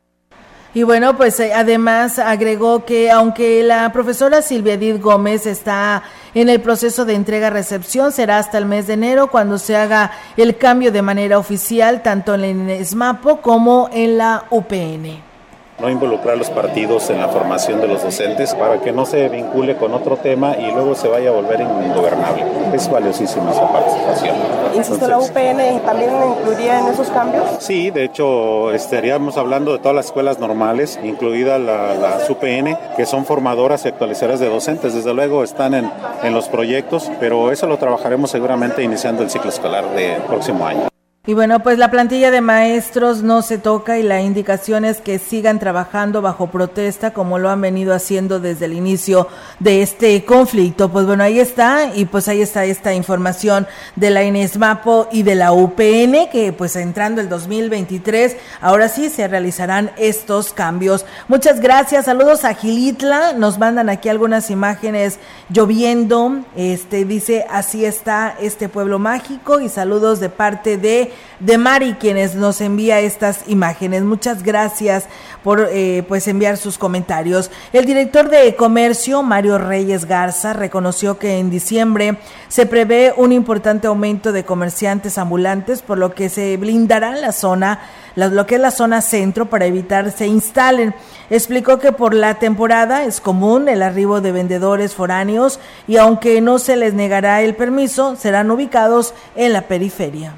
y 0.76 0.84
bueno, 0.84 1.16
pues 1.16 1.40
eh, 1.40 1.54
además 1.54 2.20
agregó 2.20 2.84
que 2.84 3.10
aunque 3.10 3.64
la 3.64 3.94
profesora 3.94 4.42
Silvia 4.42 4.74
Edith 4.74 5.02
Gómez 5.02 5.46
está 5.46 6.04
en 6.34 6.50
el 6.50 6.60
proceso 6.60 7.06
de 7.06 7.16
entrega-recepción, 7.16 8.12
será 8.12 8.40
hasta 8.40 8.58
el 8.58 8.66
mes 8.66 8.86
de 8.86 8.96
enero 8.96 9.28
cuando 9.32 9.58
se 9.58 9.78
haga 9.78 10.12
el 10.36 10.58
cambio 10.58 10.92
de 10.92 11.02
manera 11.02 11.40
oficial 11.40 12.04
tanto 12.04 12.36
en 12.36 12.70
el 12.70 12.86
SMAPO 12.86 13.40
como 13.42 13.90
en 13.94 14.18
la 14.18 14.44
UPN 14.50 15.35
no 15.80 15.90
involucrar 15.90 16.36
a 16.36 16.38
los 16.38 16.50
partidos 16.50 17.10
en 17.10 17.20
la 17.20 17.28
formación 17.28 17.82
de 17.82 17.88
los 17.88 18.02
docentes 18.02 18.56
para 18.56 18.80
que 18.80 18.92
no 18.92 19.06
se 19.06 19.28
vincule 19.30 19.76
con 19.76 19.94
otro 19.94 20.18
tema 20.18 20.56
y 20.58 20.72
luego 20.72 20.96
se 20.96 21.08
vaya 21.08 21.30
a 21.30 21.34
volver 21.34 21.62
ingobernable. 21.62 22.44
Es 22.74 22.90
valiosísima 22.90 23.52
esa 23.52 23.72
participación. 23.72 24.36
¿Insisto, 24.74 25.08
la 25.08 25.20
UPN 25.20 25.82
también 25.86 26.12
incluiría 26.38 26.80
en 26.80 26.88
esos 26.88 27.10
cambios? 27.10 27.46
Sí, 27.60 27.92
de 27.92 28.06
hecho 28.06 28.72
estaríamos 28.72 29.38
hablando 29.38 29.74
de 29.74 29.80
todas 29.80 29.96
las 29.96 30.06
escuelas 30.08 30.40
normales, 30.40 31.00
incluida 31.04 31.60
la, 31.60 31.94
la 31.96 32.18
UPN, 32.30 32.78
que 32.96 33.06
son 33.06 33.26
formadoras 33.26 33.86
y 33.86 33.90
actualizadoras 33.90 34.40
de 34.40 34.50
docentes. 34.50 34.94
Desde 34.94 35.14
luego 35.14 35.44
están 35.44 35.74
en, 35.74 35.92
en 36.24 36.34
los 36.34 36.48
proyectos, 36.48 37.12
pero 37.20 37.52
eso 37.52 37.68
lo 37.68 37.78
trabajaremos 37.78 38.32
seguramente 38.32 38.84
iniciando 38.84 39.24
el 39.24 39.30
ciclo 39.30 39.50
escolar 39.50 39.90
del 39.92 40.22
próximo 40.24 40.66
año. 40.66 40.88
Y 41.28 41.34
bueno, 41.34 41.64
pues 41.64 41.80
la 41.80 41.90
plantilla 41.90 42.30
de 42.30 42.40
maestros 42.40 43.24
no 43.24 43.42
se 43.42 43.58
toca 43.58 43.98
y 43.98 44.04
la 44.04 44.22
indicación 44.22 44.86
es 44.86 45.02
que 45.02 45.18
sigan 45.18 45.58
trabajando 45.58 46.22
bajo 46.22 46.52
protesta 46.52 47.14
como 47.14 47.40
lo 47.40 47.50
han 47.50 47.62
venido 47.62 47.96
haciendo 47.96 48.40
desde 48.40 48.66
el 48.66 48.74
inicio 48.74 49.28
de 49.60 49.82
este 49.82 50.24
conflicto. 50.24 50.90
Pues 50.90 51.08
bueno, 51.08 51.24
ahí 51.24 51.40
está 51.40 51.96
y 51.96 52.06
pues 52.06 52.28
ahí 52.28 52.44
está 52.44 52.66
esta 52.66 52.94
información 52.94 53.66
de 53.96 54.12
la 54.12 54.24
INESMAPO 54.24 55.10
y 55.12 55.24
de 55.24 55.34
la 55.34 55.52
UPN 55.52 56.30
que 56.32 56.54
pues 56.56 56.76
entrando 56.76 57.22
el 57.22 57.30
2023 57.30 58.38
ahora 58.62 58.88
sí 58.88 59.10
se 59.10 59.28
realizarán 59.28 59.90
estos 59.98 60.54
cambios. 60.54 61.08
Muchas 61.28 61.60
gracias, 61.60 62.06
saludos 62.06 62.46
a 62.46 62.54
Gilitla, 62.54 63.34
nos 63.34 63.58
mandan 63.58 63.90
aquí 63.90 64.10
algunas 64.10 64.52
imágenes 64.52 65.18
lloviendo, 65.50 66.44
este 66.56 67.04
dice 67.04 67.48
así 67.50 67.84
está 67.84 68.36
este 68.40 68.70
pueblo 68.70 69.00
mágico 69.00 69.60
y 69.60 69.70
saludos 69.70 70.20
de 70.20 70.30
parte 70.30 70.78
de 70.78 71.15
de 71.40 71.58
Mari, 71.58 71.94
quienes 71.94 72.36
nos 72.36 72.62
envía 72.62 73.00
estas 73.00 73.42
imágenes. 73.48 74.04
Muchas 74.04 74.44
gracias 74.44 75.06
por 75.44 75.68
eh, 75.72 76.04
pues 76.08 76.28
enviar 76.28 76.58
sus 76.58 76.78
comentarios. 76.78 77.52
El 77.74 77.86
director 77.86 78.30
de 78.30 78.56
comercio, 78.56 79.22
Mario 79.22 79.58
Reyes 79.58 80.06
Garza, 80.06 80.54
reconoció 80.54 81.20
que 81.20 81.40
en 81.40 81.50
diciembre 81.50 82.18
se 82.48 82.66
prevé 82.66 83.14
un 83.16 83.32
importante 83.32 83.88
aumento 83.88 84.32
de 84.32 84.46
comerciantes 84.46 85.18
ambulantes, 85.18 85.82
por 85.82 85.98
lo 85.98 86.14
que 86.14 86.30
se 86.30 86.58
blindará 86.58 87.12
la 87.12 87.32
zona, 87.32 87.82
lo 88.16 88.46
que 88.46 88.56
es 88.56 88.62
la 88.62 88.72
zona 88.72 89.02
centro, 89.02 89.48
para 89.48 89.66
evitar 89.66 90.12
se 90.12 90.28
instalen. 90.28 90.96
Explicó 91.30 91.80
que 91.80 91.92
por 91.92 92.14
la 92.14 92.36
temporada 92.36 93.04
es 93.04 93.20
común 93.20 93.68
el 93.68 93.82
arribo 93.82 94.22
de 94.22 94.32
vendedores 94.32 94.94
foráneos 94.94 95.60
y 95.88 95.98
aunque 95.98 96.40
no 96.42 96.60
se 96.60 96.76
les 96.76 96.94
negará 96.94 97.42
el 97.42 97.56
permiso, 97.56 98.16
serán 98.16 98.52
ubicados 98.52 99.14
en 99.36 99.54
la 99.54 99.64
periferia. 99.64 100.34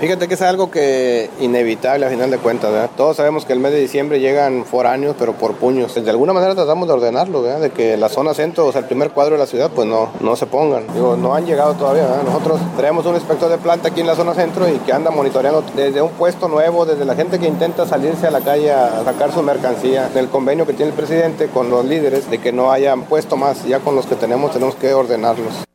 Fíjate 0.00 0.28
que 0.28 0.34
es 0.34 0.40
algo 0.40 0.70
que 0.70 1.28
inevitable 1.40 2.06
a 2.06 2.08
final 2.08 2.30
de 2.30 2.38
cuentas, 2.38 2.72
¿verdad? 2.72 2.88
Todos 2.96 3.18
sabemos 3.18 3.44
que 3.44 3.52
el 3.52 3.58
mes 3.58 3.72
de 3.72 3.80
diciembre 3.80 4.18
llegan 4.18 4.64
foráneos, 4.64 5.14
pero 5.18 5.34
por 5.34 5.56
puños. 5.56 5.94
De 5.94 6.08
alguna 6.08 6.32
manera 6.32 6.54
tratamos 6.54 6.88
de 6.88 6.94
ordenarlo, 6.94 7.42
¿verdad? 7.42 7.60
De 7.60 7.70
que 7.70 7.98
la 7.98 8.08
zona 8.08 8.32
centro, 8.32 8.66
o 8.66 8.72
sea, 8.72 8.80
el 8.80 8.86
primer 8.86 9.10
cuadro 9.10 9.34
de 9.34 9.40
la 9.40 9.46
ciudad, 9.46 9.70
pues 9.70 9.86
no, 9.86 10.08
no 10.20 10.36
se 10.36 10.46
pongan. 10.46 10.84
Digo, 10.94 11.18
no 11.18 11.34
han 11.34 11.44
llegado 11.44 11.74
todavía, 11.74 12.04
¿verdad? 12.04 12.22
Nosotros 12.24 12.60
tenemos 12.78 13.04
un 13.04 13.16
inspector 13.16 13.50
de 13.50 13.58
planta 13.58 13.88
aquí 13.88 14.00
en 14.00 14.06
la 14.06 14.16
zona 14.16 14.32
centro 14.32 14.66
y 14.70 14.78
que 14.78 14.92
anda 14.94 15.10
monitoreando 15.10 15.62
desde 15.76 16.00
un 16.00 16.12
puesto 16.12 16.48
nuevo, 16.48 16.86
desde 16.86 17.04
la 17.04 17.14
gente 17.14 17.38
que 17.38 17.46
intenta 17.46 17.86
salirse 17.86 18.26
a 18.26 18.30
la 18.30 18.40
calle 18.40 18.72
a 18.72 19.04
sacar 19.04 19.34
su 19.34 19.42
mercancía, 19.42 20.08
el 20.14 20.28
convenio 20.30 20.66
que 20.66 20.72
tiene 20.72 20.92
el 20.92 20.96
presidente 20.96 21.48
con 21.48 21.68
los 21.68 21.84
líderes 21.84 22.30
de 22.30 22.38
que 22.38 22.52
no 22.52 22.72
hayan 22.72 23.02
puesto 23.02 23.36
más, 23.36 23.66
ya 23.66 23.80
con 23.80 23.96
los 23.96 24.06
que 24.06 24.14
tenemos 24.14 24.50
tenemos 24.50 24.76
que 24.76 24.94
ordenarlos. 24.94 25.69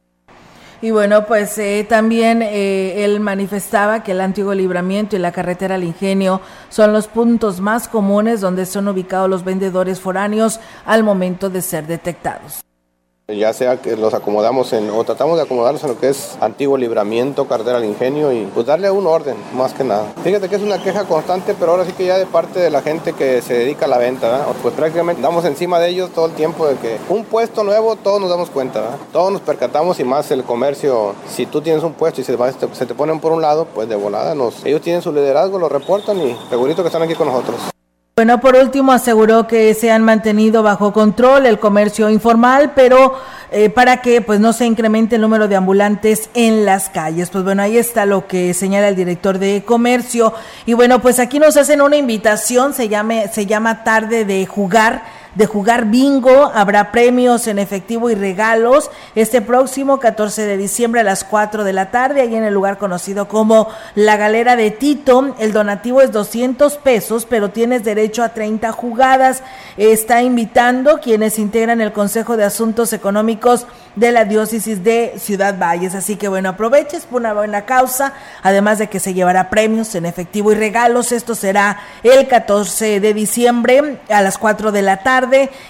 Y 0.82 0.92
bueno, 0.92 1.26
pues 1.26 1.58
eh, 1.58 1.86
también 1.88 2.42
eh, 2.42 3.06
él 3.06 3.20
manifestaba 3.20 4.04
que 4.04 4.12
el 4.12 4.22
antiguo 4.22 4.54
libramiento 4.54 5.16
y 5.16 5.20
la 5.20 5.32
carretera 5.32 5.76
al 5.76 5.84
ingenio 5.84 6.42
son 6.70 6.94
los 6.94 7.08
puntos 7.08 7.62
más 7.62 7.88
comunes 7.88 8.42
donde 8.42 8.66
son 8.66 8.88
ubicados 8.88 9.30
los 9.30 9.44
vendedores 9.44 10.00
foráneos 10.00 10.60
al 10.86 11.04
momento 11.04 11.50
de 11.50 11.62
ser 11.62 11.88
detectados. 11.88 12.65
Ya 13.28 13.54
sea 13.54 13.78
que 13.78 13.96
los 13.98 14.14
acomodamos 14.14 14.72
en, 14.74 14.92
o 14.92 15.04
tratamos 15.04 15.38
de 15.38 15.44
acomodarlos 15.44 15.84
en 15.84 15.90
lo 15.90 16.00
que 16.00 16.10
es 16.10 16.38
antiguo 16.42 16.78
libramiento, 16.78 17.48
cartera 17.48 17.78
al 17.78 17.86
ingenio 17.86 18.32
y 18.32 18.46
pues 18.54 18.68
darle 18.68 18.92
un 18.92 19.08
orden, 19.08 19.36
más 19.56 19.74
que 19.74 19.84
nada. 19.84 20.14
Fíjate 20.24 20.48
que 20.48 20.58
es 20.58 20.62
una 20.62 20.84
queja 20.84 21.06
constante, 21.06 21.56
pero 21.60 21.72
ahora 21.72 21.86
sí 21.86 21.94
que 21.94 22.06
ya 22.06 22.20
de 22.20 22.28
parte 22.28 22.60
de 22.60 22.70
la 22.70 22.84
gente 22.84 23.14
que 23.14 23.42
se 23.42 23.56
dedica 23.56 23.86
a 23.86 23.88
la 23.88 23.98
venta, 23.98 24.46
pues 24.62 24.76
prácticamente 24.76 25.24
damos 25.24 25.44
encima 25.46 25.80
de 25.80 25.90
ellos 25.90 26.12
todo 26.12 26.28
el 26.28 26.34
tiempo 26.34 26.68
de 26.68 26.76
que 26.76 27.00
un 27.10 27.26
puesto 27.26 27.64
nuevo, 27.64 27.96
todos 27.96 28.22
nos 28.22 28.30
damos 28.30 28.52
cuenta, 28.52 28.96
todos 29.12 29.32
nos 29.32 29.42
percatamos 29.42 30.00
y 30.00 30.04
más 30.04 30.30
el 30.30 30.44
comercio, 30.44 31.16
si 31.28 31.48
tú 31.48 31.62
tienes 31.62 31.82
un 31.82 31.94
puesto 31.94 32.22
y 32.22 32.24
se, 32.24 32.38
se 32.74 32.86
te 32.86 32.94
ponen 32.94 33.20
por 33.20 33.32
un 33.32 33.42
lado, 33.42 33.66
pues 33.66 33.90
de 33.90 33.96
volada, 33.96 34.36
nos, 34.36 34.64
ellos 34.64 34.82
tienen 34.82 35.02
su 35.02 35.12
liderazgo, 35.12 35.58
lo 35.58 35.68
reportan 35.68 36.22
y 36.22 36.38
segurito 36.52 36.84
que 36.84 36.90
están 36.90 37.02
aquí 37.02 37.16
con 37.16 37.28
nosotros. 37.28 37.75
Bueno, 38.18 38.40
por 38.40 38.56
último 38.56 38.94
aseguró 38.94 39.46
que 39.46 39.74
se 39.74 39.92
han 39.92 40.02
mantenido 40.02 40.64
bajo 40.64 40.94
control 40.94 41.46
el 41.46 41.60
comercio 41.60 42.10
informal, 42.10 42.72
pero 42.74 43.14
eh, 43.52 43.70
para 43.70 43.98
que 43.98 44.22
pues 44.22 44.40
no 44.40 44.54
se 44.54 44.66
incremente 44.66 45.16
el 45.16 45.22
número 45.22 45.50
de 45.50 45.58
ambulantes 45.58 46.30
en 46.34 46.64
las 46.64 46.88
calles. 46.88 47.30
Pues 47.30 47.44
bueno, 47.44 47.62
ahí 47.62 47.78
está 47.78 48.06
lo 48.06 48.26
que 48.26 48.54
señala 48.54 48.88
el 48.88 48.96
director 48.96 49.38
de 49.38 49.66
comercio. 49.66 50.34
Y 50.66 50.72
bueno, 50.76 51.02
pues 51.02 51.20
aquí 51.20 51.40
nos 51.40 51.58
hacen 51.58 51.82
una 51.82 51.98
invitación, 51.98 52.74
se 52.74 52.88
llame, 52.88 53.28
se 53.34 53.48
llama 53.48 53.84
tarde 53.84 54.24
de 54.24 54.46
jugar 54.46 55.04
de 55.36 55.46
jugar 55.46 55.86
bingo. 55.86 56.52
Habrá 56.54 56.92
premios 56.92 57.48
en 57.48 57.60
efectivo 57.60 58.10
y 58.10 58.16
regalos 58.16 58.90
este 59.14 59.42
próximo 59.42 60.00
14 60.00 60.46
de 60.46 60.58
diciembre 60.58 61.02
a 61.02 61.04
las 61.04 61.24
4 61.24 61.64
de 61.64 61.74
la 61.74 61.92
tarde, 61.92 62.22
ahí 62.22 62.36
en 62.36 62.44
el 62.44 62.54
lugar 62.54 62.78
conocido 62.78 63.28
como 63.28 63.68
La 63.94 64.18
Galera 64.18 64.56
de 64.56 64.72
Tito. 64.72 65.36
El 65.40 65.54
donativo 65.54 66.02
es 66.02 66.12
200 66.12 66.78
pesos, 66.78 67.28
pero 67.30 67.50
tienes 67.50 67.84
derecho 67.84 68.24
a 68.24 68.30
30 68.30 68.72
jugadas. 68.72 69.44
Está 69.78 70.22
invitando 70.22 71.00
quienes 71.00 71.38
integran 71.38 71.82
el 71.82 71.92
Consejo 71.92 72.38
de 72.38 72.46
Asuntos 72.46 72.94
Económicos 72.94 73.68
de 73.96 74.12
la 74.12 74.26
Diócesis 74.26 74.84
de 74.84 75.14
Ciudad 75.18 75.58
Valles. 75.58 75.96
Así 75.96 76.16
que 76.16 76.28
bueno, 76.28 76.50
aproveches 76.50 77.06
por 77.06 77.22
una 77.22 77.34
buena 77.34 77.66
causa, 77.66 78.14
además 78.44 78.78
de 78.78 78.88
que 78.88 79.00
se 79.00 79.14
llevará 79.14 79.50
premios 79.50 79.96
en 79.96 80.06
efectivo 80.06 80.52
y 80.52 80.56
regalos. 80.56 81.12
Esto 81.12 81.36
será 81.36 81.80
el 82.04 82.28
14 82.28 83.00
de 83.00 83.14
diciembre 83.14 84.00
a 84.10 84.22
las 84.22 84.38
4 84.38 84.72
de 84.72 84.82
la 84.82 84.98
tarde 84.98 85.25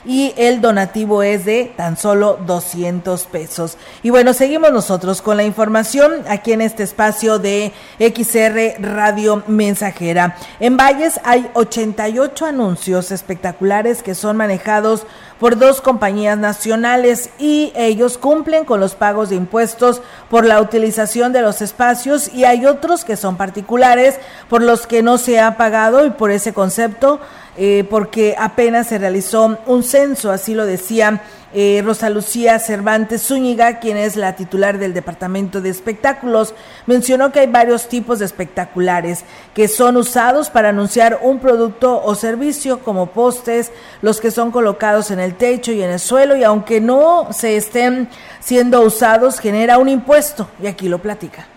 y 0.06 0.34
el 0.38 0.62
donativo 0.62 1.24
es 1.24 1.46
de 1.46 1.74
tan 1.76 1.98
solo 1.98 2.40
200 2.46 3.26
pesos. 3.26 3.78
Y 4.04 4.10
bueno, 4.10 4.34
seguimos 4.34 4.72
nosotros 4.72 5.22
con 5.22 5.38
la 5.38 5.44
información 5.44 6.24
aquí 6.28 6.52
en 6.54 6.62
este 6.62 6.84
espacio 6.84 7.40
de 7.40 7.74
XR 8.00 8.82
Radio 8.82 9.44
Mensajera. 9.48 10.36
En 10.60 10.78
Valles 10.78 11.20
hay 11.24 11.50
88 11.54 12.46
anuncios 12.46 13.12
espectaculares 13.12 14.04
que 14.04 14.16
son 14.16 14.38
manejados 14.38 15.06
por 15.40 15.58
dos 15.58 15.82
compañías 15.82 16.38
nacionales 16.38 17.30
y 17.38 17.74
ellos 17.76 18.18
cumplen 18.18 18.64
con 18.66 18.80
los 18.80 18.96
pagos 18.96 19.30
de 19.30 19.36
impuestos 19.36 20.02
por 20.30 20.46
la 20.46 20.62
utilización 20.62 21.34
de 21.34 21.42
los 21.42 21.62
espacios 21.62 22.34
y 22.34 22.46
hay 22.46 22.66
otros 22.66 23.04
que 23.04 23.18
son 23.18 23.36
particulares 23.36 24.20
por 24.50 24.62
los 24.62 24.88
que 24.88 25.04
no 25.04 25.18
se 25.18 25.40
ha 25.40 25.58
pagado 25.58 26.06
y 26.06 26.12
por 26.12 26.32
ese 26.32 26.54
concepto 26.54 27.20
eh, 27.58 27.86
porque 27.90 28.36
apenas 28.38 28.88
se 28.88 28.98
realizó 28.98 29.58
un 29.66 29.84
censo, 29.84 30.32
así 30.32 30.54
lo 30.54 30.66
decía 30.66 31.22
eh, 31.54 31.82
Rosa 31.86 32.10
Lucía 32.10 32.60
Cervantes 32.60 33.22
Zúñiga, 33.28 33.80
quien 33.80 33.96
es 33.96 34.18
la 34.18 34.36
titular 34.36 34.78
del 34.78 34.94
Departamento 34.94 35.62
de 35.62 35.70
Espectáculos, 35.70 36.54
mencionó 36.86 37.32
que 37.32 37.40
hay 37.40 37.48
varios 37.48 37.88
tipos 37.88 38.20
de 38.20 38.26
espectaculares 38.26 39.24
que 39.54 39.70
son 39.70 39.96
usados 39.96 40.50
para 40.50 40.70
anunciar 40.70 41.20
un 41.22 41.40
producto 41.40 42.04
o 42.04 42.14
servicio, 42.14 42.80
como 42.80 43.08
postes, 43.12 43.72
los 44.02 44.20
que 44.20 44.32
son 44.32 44.52
colocados 44.52 45.12
en 45.12 45.22
el 45.22 45.36
techo 45.36 45.72
y 45.72 45.82
en 45.82 45.92
el 45.92 46.00
suelo, 46.00 46.36
y 46.36 46.44
aunque 46.44 46.82
no 46.82 47.30
se 47.32 47.56
estén 47.56 48.10
siendo 48.42 48.82
usados, 48.82 49.40
genera 49.40 49.78
un 49.78 49.88
impuesto, 49.88 50.50
y 50.62 50.68
aquí 50.68 50.90
lo 50.90 51.00
platica. 51.00 51.48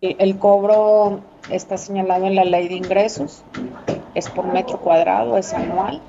El 0.00 0.38
cobro 0.38 1.20
está 1.50 1.76
señalado 1.76 2.26
en 2.26 2.34
la 2.34 2.44
ley 2.44 2.68
de 2.68 2.74
ingresos, 2.74 3.44
es 4.14 4.30
por 4.30 4.46
metro 4.46 4.78
cuadrado, 4.78 5.36
es 5.36 5.52
anual 5.52 6.00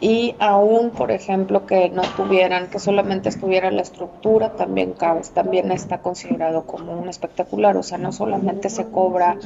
y 0.00 0.34
aún, 0.38 0.90
por 0.90 1.10
ejemplo, 1.10 1.66
que 1.66 1.88
no 1.90 2.02
tuvieran, 2.16 2.68
que 2.68 2.78
solamente 2.78 3.28
estuviera 3.28 3.70
la 3.70 3.82
estructura, 3.82 4.52
también, 4.56 4.94
también 5.34 5.70
está 5.70 5.98
considerado 5.98 6.66
como 6.66 6.92
un 6.98 7.08
espectacular, 7.08 7.76
o 7.76 7.82
sea, 7.82 7.98
no 7.98 8.10
solamente 8.10 8.70
se 8.70 8.86
cobra 8.86 9.38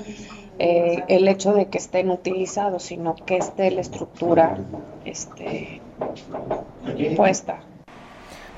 eh, 0.59 1.03
el 1.09 1.29
hecho 1.29 1.53
de 1.53 1.67
que 1.67 1.79
estén 1.79 2.11
utilizados, 2.11 2.85
sino 2.85 3.15
que 3.15 3.37
esté 3.37 3.71
la 3.71 3.81
estructura 3.81 4.57
este, 5.05 5.81
puesta. 7.17 7.61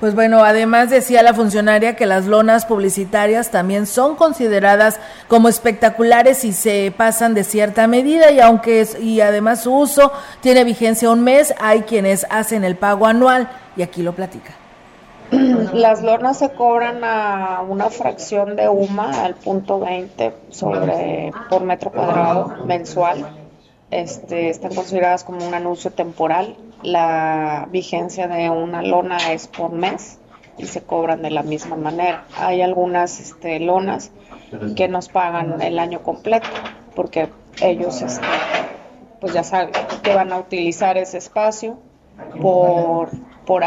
Pues 0.01 0.15
bueno, 0.15 0.43
además 0.43 0.89
decía 0.89 1.21
la 1.21 1.35
funcionaria 1.35 1.95
que 1.95 2.07
las 2.07 2.25
lonas 2.25 2.65
publicitarias 2.65 3.51
también 3.51 3.85
son 3.85 4.15
consideradas 4.15 4.99
como 5.27 5.47
espectaculares 5.47 6.39
si 6.39 6.53
se 6.53 6.91
pasan 6.97 7.35
de 7.35 7.43
cierta 7.43 7.85
medida 7.85 8.31
y 8.31 8.39
aunque 8.39 8.81
es, 8.81 8.99
y 8.99 9.21
además 9.21 9.61
su 9.61 9.71
uso 9.75 10.11
tiene 10.39 10.63
vigencia 10.63 11.11
un 11.11 11.23
mes, 11.23 11.53
hay 11.61 11.81
quienes 11.81 12.25
hacen 12.31 12.63
el 12.63 12.77
pago 12.77 13.05
anual 13.05 13.47
y 13.77 13.83
aquí 13.83 14.01
lo 14.01 14.13
platica. 14.13 14.53
Las 15.29 16.01
lonas 16.01 16.39
se 16.39 16.49
cobran 16.49 17.03
a 17.03 17.61
una 17.61 17.91
fracción 17.91 18.55
de 18.55 18.67
UMA 18.69 19.23
al 19.23 19.35
punto 19.35 19.79
20 19.81 20.33
sobre 20.49 21.31
por 21.47 21.63
metro 21.63 21.91
cuadrado 21.91 22.55
mensual. 22.65 23.40
Este, 23.91 24.49
están 24.49 24.73
consideradas 24.73 25.23
como 25.23 25.45
un 25.45 25.53
anuncio 25.53 25.91
temporal 25.91 26.55
la 26.83 27.67
vigencia 27.71 28.27
de 28.27 28.49
una 28.49 28.81
lona 28.81 29.17
es 29.31 29.47
por 29.47 29.71
mes 29.71 30.19
y 30.57 30.65
se 30.65 30.81
cobran 30.81 31.21
de 31.21 31.31
la 31.31 31.43
misma 31.43 31.75
manera. 31.75 32.25
Hay 32.37 32.61
algunas 32.61 33.19
este, 33.19 33.59
lonas 33.59 34.11
que 34.75 34.87
nos 34.87 35.09
pagan 35.09 35.61
el 35.61 35.79
año 35.79 36.01
completo 36.03 36.47
porque 36.95 37.29
ellos 37.61 38.01
este, 38.01 38.25
pues 39.19 39.33
ya 39.33 39.43
saben 39.43 39.71
que 40.03 40.13
van 40.13 40.31
a 40.33 40.39
utilizar 40.39 40.97
ese 40.97 41.17
espacio 41.17 41.77
por, 42.41 43.09
por 43.45 43.63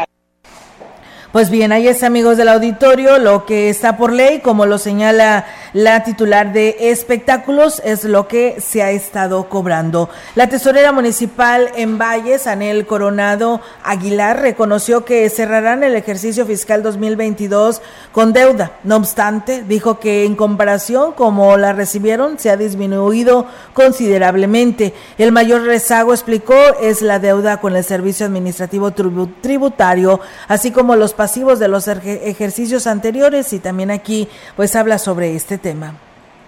pues 1.35 1.49
bien, 1.49 1.73
ahí 1.73 1.89
es 1.89 2.01
amigos 2.01 2.37
del 2.37 2.47
auditorio, 2.47 3.17
lo 3.17 3.45
que 3.45 3.69
está 3.69 3.97
por 3.97 4.13
ley, 4.13 4.39
como 4.39 4.65
lo 4.65 4.77
señala 4.77 5.45
la 5.73 6.01
titular 6.05 6.53
de 6.53 6.77
espectáculos, 6.79 7.81
es 7.83 8.05
lo 8.05 8.29
que 8.29 8.61
se 8.61 8.81
ha 8.81 8.91
estado 8.91 9.49
cobrando. 9.49 10.09
La 10.35 10.47
tesorera 10.47 10.93
municipal 10.93 11.69
en 11.75 11.97
Valles, 11.97 12.47
Anel 12.47 12.87
Coronado 12.87 13.59
Aguilar, 13.83 14.39
reconoció 14.39 15.03
que 15.03 15.29
cerrarán 15.29 15.83
el 15.83 15.97
ejercicio 15.97 16.45
fiscal 16.45 16.81
2022 16.83 17.81
con 18.13 18.31
deuda. 18.31 18.71
No 18.85 18.95
obstante, 18.95 19.61
dijo 19.67 19.99
que 19.99 20.23
en 20.23 20.37
comparación 20.37 21.11
como 21.11 21.57
la 21.57 21.73
recibieron, 21.73 22.39
se 22.39 22.49
ha 22.49 22.55
disminuido 22.55 23.45
considerablemente. 23.73 24.93
El 25.17 25.33
mayor 25.33 25.63
rezago, 25.63 26.13
explicó, 26.13 26.55
es 26.81 27.01
la 27.01 27.19
deuda 27.19 27.59
con 27.59 27.75
el 27.75 27.83
servicio 27.83 28.25
administrativo 28.25 28.93
tributario, 28.93 30.21
así 30.47 30.71
como 30.71 30.95
los 30.95 31.13
pasivos 31.25 31.57
de 31.57 31.67
los 31.67 31.87
ejercicios 31.87 32.85
anteriores 32.85 33.51
y 33.51 33.57
también 33.57 33.89
aquí 33.89 34.27
pues 34.55 34.75
habla 34.75 34.99
sobre 34.99 35.35
este 35.35 35.57
tema. 35.57 35.95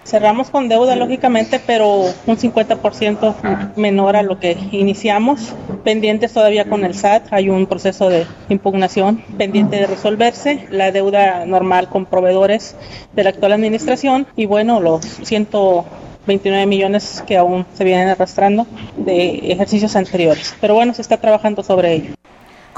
Cerramos 0.04 0.50
con 0.50 0.68
deuda, 0.68 0.94
lógicamente, 0.94 1.60
pero 1.66 2.02
un 2.26 2.36
50% 2.36 3.74
menor 3.74 4.14
a 4.14 4.22
lo 4.22 4.38
que 4.38 4.56
iniciamos. 4.70 5.52
Pendientes 5.82 6.32
todavía 6.32 6.66
con 6.66 6.84
el 6.84 6.94
SAT, 6.94 7.32
hay 7.32 7.50
un 7.50 7.66
proceso 7.66 8.08
de 8.08 8.24
impugnación 8.50 9.24
pendiente 9.36 9.74
de 9.74 9.88
resolverse. 9.88 10.68
La 10.70 10.92
deuda 10.92 11.44
normal 11.44 11.88
con 11.88 12.06
proveedores 12.06 12.76
de 13.14 13.24
la 13.24 13.30
actual 13.30 13.54
administración 13.54 14.28
y 14.36 14.46
bueno, 14.46 14.78
los 14.78 15.04
129 15.24 16.66
millones 16.66 17.24
que 17.26 17.36
aún 17.36 17.66
se 17.74 17.82
vienen 17.82 18.10
arrastrando 18.10 18.64
de 18.96 19.50
ejercicios 19.50 19.96
anteriores. 19.96 20.54
Pero 20.60 20.74
bueno, 20.74 20.94
se 20.94 21.02
está 21.02 21.16
trabajando 21.16 21.64
sobre 21.64 21.94
ello. 21.94 22.17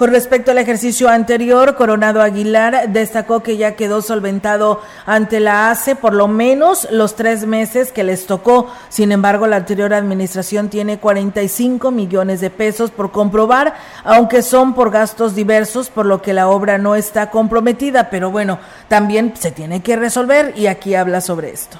Con 0.00 0.12
respecto 0.12 0.50
al 0.50 0.56
ejercicio 0.56 1.10
anterior, 1.10 1.76
Coronado 1.76 2.22
Aguilar 2.22 2.88
destacó 2.88 3.42
que 3.42 3.58
ya 3.58 3.76
quedó 3.76 4.00
solventado 4.00 4.80
ante 5.04 5.40
la 5.40 5.70
ACE 5.70 5.94
por 5.94 6.14
lo 6.14 6.26
menos 6.26 6.88
los 6.90 7.16
tres 7.16 7.44
meses 7.44 7.92
que 7.92 8.02
les 8.02 8.24
tocó. 8.24 8.68
Sin 8.88 9.12
embargo, 9.12 9.46
la 9.46 9.56
anterior 9.56 9.92
administración 9.92 10.70
tiene 10.70 10.98
45 10.98 11.90
millones 11.90 12.40
de 12.40 12.48
pesos 12.48 12.90
por 12.90 13.12
comprobar, 13.12 13.74
aunque 14.02 14.40
son 14.40 14.72
por 14.72 14.90
gastos 14.90 15.34
diversos, 15.34 15.90
por 15.90 16.06
lo 16.06 16.22
que 16.22 16.32
la 16.32 16.48
obra 16.48 16.78
no 16.78 16.94
está 16.94 17.30
comprometida. 17.30 18.08
Pero 18.08 18.30
bueno, 18.30 18.58
también 18.88 19.34
se 19.38 19.50
tiene 19.50 19.82
que 19.82 19.96
resolver 19.96 20.54
y 20.56 20.68
aquí 20.68 20.94
habla 20.94 21.20
sobre 21.20 21.50
esto. 21.50 21.78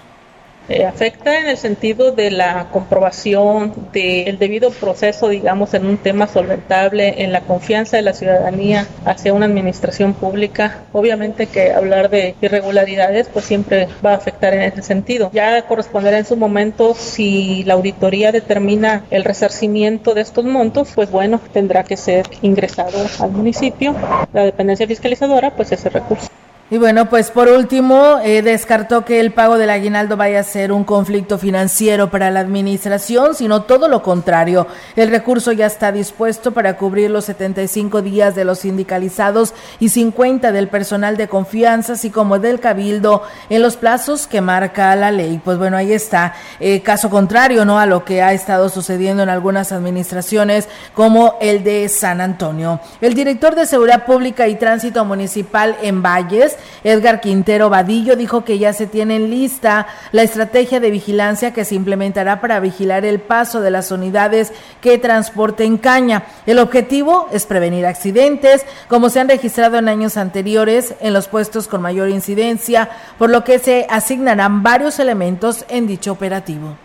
Eh, 0.71 0.87
afecta 0.87 1.41
en 1.41 1.49
el 1.49 1.57
sentido 1.57 2.12
de 2.12 2.31
la 2.31 2.68
comprobación 2.71 3.75
del 3.93 4.39
debido 4.39 4.71
proceso, 4.71 5.29
digamos, 5.29 5.75
en 5.75 5.85
un 5.85 5.99
tema 5.99 6.29
solventable, 6.29 7.25
en 7.25 7.33
la 7.33 7.41
confianza 7.41 7.97
de 7.97 8.05
la 8.05 8.12
ciudadanía 8.12 8.87
hacia 9.05 9.35
una 9.35 9.47
administración 9.47 10.14
pública. 10.14 10.85
Obviamente 10.93 11.49
que 11.49 11.73
hablar 11.73 12.09
de 12.09 12.37
irregularidades, 12.41 13.27
pues 13.33 13.47
siempre 13.47 13.89
va 14.07 14.12
a 14.12 14.14
afectar 14.14 14.55
en 14.55 14.61
ese 14.61 14.83
sentido. 14.83 15.33
Ya 15.35 15.61
corresponderá 15.62 16.18
en 16.18 16.25
su 16.25 16.37
momento 16.37 16.95
si 16.95 17.64
la 17.64 17.75
auditoría 17.75 18.31
determina 18.31 19.03
el 19.11 19.25
resarcimiento 19.25 20.14
de 20.14 20.21
estos 20.21 20.45
montos, 20.45 20.93
pues 20.95 21.11
bueno, 21.11 21.41
tendrá 21.53 21.83
que 21.83 21.97
ser 21.97 22.27
ingresado 22.43 23.05
al 23.18 23.33
municipio, 23.33 23.93
la 24.33 24.45
dependencia 24.45 24.87
fiscalizadora, 24.87 25.51
pues 25.57 25.73
ese 25.73 25.89
recurso. 25.89 26.29
Y 26.73 26.79
bueno, 26.79 27.11
pues 27.11 27.33
por 27.33 27.49
último, 27.49 28.21
eh, 28.23 28.43
descartó 28.43 29.05
que 29.05 29.18
el 29.18 29.33
pago 29.33 29.59
del 29.59 29.71
aguinaldo 29.71 30.16
vaya 30.16 30.39
a 30.39 30.45
ser 30.45 30.71
un 30.71 30.85
conflicto 30.85 31.37
financiero 31.37 32.12
para 32.12 32.31
la 32.31 32.39
administración, 32.39 33.35
sino 33.35 33.62
todo 33.62 33.89
lo 33.89 34.05
contrario. 34.05 34.68
El 34.95 35.11
recurso 35.11 35.51
ya 35.51 35.66
está 35.66 35.91
dispuesto 35.91 36.53
para 36.53 36.77
cubrir 36.77 37.11
los 37.11 37.25
75 37.25 38.03
días 38.03 38.37
de 38.37 38.45
los 38.45 38.61
sindicalizados 38.61 39.53
y 39.81 39.89
50 39.89 40.53
del 40.53 40.68
personal 40.68 41.16
de 41.16 41.27
confianza, 41.27 41.95
así 41.95 42.09
como 42.11 42.39
del 42.39 42.61
cabildo, 42.61 43.25
en 43.49 43.62
los 43.62 43.77
plazos 43.77 44.29
que 44.29 44.41
marca 44.41 44.95
la 44.95 45.11
ley. 45.11 45.41
Pues 45.45 45.59
bueno, 45.59 45.77
ahí 45.77 45.93
está. 45.93 46.35
Eh, 46.61 46.83
caso 46.83 47.11
contrario, 47.11 47.64
¿no? 47.64 47.81
A 47.81 47.87
lo 47.87 48.05
que 48.05 48.23
ha 48.23 48.33
estado 48.33 48.68
sucediendo 48.68 49.25
en 49.25 49.29
algunas 49.29 49.73
administraciones, 49.73 50.68
como 50.95 51.35
el 51.41 51.64
de 51.64 51.89
San 51.89 52.21
Antonio. 52.21 52.79
El 53.01 53.14
director 53.14 53.57
de 53.57 53.66
Seguridad 53.66 54.05
Pública 54.05 54.47
y 54.47 54.55
Tránsito 54.55 55.05
Municipal 55.05 55.77
en 55.83 56.01
Valles, 56.01 56.59
Edgar 56.85 57.21
Quintero 57.21 57.71
Vadillo 57.71 58.17
dijo 58.17 58.45
que 58.45 58.59
ya 58.59 58.73
se 58.73 58.87
tiene 58.87 59.17
en 59.17 59.31
lista 59.31 59.87
la 60.13 60.23
estrategia 60.23 60.81
de 60.81 60.91
vigilancia 60.91 61.53
que 61.53 61.65
se 61.65 61.75
implementará 61.75 62.41
para 62.41 62.61
vigilar 62.61 63.05
el 63.05 63.21
paso 63.21 63.61
de 63.61 63.71
las 63.71 63.91
unidades 63.91 64.53
que 64.81 64.99
transporten 64.99 65.79
caña. 65.79 66.25
El 66.47 66.59
objetivo 66.59 67.29
es 67.33 67.47
prevenir 67.47 67.87
accidentes, 67.87 68.65
como 68.89 69.11
se 69.11 69.21
han 69.21 69.29
registrado 69.29 69.79
en 69.79 69.89
años 69.89 70.17
anteriores 70.17 70.95
en 71.01 71.13
los 71.13 71.29
puestos 71.29 71.69
con 71.69 71.83
mayor 71.83 72.09
incidencia, 72.09 72.89
por 73.19 73.31
lo 73.31 73.45
que 73.45 73.59
se 73.59 73.87
asignarán 73.89 74.63
varios 74.63 74.99
elementos 74.99 75.65
en 75.69 75.87
dicho 75.87 76.13
operativo. 76.13 76.77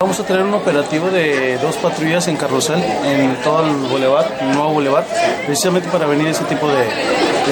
Vamos 0.00 0.18
a 0.18 0.24
tener 0.24 0.42
un 0.42 0.52
operativo 0.52 1.08
de 1.08 1.56
dos 1.58 1.76
patrullas 1.76 2.26
en 2.28 2.36
carrusel 2.36 2.82
en 3.04 3.36
todo 3.42 3.64
el 3.64 3.74
boulevard, 3.88 4.26
el 4.40 4.52
nuevo 4.52 4.72
boulevard, 4.72 5.04
precisamente 5.46 5.88
para 5.88 6.06
venir 6.06 6.26
ese 6.26 6.44
tipo 6.44 6.68
de, 6.68 6.84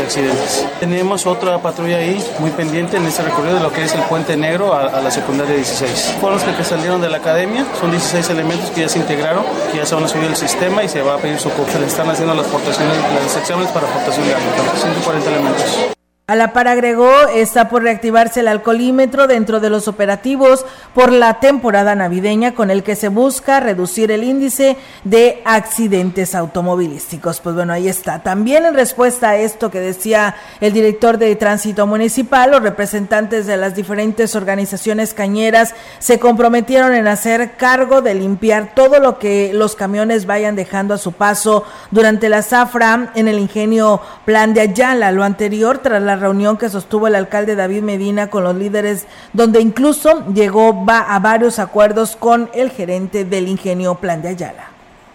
accidentes. 0.01 0.67
Tenemos 0.81 1.27
otra 1.27 1.59
patrulla 1.59 1.97
ahí 1.97 2.23
muy 2.39 2.51
pendiente 2.51 2.97
en 2.97 3.07
este 3.07 3.23
recorrido 3.23 3.57
de 3.57 3.61
lo 3.61 3.73
que 3.73 3.85
es 3.85 3.95
el 3.95 4.03
Puente 4.03 4.37
Negro 4.37 4.75
a, 4.75 5.01
la 5.01 5.11
secundaria 5.11 5.55
16. 5.55 6.17
Fueron 6.21 6.39
los 6.39 6.57
que, 6.57 6.65
salieron 6.65 7.01
de 7.01 7.09
la 7.09 7.19
academia, 7.19 7.67
son 7.79 7.91
16 7.91 8.31
elementos 8.31 8.71
que 8.71 8.83
ya 8.83 8.89
se 8.89 8.99
integraron, 8.99 9.45
que 9.71 9.79
ya 9.79 9.87
se 9.87 9.95
van 9.95 10.05
a 10.05 10.09
subir 10.09 10.29
al 10.29 10.37
sistema 10.37 10.83
y 10.83 10.89
se 10.89 11.03
va 11.03 11.15
a 11.15 11.19
pedir 11.19 11.39
su 11.39 11.51
Se 11.51 11.79
le 11.79 11.87
están 11.87 12.09
haciendo 12.09 12.35
las, 12.35 12.47
portaciones, 12.47 12.97
las 12.97 13.37
exámenes 13.37 13.71
para 13.73 13.89
aportación 13.89 14.27
de 14.27 14.35
armas, 14.35 14.81
140 14.81 15.31
elementos. 15.31 16.02
A 16.29 16.37
la 16.37 16.53
par 16.53 16.69
agregó, 16.69 17.11
está 17.35 17.69
por 17.69 17.83
reactivarse 17.83 18.41
el 18.41 18.49
alcoholímetro 18.49 19.27
dentro 19.27 19.59
de 19.59 19.69
los 19.69 19.89
operativos 19.89 20.65
por 20.95 21.11
la 21.11 21.41
temporada 21.41 21.97
navideña 21.97 22.55
con 22.55 22.71
el 22.71 22.85
que 22.85 22.95
se 22.95 23.09
busca 23.09 23.59
reducir 23.59 24.13
el 24.13 24.23
índice 24.23 24.77
de 25.03 25.43
accidentes 25.45 26.37
automovilísticos. 26.37 27.41
Pues 27.41 27.57
bueno, 27.57 27.73
ahí 27.73 27.89
está. 27.89 28.23
También 28.23 28.65
en 28.65 28.75
respuesta 28.75 29.31
a 29.31 29.37
esto 29.37 29.73
que 29.73 29.81
decía 29.81 30.37
el 30.61 30.73
director 30.73 31.19
de 31.19 31.35
tránsito 31.35 31.89
municipal, 31.89 32.53
los 32.53 32.63
representantes 32.63 33.49
de 33.49 33.57
las 33.57 33.75
diferentes 33.75 34.37
organizaciones 34.37 35.15
cañeras 35.15 35.75
se 35.99 36.21
comprometieron 36.21 36.95
en 36.95 37.09
hacer 37.09 37.57
cargo 37.57 38.01
de 38.01 38.15
limpiar 38.15 38.77
todo 38.77 39.01
lo 39.01 39.19
que 39.19 39.51
los 39.53 39.75
camiones 39.75 40.27
vayan 40.27 40.55
dejando 40.55 40.95
a 40.95 40.99
su 40.99 41.11
paso 41.11 41.65
durante 41.91 42.29
la 42.29 42.43
zafra 42.43 43.11
en 43.17 43.27
el 43.27 43.41
ingenio 43.41 44.01
Plan 44.25 44.55
de 44.55 44.61
Ayala. 44.61 45.11
Lo 45.11 45.25
anterior 45.25 45.79
tras 45.79 46.01
la 46.01 46.12
reunión 46.17 46.57
que 46.57 46.69
sostuvo 46.69 47.07
el 47.07 47.15
alcalde 47.15 47.57
David 47.57 47.83
Medina 47.83 48.29
con 48.29 48.45
los 48.45 48.55
líderes, 48.55 49.07
donde 49.33 49.61
incluso 49.61 50.27
llegó 50.33 50.85
a 50.89 51.19
varios 51.19 51.59
acuerdos 51.59 52.17
con 52.17 52.51
el 52.55 52.71
gerente 52.71 53.25
del 53.25 53.49
ingenio 53.49 53.97
Plan 53.97 54.23
de 54.23 54.29
Ayala. 54.29 54.72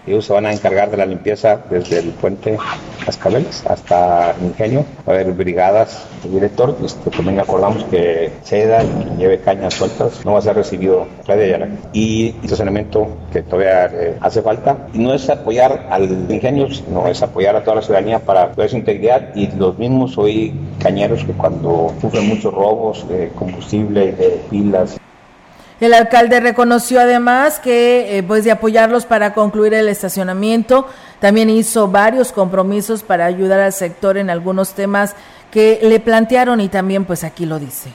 Ellos 0.08 0.26
se 0.26 0.34
van 0.34 0.46
a 0.46 0.54
encargar 0.54 0.90
de 0.90 0.98
la 0.98 1.06
limpieza 1.06 1.60
desde 1.70 2.00
el 2.00 2.12
puente 2.12 2.58
Cascabeles 3.06 3.66
hasta 3.68 4.32
el 4.32 4.48
ingenio. 4.48 4.86
Va 5.08 5.14
a 5.14 5.16
haber 5.16 5.34
brigadas 5.34 6.08
de 6.24 6.30
director. 6.30 6.78
Este, 6.84 7.10
también 7.10 7.40
acordamos 7.40 7.84
que 7.86 8.32
ceda 8.44 8.84
y 8.84 9.18
lleve 9.18 9.40
cañas 9.40 9.74
sueltas 9.74 10.26
no 10.26 10.34
va 10.34 10.40
a 10.40 10.42
ser 10.42 10.56
recibido 10.56 11.08
Ayala. 11.28 11.68
Y 11.94 12.36
estacionamiento 12.42 13.08
que 13.32 13.44
todavía 13.44 13.86
eh, 13.86 14.18
hace 14.22 14.42
falta. 14.42 14.88
Y 14.94 15.00
no 15.00 15.14
es 15.14 15.30
apoyar 15.30 15.88
al 15.90 16.04
ingenio, 16.32 16.70
sino 16.74 17.08
es 17.08 17.22
apoyar 17.22 17.56
a 17.56 17.64
toda 17.64 17.78
la 17.78 17.82
ciudadanía 17.82 18.20
para 18.20 18.54
su 18.68 18.78
integridad. 18.78 19.36
Y 19.36 19.48
los 19.48 19.78
mismos 19.78 20.18
hoy 20.18 20.54
cañeros 20.82 21.24
que 21.26 21.34
cuando 21.34 21.94
sufren 22.02 22.28
muchos 22.28 22.54
robos 22.54 23.08
de 23.10 23.30
combustible, 23.30 24.14
de 24.14 24.42
pilas, 24.50 24.98
el 25.80 25.94
alcalde 25.94 26.40
reconoció 26.40 27.00
además 27.00 27.60
que, 27.60 28.18
eh, 28.18 28.24
pues, 28.24 28.44
de 28.44 28.52
apoyarlos 28.52 29.06
para 29.06 29.34
concluir 29.34 29.74
el 29.74 29.90
estacionamiento, 29.90 30.88
también 31.20 31.50
hizo 31.50 31.88
varios 31.88 32.32
compromisos 32.32 33.04
para 33.04 33.26
ayudar 33.26 33.60
al 33.60 33.74
sector 33.74 34.18
en 34.18 34.30
algunos 34.30 34.74
temas 34.74 35.16
que 35.52 35.80
le 35.84 36.00
plantearon 36.00 36.62
y 36.62 36.70
también, 36.70 37.06
pues, 37.06 37.24
aquí 37.24 37.46
lo 37.46 37.60
dice. 37.60 37.92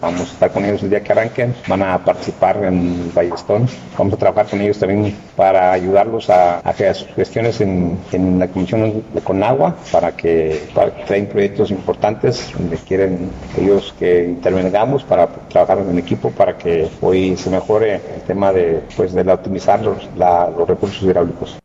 Vamos 0.00 0.20
a 0.20 0.32
estar 0.32 0.52
con 0.52 0.64
ellos 0.64 0.80
el 0.84 0.90
día 0.90 1.02
que 1.02 1.10
arranquen, 1.10 1.54
van 1.66 1.82
a 1.82 1.98
participar 2.04 2.62
en 2.62 3.12
Ballestón, 3.12 3.68
vamos 3.98 4.14
a 4.14 4.16
trabajar 4.16 4.46
con 4.46 4.60
ellos 4.60 4.78
también 4.78 5.16
para 5.34 5.72
ayudarlos 5.72 6.30
a, 6.30 6.60
hacer 6.60 6.94
sus 6.94 7.08
gestiones 7.14 7.60
en, 7.60 7.98
la 8.38 8.46
Comisión 8.46 9.02
de 9.12 9.20
Conagua, 9.20 9.74
para 9.90 10.12
que, 10.12 10.68
para 10.72 10.92
traen 11.04 11.26
proyectos 11.26 11.72
importantes 11.72 12.52
donde 12.56 12.76
quieren 12.76 13.28
ellos 13.56 13.92
que 13.98 14.24
intervengamos 14.24 15.02
para 15.02 15.26
trabajar 15.26 15.78
en 15.78 15.98
equipo 15.98 16.30
para 16.30 16.56
que 16.56 16.88
hoy 17.00 17.36
se 17.36 17.50
mejore 17.50 17.96
el 17.96 18.22
tema 18.24 18.52
de, 18.52 18.80
pues, 18.96 19.12
de 19.12 19.32
optimizar 19.32 19.82
los, 19.82 20.08
los 20.16 20.68
recursos 20.68 21.02
hidráulicos. 21.02 21.58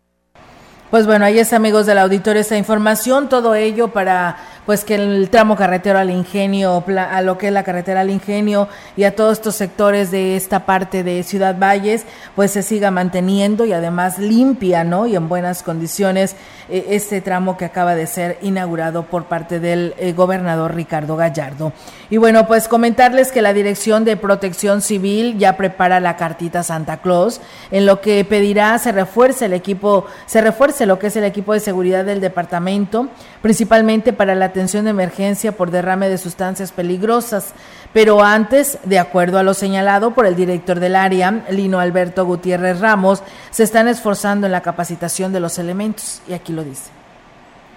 Pues 0.94 1.08
bueno, 1.08 1.26
ahí 1.26 1.40
es 1.40 1.54
amigos 1.54 1.88
del 1.88 1.98
auditorio 1.98 2.40
esta 2.40 2.56
información, 2.56 3.28
todo 3.28 3.56
ello 3.56 3.88
para 3.88 4.38
pues 4.66 4.84
que 4.84 4.96
el 4.96 5.30
tramo 5.30 5.56
carretero 5.56 6.00
al 6.00 6.10
ingenio, 6.10 6.84
a 6.98 7.22
lo 7.22 7.38
que 7.38 7.48
es 7.48 7.54
la 7.54 7.64
carretera 7.64 8.02
al 8.02 8.10
ingenio 8.10 8.68
y 8.96 9.04
a 9.04 9.16
todos 9.16 9.34
estos 9.34 9.56
sectores 9.56 10.12
de 10.12 10.36
esta 10.36 10.66
parte 10.66 11.04
de 11.04 11.24
Ciudad 11.24 11.58
Valles, 11.58 12.06
pues 12.36 12.52
se 12.52 12.64
siga 12.64 12.92
manteniendo 12.92 13.66
y 13.66 13.74
además 13.74 14.20
limpia, 14.20 14.84
¿no? 14.84 15.08
Y 15.08 15.16
en 15.16 15.28
buenas 15.28 15.64
condiciones 15.64 16.36
eh, 16.70 16.88
este 16.90 17.22
tramo 17.22 17.58
que 17.58 17.66
acaba 17.66 17.96
de 17.96 18.08
ser 18.08 18.38
inaugurado 18.42 19.04
por 19.04 19.26
parte 19.26 19.60
del 19.60 19.94
eh, 19.98 20.14
gobernador 20.14 20.76
Ricardo 20.76 21.16
Gallardo. 21.16 21.74
Y 22.10 22.18
bueno, 22.18 22.48
pues 22.48 22.68
comentarles 22.68 23.32
que 23.32 23.42
la 23.42 23.54
Dirección 23.54 24.06
de 24.06 24.18
Protección 24.18 24.82
Civil 24.82 25.38
ya 25.38 25.58
prepara 25.58 26.00
la 26.00 26.16
cartita 26.16 26.64
Santa 26.64 26.98
Claus, 26.98 27.42
en 27.72 27.86
lo 27.86 28.02
que 28.02 28.24
pedirá 28.24 28.78
se 28.78 28.92
refuerce 28.92 29.46
el 29.46 29.54
equipo, 29.54 30.06
se 30.26 30.42
refuerce 30.42 30.86
lo 30.86 31.00
que 31.00 31.08
es 31.08 31.16
el 31.16 31.24
equipo 31.24 31.54
de 31.54 31.60
seguridad 31.60 32.06
del 32.06 32.22
departamento, 32.22 33.10
principalmente 33.42 34.14
para 34.14 34.36
la 34.36 34.53
atención 34.54 34.86
de 34.86 34.92
emergencia 34.92 35.52
por 35.52 35.72
derrame 35.72 36.10
de 36.10 36.18
sustancias 36.18 36.72
peligrosas. 36.72 37.54
Pero 37.92 38.24
antes, 38.24 38.78
de 38.86 39.00
acuerdo 39.00 39.40
a 39.40 39.44
lo 39.44 39.54
señalado 39.54 40.14
por 40.14 40.26
el 40.26 40.36
director 40.36 40.80
del 40.80 40.96
área, 40.96 41.44
Lino 41.50 41.80
Alberto 41.80 42.26
Gutiérrez 42.26 42.80
Ramos, 42.80 43.24
se 43.52 43.64
están 43.64 43.88
esforzando 43.88 44.46
en 44.46 44.52
la 44.52 44.62
capacitación 44.62 45.34
de 45.34 45.40
los 45.40 45.60
elementos. 45.60 46.22
Y 46.28 46.34
aquí 46.34 46.54
lo 46.54 46.64
dice 46.64 47.03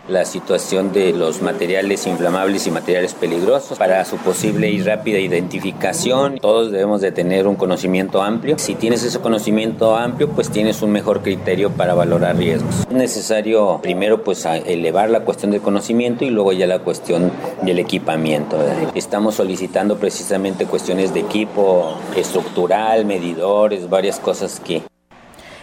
la 0.08 0.24
situación 0.24 0.92
de 0.92 1.12
los 1.12 1.42
materiales 1.42 2.06
inflamables 2.06 2.66
y 2.66 2.70
materiales 2.70 3.14
peligrosos 3.14 3.78
para 3.78 4.04
su 4.04 4.16
posible 4.18 4.70
y 4.70 4.82
rápida 4.82 5.18
identificación. 5.18 6.38
Todos 6.38 6.70
debemos 6.70 7.00
de 7.00 7.12
tener 7.12 7.46
un 7.46 7.56
conocimiento 7.56 8.22
amplio. 8.22 8.58
Si 8.58 8.74
tienes 8.74 9.02
ese 9.02 9.20
conocimiento 9.20 9.96
amplio, 9.96 10.28
pues 10.28 10.50
tienes 10.50 10.82
un 10.82 10.92
mejor 10.92 11.22
criterio 11.22 11.70
para 11.70 11.94
valorar 11.94 12.36
riesgos. 12.36 12.86
Es 12.88 12.92
necesario 12.92 13.80
primero 13.82 14.22
pues 14.22 14.46
elevar 14.46 15.10
la 15.10 15.20
cuestión 15.20 15.50
del 15.50 15.60
conocimiento 15.60 16.24
y 16.24 16.30
luego 16.30 16.52
ya 16.52 16.66
la 16.66 16.80
cuestión 16.80 17.32
del 17.62 17.78
equipamiento. 17.78 18.58
Estamos 18.94 19.34
solicitando 19.36 19.98
precisamente 19.98 20.66
cuestiones 20.66 21.12
de 21.12 21.20
equipo 21.20 21.96
estructural, 22.16 23.04
medidores, 23.04 23.88
varias 23.88 24.20
cosas 24.20 24.60
que 24.60 24.82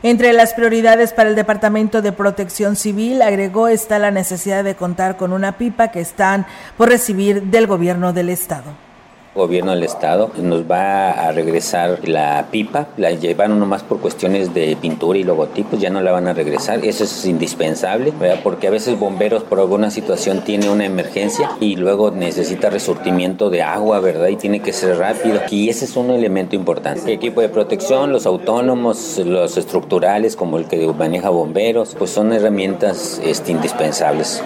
entre 0.04 0.34
las 0.34 0.54
prioridades 0.54 1.14
para 1.14 1.30
el 1.30 1.36
Departamento 1.36 2.02
de 2.02 2.12
Protección 2.12 2.76
Civil, 2.76 3.22
agregó, 3.22 3.68
está 3.68 3.98
la 4.00 4.12
necesidad 4.12 4.64
de 4.64 4.76
contar 4.76 5.18
con 5.18 5.34
una 5.34 5.58
pipa 5.58 5.88
que 5.90 6.02
están 6.02 6.46
por 6.78 6.90
recibir 6.90 7.44
del 7.44 7.68
gobierno 7.68 8.14
del 8.14 8.30
Estado 8.30 8.93
gobierno 9.36 9.72
del 9.72 9.84
estado 9.84 10.32
nos 10.42 10.70
va 10.70 11.12
a 11.12 11.32
regresar 11.32 12.08
la 12.08 12.48
pipa, 12.52 12.88
la 12.98 13.12
llevaron 13.12 13.60
nomás 13.60 13.84
por 13.84 14.00
cuestiones 14.00 14.54
de 14.54 14.76
pintura 14.76 15.18
y 15.20 15.24
logotipos, 15.24 15.80
ya 15.80 15.90
no 15.90 16.02
la 16.02 16.12
van 16.12 16.28
a 16.28 16.34
regresar, 16.34 16.86
eso 16.86 17.04
es 17.04 17.26
indispensable, 17.26 18.14
porque 18.44 18.68
a 18.68 18.72
veces 18.72 19.00
bomberos 19.00 19.44
por 19.44 19.60
alguna 19.60 19.92
situación 19.92 20.42
tiene 20.42 20.70
una 20.70 20.86
emergencia 20.86 21.52
y 21.60 21.76
luego 21.76 22.12
necesita 22.12 22.70
resurtimiento 22.70 23.50
de 23.50 23.64
agua, 23.64 24.00
¿verdad? 24.00 24.28
Y 24.28 24.36
tiene 24.36 24.62
que 24.62 24.74
ser 24.74 24.98
rápido 24.98 25.42
y 25.50 25.70
ese 25.70 25.86
es 25.86 25.96
un 25.96 26.12
elemento 26.12 26.56
importante. 26.56 27.02
El 27.02 27.18
equipo 27.18 27.42
de 27.42 27.50
protección, 27.50 28.12
los 28.12 28.26
autónomos, 28.26 29.20
los 29.26 29.58
estructurales 29.58 30.36
como 30.36 30.58
el 30.58 30.68
que 30.68 30.86
maneja 30.94 31.30
bomberos, 31.30 31.96
pues 31.98 32.12
son 32.12 32.34
herramientas 32.34 33.22
este, 33.24 33.52
indispensables. 33.52 34.44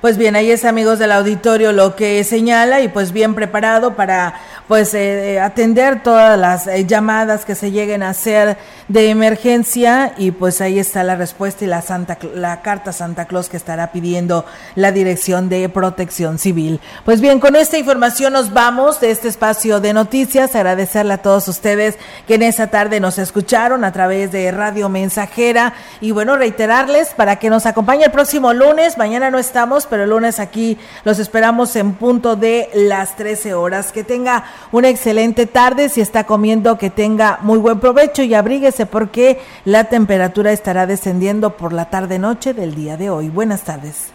Pues 0.00 0.16
bien, 0.16 0.34
ahí 0.34 0.50
es 0.50 0.64
amigos 0.64 0.98
del 0.98 1.12
auditorio 1.12 1.72
lo 1.72 1.94
que 1.94 2.24
señala 2.24 2.80
y 2.80 2.88
pues 2.88 3.12
bien 3.12 3.34
preparado 3.34 3.96
para 3.96 4.32
pues 4.70 4.94
eh, 4.94 5.32
eh, 5.32 5.40
atender 5.40 6.00
todas 6.04 6.38
las 6.38 6.68
eh, 6.68 6.86
llamadas 6.86 7.44
que 7.44 7.56
se 7.56 7.72
lleguen 7.72 8.04
a 8.04 8.10
hacer 8.10 8.56
de 8.86 9.10
emergencia 9.10 10.14
y 10.16 10.30
pues 10.30 10.60
ahí 10.60 10.78
está 10.78 11.02
la 11.02 11.16
respuesta 11.16 11.64
y 11.64 11.66
la 11.66 11.82
Santa 11.82 12.16
la 12.34 12.62
carta 12.62 12.92
Santa 12.92 13.24
Claus 13.24 13.48
que 13.48 13.56
estará 13.56 13.90
pidiendo 13.90 14.44
la 14.76 14.92
Dirección 14.92 15.48
de 15.48 15.68
Protección 15.68 16.38
Civil. 16.38 16.80
Pues 17.04 17.20
bien, 17.20 17.40
con 17.40 17.56
esta 17.56 17.78
información 17.78 18.32
nos 18.32 18.52
vamos 18.52 19.00
de 19.00 19.10
este 19.10 19.26
espacio 19.26 19.80
de 19.80 19.92
noticias, 19.92 20.54
agradecerle 20.54 21.14
a 21.14 21.18
todos 21.18 21.48
ustedes 21.48 21.98
que 22.28 22.36
en 22.36 22.42
esa 22.44 22.68
tarde 22.68 23.00
nos 23.00 23.18
escucharon 23.18 23.82
a 23.82 23.90
través 23.90 24.30
de 24.30 24.52
Radio 24.52 24.88
Mensajera 24.88 25.74
y 26.00 26.12
bueno, 26.12 26.36
reiterarles 26.36 27.08
para 27.08 27.40
que 27.40 27.50
nos 27.50 27.66
acompañe 27.66 28.04
el 28.04 28.12
próximo 28.12 28.52
lunes, 28.52 28.98
mañana 28.98 29.32
no 29.32 29.40
estamos, 29.40 29.86
pero 29.86 30.04
el 30.04 30.10
lunes 30.10 30.38
aquí 30.38 30.78
los 31.02 31.18
esperamos 31.18 31.74
en 31.74 31.94
punto 31.94 32.36
de 32.36 32.70
las 32.72 33.16
13 33.16 33.54
horas. 33.54 33.90
Que 33.90 34.04
tenga 34.04 34.44
una 34.72 34.88
excelente 34.88 35.46
tarde. 35.46 35.88
Si 35.88 36.00
está 36.00 36.24
comiendo, 36.24 36.78
que 36.78 36.90
tenga 36.90 37.38
muy 37.42 37.58
buen 37.58 37.80
provecho 37.80 38.22
y 38.22 38.34
abríguese 38.34 38.86
porque 38.86 39.40
la 39.64 39.84
temperatura 39.84 40.52
estará 40.52 40.86
descendiendo 40.86 41.56
por 41.56 41.72
la 41.72 41.90
tarde-noche 41.90 42.54
del 42.54 42.74
día 42.74 42.96
de 42.96 43.10
hoy. 43.10 43.28
Buenas 43.28 43.62
tardes. 43.62 44.12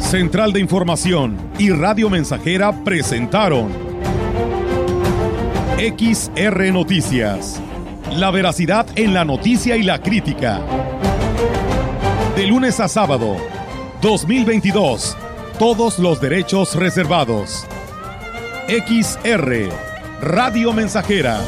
Central 0.00 0.52
de 0.52 0.60
Información 0.60 1.36
y 1.58 1.70
Radio 1.70 2.08
Mensajera 2.08 2.72
presentaron 2.84 3.68
XR 5.78 6.72
Noticias. 6.72 7.60
La 8.12 8.30
veracidad 8.30 8.86
en 8.94 9.12
la 9.12 9.24
noticia 9.24 9.76
y 9.76 9.82
la 9.82 10.00
crítica. 10.00 10.60
De 12.36 12.46
lunes 12.46 12.78
a 12.78 12.86
sábado 12.86 13.36
2022. 14.00 15.16
Todos 15.58 15.98
los 15.98 16.20
derechos 16.20 16.74
reservados. 16.74 17.66
XR, 18.68 19.70
Radio 20.20 20.72
Mensajera 20.72 21.40